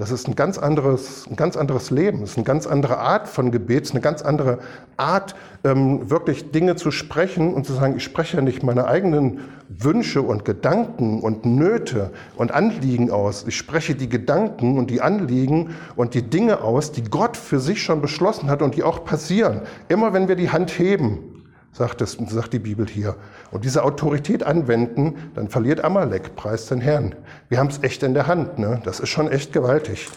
Das 0.00 0.10
ist 0.10 0.26
ein 0.26 0.34
ganz 0.34 0.56
anderes, 0.56 1.26
ein 1.28 1.36
ganz 1.36 1.58
anderes 1.58 1.90
Leben. 1.90 2.22
Das 2.22 2.30
ist 2.30 2.38
eine 2.38 2.44
ganz 2.44 2.66
andere 2.66 2.96
Art 3.00 3.28
von 3.28 3.50
Gebet, 3.50 3.90
eine 3.90 4.00
ganz 4.00 4.22
andere 4.22 4.60
Art, 4.96 5.34
ähm, 5.62 6.08
wirklich 6.08 6.52
Dinge 6.52 6.76
zu 6.76 6.90
sprechen 6.90 7.52
und 7.52 7.66
zu 7.66 7.74
sagen, 7.74 7.96
ich 7.98 8.04
spreche 8.04 8.38
ja 8.38 8.42
nicht 8.42 8.62
meine 8.62 8.86
eigenen 8.86 9.40
Wünsche 9.68 10.22
und 10.22 10.46
Gedanken 10.46 11.20
und 11.20 11.44
Nöte 11.44 12.12
und 12.36 12.50
Anliegen 12.50 13.10
aus. 13.10 13.44
Ich 13.46 13.58
spreche 13.58 13.94
die 13.94 14.08
Gedanken 14.08 14.78
und 14.78 14.88
die 14.88 15.02
Anliegen 15.02 15.74
und 15.96 16.14
die 16.14 16.22
Dinge 16.22 16.62
aus, 16.62 16.92
die 16.92 17.04
Gott 17.04 17.36
für 17.36 17.60
sich 17.60 17.82
schon 17.82 18.00
beschlossen 18.00 18.48
hat 18.48 18.62
und 18.62 18.76
die 18.76 18.82
auch 18.82 19.04
passieren. 19.04 19.60
Immer 19.90 20.14
wenn 20.14 20.28
wir 20.28 20.36
die 20.36 20.48
Hand 20.48 20.70
heben, 20.78 21.39
sagt, 21.72 22.00
es, 22.00 22.18
sagt 22.28 22.52
die 22.52 22.58
Bibel 22.58 22.86
hier. 22.86 23.16
Und 23.50 23.64
diese 23.64 23.84
Autorität 23.84 24.42
anwenden, 24.42 25.30
dann 25.34 25.48
verliert 25.48 25.84
Amalek, 25.84 26.36
preis 26.36 26.66
den 26.66 26.80
Herrn. 26.80 27.14
Wir 27.48 27.58
haben 27.58 27.68
es 27.68 27.82
echt 27.82 28.02
in 28.02 28.14
der 28.14 28.26
Hand, 28.26 28.58
ne? 28.58 28.80
das 28.84 29.00
ist 29.00 29.08
schon 29.08 29.30
echt 29.30 29.52
gewaltig. 29.52 30.08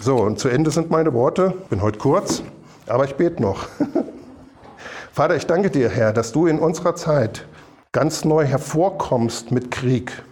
So, 0.00 0.16
und 0.16 0.38
zu 0.38 0.48
Ende 0.48 0.70
sind 0.70 0.90
meine 0.90 1.12
Worte. 1.12 1.54
Bin 1.68 1.82
heute 1.82 1.98
kurz, 1.98 2.42
aber 2.86 3.04
ich 3.04 3.16
bete 3.16 3.42
noch. 3.42 3.68
Vater, 5.12 5.36
ich 5.36 5.46
danke 5.46 5.70
dir, 5.70 5.90
Herr, 5.90 6.12
dass 6.12 6.32
du 6.32 6.46
in 6.46 6.58
unserer 6.58 6.94
Zeit 6.94 7.46
ganz 7.92 8.24
neu 8.24 8.46
hervorkommst 8.46 9.50
mit 9.50 9.70
Krieg. 9.70 10.22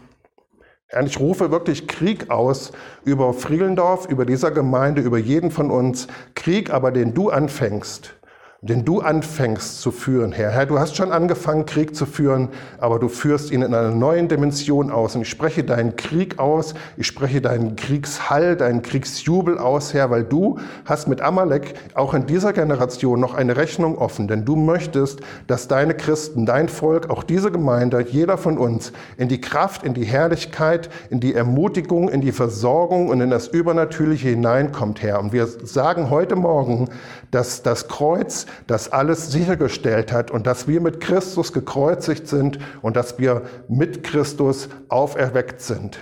Herr, 0.87 1.05
ich 1.05 1.21
rufe 1.21 1.51
wirklich 1.51 1.87
Krieg 1.87 2.31
aus 2.31 2.73
über 3.05 3.35
Frielendorf, 3.35 4.07
über 4.07 4.25
dieser 4.25 4.51
Gemeinde, 4.51 5.03
über 5.03 5.19
jeden 5.19 5.51
von 5.51 5.71
uns. 5.71 6.07
Krieg 6.35 6.73
aber, 6.73 6.91
den 6.91 7.13
du 7.13 7.29
anfängst 7.29 8.18
den 8.61 8.85
du 8.85 9.01
anfängst 9.01 9.81
zu 9.81 9.93
führen, 9.93 10.33
Herr. 10.33 10.51
Herr, 10.51 10.67
du 10.67 10.81
hast 10.81 10.97
schon 10.97 11.13
angefangen, 11.13 11.65
Krieg 11.65 11.95
zu 11.95 12.07
führen, 12.07 12.49
aber 12.79 12.99
du 12.99 13.09
führst 13.09 13.53
ihn 13.53 13.63
in 13.63 13.73
einer 13.73 13.93
neuen 13.93 14.27
Dimension 14.27 14.91
aus. 14.91 15.15
Und 15.15 15.23
ich 15.23 15.29
spreche 15.29 15.63
deinen 15.63 15.95
Krieg 15.95 16.41
aus, 16.41 16.75
ich 16.97 17.07
spreche 17.07 17.41
deinen 17.41 17.77
Kriegshall, 17.77 18.57
deinen 18.57 18.83
Kriegsjubel 18.83 19.59
aus, 19.59 19.95
Herr, 19.95 20.11
weil 20.11 20.25
du 20.25 20.59
hast 20.85 21.07
mit 21.07 21.21
Amalek 21.21 21.75
auch 21.95 22.15
in 22.15 22.27
dieser 22.27 22.53
Generation 22.53 23.21
noch 23.21 23.35
eine 23.35 23.57
Rechnung 23.57 23.97
offen, 23.97 24.27
denn 24.27 24.45
du 24.45 24.57
möchtest, 24.57 25.21
dass 25.47 25.69
deine 25.69 25.95
Christen, 25.95 26.45
dein 26.45 26.69
Volk, 26.69 27.11
auch 27.11 27.23
diese 27.23 27.53
Gemeinde, 27.53 28.05
jeder 28.11 28.39
von 28.39 28.59
uns 28.59 28.93
in 29.19 29.29
die 29.29 29.41
Kraft, 29.41 29.85
in 29.85 29.95
die 29.95 30.05
Herrlichkeit, 30.05 30.91
in 31.11 31.21
die 31.21 31.33
Ermutigung, 31.33 32.09
in 32.09 32.23
die 32.23 32.33
Versorgung 32.33 33.09
und 33.09 33.21
in 33.21 33.31
das 33.31 33.47
Übernatürliche 33.47 34.31
hineinkommt, 34.31 35.01
Herr. 35.01 35.21
Und 35.21 35.33
wir 35.33 35.47
sagen 35.47 36.11
heute 36.11 36.35
Morgen, 36.35 36.89
dass 37.31 37.63
das 37.63 37.87
Kreuz 37.87 38.48
das 38.67 38.93
alles 38.93 39.31
sichergestellt 39.31 40.13
hat 40.13 40.31
und 40.31 40.47
dass 40.47 40.69
wir 40.69 40.81
mit 40.81 41.01
Christus 41.01 41.53
gekreuzigt 41.53 42.29
sind 42.29 42.59
und 42.83 42.97
dass 42.97 43.19
wir 43.19 43.43
mit 43.69 44.05
Christus 44.05 44.69
auferweckt 44.89 45.61
sind 45.61 45.99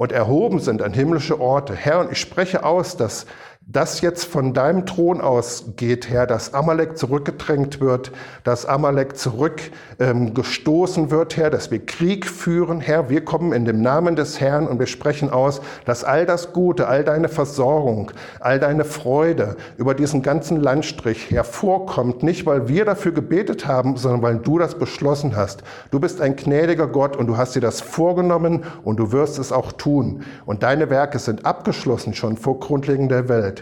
und 0.00 0.12
erhoben 0.12 0.60
sind 0.60 0.80
an 0.80 0.94
himmlische 0.94 1.40
Orte. 1.40 1.74
Herr, 1.74 2.00
und 2.00 2.12
ich 2.12 2.18
spreche 2.18 2.64
aus, 2.64 2.96
dass 2.96 3.26
das 3.72 4.00
jetzt 4.00 4.24
von 4.24 4.52
deinem 4.52 4.84
Thron 4.84 5.20
ausgeht, 5.20 6.10
Herr, 6.10 6.26
dass 6.26 6.54
Amalek 6.54 6.98
zurückgedrängt 6.98 7.80
wird, 7.80 8.10
dass 8.42 8.66
Amalek 8.66 9.16
zurückgestoßen 9.16 11.04
ähm, 11.04 11.10
wird, 11.12 11.36
Herr, 11.36 11.50
dass 11.50 11.70
wir 11.70 11.86
Krieg 11.86 12.26
führen, 12.26 12.80
Herr. 12.80 13.10
Wir 13.10 13.24
kommen 13.24 13.52
in 13.52 13.64
dem 13.64 13.80
Namen 13.80 14.16
des 14.16 14.40
Herrn 14.40 14.66
und 14.66 14.80
wir 14.80 14.88
sprechen 14.88 15.30
aus, 15.30 15.60
dass 15.84 16.02
all 16.02 16.26
das 16.26 16.52
Gute, 16.52 16.88
all 16.88 17.04
deine 17.04 17.28
Versorgung, 17.28 18.10
all 18.40 18.58
deine 18.58 18.84
Freude 18.84 19.56
über 19.76 19.94
diesen 19.94 20.22
ganzen 20.22 20.60
Landstrich 20.60 21.30
hervorkommt, 21.30 22.24
nicht 22.24 22.46
weil 22.46 22.66
wir 22.66 22.84
dafür 22.84 23.12
gebetet 23.12 23.68
haben, 23.68 23.96
sondern 23.96 24.22
weil 24.22 24.38
du 24.38 24.58
das 24.58 24.74
beschlossen 24.74 25.36
hast. 25.36 25.62
Du 25.92 26.00
bist 26.00 26.20
ein 26.20 26.34
gnädiger 26.34 26.88
Gott 26.88 27.16
und 27.16 27.28
du 27.28 27.36
hast 27.36 27.54
dir 27.54 27.60
das 27.60 27.80
vorgenommen 27.80 28.64
und 28.82 28.98
du 28.98 29.12
wirst 29.12 29.38
es 29.38 29.52
auch 29.52 29.70
tun. 29.70 30.24
Und 30.44 30.64
deine 30.64 30.90
Werke 30.90 31.20
sind 31.20 31.46
abgeschlossen 31.46 32.14
schon 32.14 32.36
vor 32.36 32.58
Grundlegung 32.58 33.08
der 33.08 33.28
Welt. 33.28 33.59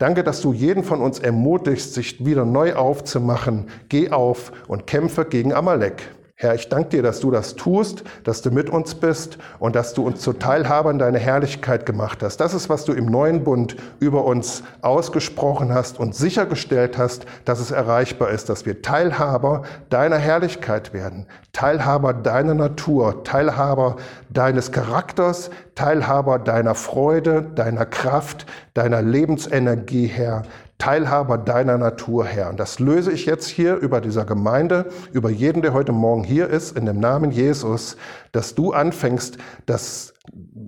Danke, 0.00 0.24
dass 0.24 0.40
du 0.40 0.54
jeden 0.54 0.82
von 0.82 1.02
uns 1.02 1.18
ermutigst, 1.18 1.92
sich 1.92 2.24
wieder 2.24 2.46
neu 2.46 2.74
aufzumachen. 2.74 3.66
Geh 3.90 4.10
auf 4.10 4.50
und 4.66 4.86
kämpfe 4.86 5.26
gegen 5.26 5.52
Amalek. 5.52 6.08
Herr, 6.42 6.54
ich 6.54 6.70
danke 6.70 6.88
dir, 6.88 7.02
dass 7.02 7.20
du 7.20 7.30
das 7.30 7.54
tust, 7.54 8.02
dass 8.24 8.40
du 8.40 8.50
mit 8.50 8.70
uns 8.70 8.94
bist 8.94 9.36
und 9.58 9.76
dass 9.76 9.92
du 9.92 10.06
uns 10.06 10.22
zu 10.22 10.32
Teilhabern 10.32 10.98
deiner 10.98 11.18
Herrlichkeit 11.18 11.84
gemacht 11.84 12.22
hast. 12.22 12.38
Das 12.38 12.54
ist, 12.54 12.70
was 12.70 12.86
du 12.86 12.94
im 12.94 13.04
neuen 13.04 13.44
Bund 13.44 13.76
über 13.98 14.24
uns 14.24 14.62
ausgesprochen 14.80 15.74
hast 15.74 16.00
und 16.00 16.14
sichergestellt 16.14 16.96
hast, 16.96 17.26
dass 17.44 17.60
es 17.60 17.72
erreichbar 17.72 18.30
ist, 18.30 18.48
dass 18.48 18.64
wir 18.64 18.80
Teilhaber 18.80 19.64
deiner 19.90 20.16
Herrlichkeit 20.16 20.94
werden, 20.94 21.26
Teilhaber 21.52 22.14
deiner 22.14 22.54
Natur, 22.54 23.22
Teilhaber 23.22 23.96
deines 24.30 24.72
Charakters, 24.72 25.50
Teilhaber 25.74 26.38
deiner 26.38 26.74
Freude, 26.74 27.42
deiner 27.54 27.84
Kraft, 27.84 28.46
deiner 28.72 29.02
Lebensenergie, 29.02 30.06
Herr. 30.06 30.44
Teilhaber 30.80 31.38
deiner 31.38 31.78
Natur, 31.78 32.24
Herr. 32.24 32.50
Und 32.50 32.58
das 32.58 32.80
löse 32.80 33.12
ich 33.12 33.26
jetzt 33.26 33.46
hier 33.46 33.76
über 33.76 34.00
dieser 34.00 34.24
Gemeinde, 34.24 34.86
über 35.12 35.30
jeden, 35.30 35.62
der 35.62 35.74
heute 35.74 35.92
Morgen 35.92 36.24
hier 36.24 36.48
ist, 36.48 36.76
in 36.76 36.86
dem 36.86 36.98
Namen 36.98 37.30
Jesus, 37.30 37.96
dass 38.32 38.54
du 38.54 38.72
anfängst, 38.72 39.36
das 39.66 40.14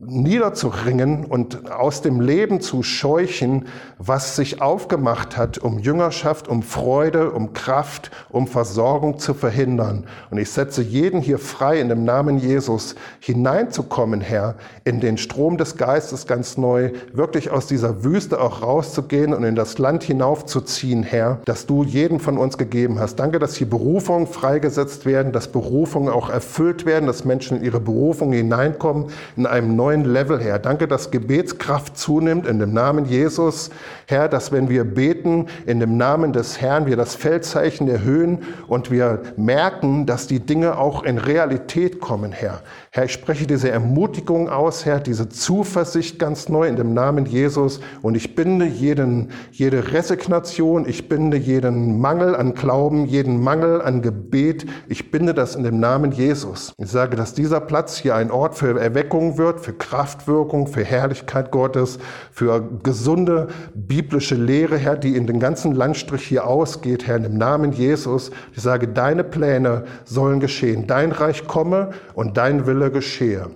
niederzuringen 0.04 1.24
und 1.24 1.70
aus 1.70 2.02
dem 2.02 2.20
Leben 2.20 2.60
zu 2.60 2.82
scheuchen, 2.82 3.66
was 3.98 4.36
sich 4.36 4.60
aufgemacht 4.60 5.36
hat, 5.36 5.58
um 5.58 5.78
Jüngerschaft, 5.78 6.48
um 6.48 6.62
Freude, 6.62 7.30
um 7.30 7.52
Kraft, 7.52 8.10
um 8.30 8.46
Versorgung 8.46 9.18
zu 9.18 9.32
verhindern. 9.32 10.06
Und 10.30 10.38
ich 10.38 10.50
setze 10.50 10.82
jeden 10.82 11.20
hier 11.20 11.38
frei, 11.38 11.80
in 11.80 11.88
dem 11.88 12.04
Namen 12.04 12.38
Jesus 12.38 12.94
hineinzukommen, 13.20 14.20
Herr, 14.20 14.56
in 14.84 15.00
den 15.00 15.18
Strom 15.18 15.56
des 15.56 15.76
Geistes 15.76 16.26
ganz 16.26 16.56
neu, 16.56 16.90
wirklich 17.12 17.50
aus 17.50 17.66
dieser 17.66 18.04
Wüste 18.04 18.40
auch 18.40 18.62
rauszugehen 18.62 19.32
und 19.32 19.44
in 19.44 19.54
das 19.54 19.78
Land 19.78 20.02
hinaufzuziehen, 20.02 21.04
Herr, 21.04 21.40
das 21.44 21.66
du 21.66 21.84
jeden 21.84 22.18
von 22.18 22.38
uns 22.38 22.58
gegeben 22.58 22.98
hast. 22.98 23.16
Danke, 23.16 23.38
dass 23.38 23.54
hier 23.54 23.70
Berufungen 23.70 24.26
freigesetzt 24.26 25.06
werden, 25.06 25.32
dass 25.32 25.48
Berufungen 25.48 26.08
auch 26.08 26.28
erfüllt 26.28 26.86
werden, 26.86 27.06
dass 27.06 27.24
Menschen 27.24 27.58
in 27.58 27.64
ihre 27.64 27.80
Berufung 27.80 28.32
hineinkommen, 28.32 29.06
in 29.36 29.46
einem 29.53 29.76
neuen 29.76 30.05
Level, 30.05 30.40
Herr. 30.40 30.59
Danke, 30.59 30.88
dass 30.88 31.11
Gebetskraft 31.11 31.96
zunimmt 31.96 32.46
in 32.46 32.59
dem 32.59 32.72
Namen 32.72 33.05
Jesus. 33.05 33.70
Herr, 34.07 34.28
dass 34.28 34.50
wenn 34.50 34.68
wir 34.70 34.84
beten 34.84 35.46
in 35.66 35.78
dem 35.78 35.96
Namen 35.98 36.32
des 36.32 36.61
Herrn, 36.61 36.86
wir 36.86 36.96
das 36.96 37.14
Feldzeichen 37.14 37.86
erhöhen 37.88 38.38
und 38.66 38.90
wir 38.90 39.22
merken, 39.36 40.07
dass 40.07 40.26
die 40.26 40.40
Dinge 40.40 40.78
auch 40.78 41.03
in 41.03 41.18
Realität 41.18 42.00
kommen, 42.00 42.32
Herr. 42.32 42.62
Herr, 42.90 43.05
ich 43.05 43.12
spreche 43.12 43.46
diese 43.46 43.70
Ermutigung 43.70 44.48
aus, 44.48 44.84
Herr, 44.84 45.00
diese 45.00 45.28
Zuversicht 45.28 46.18
ganz 46.18 46.48
neu 46.48 46.66
in 46.66 46.76
dem 46.76 46.94
Namen 46.94 47.26
Jesus 47.26 47.80
und 48.03 48.14
ich 48.14 48.34
binde 48.34 48.66
jeden, 48.66 49.30
jede 49.50 49.92
Resignation, 49.92 50.88
ich 50.88 51.09
binde 51.09 51.36
jeden 51.36 52.00
Mangel 52.00 52.34
an 52.34 52.55
Glauben, 52.55 53.07
jeden 53.07 53.42
Mangel 53.42 53.80
an 53.82 54.03
Gebet, 54.03 54.66
ich 54.88 55.11
binde 55.11 55.34
das 55.34 55.57
in 55.57 55.62
dem 55.62 55.78
Namen 55.80 56.12
Jesus. 56.12 56.72
Ich 56.78 56.90
sage, 56.90 57.16
dass 57.16 57.34
dieser 57.34 57.61
Platz 57.61 57.96
hier 57.98 58.14
ein 58.14 58.30
Ort 58.30 58.55
für 58.55 58.78
Erweckung 58.78 59.38
wird, 59.43 59.61
für 59.61 59.72
Kraftwirkung, 59.72 60.68
für 60.68 60.84
Herrlichkeit 60.84 61.51
Gottes, 61.51 61.99
für 62.30 62.62
gesunde 62.82 63.49
biblische 63.74 64.36
Lehre, 64.36 64.78
Herr, 64.78 64.97
die 64.97 65.16
in 65.16 65.26
den 65.26 65.40
ganzen 65.40 65.72
Landstrich 65.72 66.22
hier 66.22 66.47
ausgeht, 66.47 67.07
Herr, 67.07 67.16
im 67.16 67.36
Namen 67.36 67.72
Jesus. 67.72 68.30
Ich 68.55 68.62
sage, 68.62 68.88
deine 68.88 69.24
Pläne 69.24 69.84
sollen 70.05 70.38
geschehen, 70.40 70.86
dein 70.86 71.12
Reich 71.12 71.47
komme 71.47 71.90
und 72.14 72.36
dein 72.36 72.66
Wille 72.66 72.90
geschehe. 72.90 73.51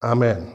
Amen. 0.00 0.46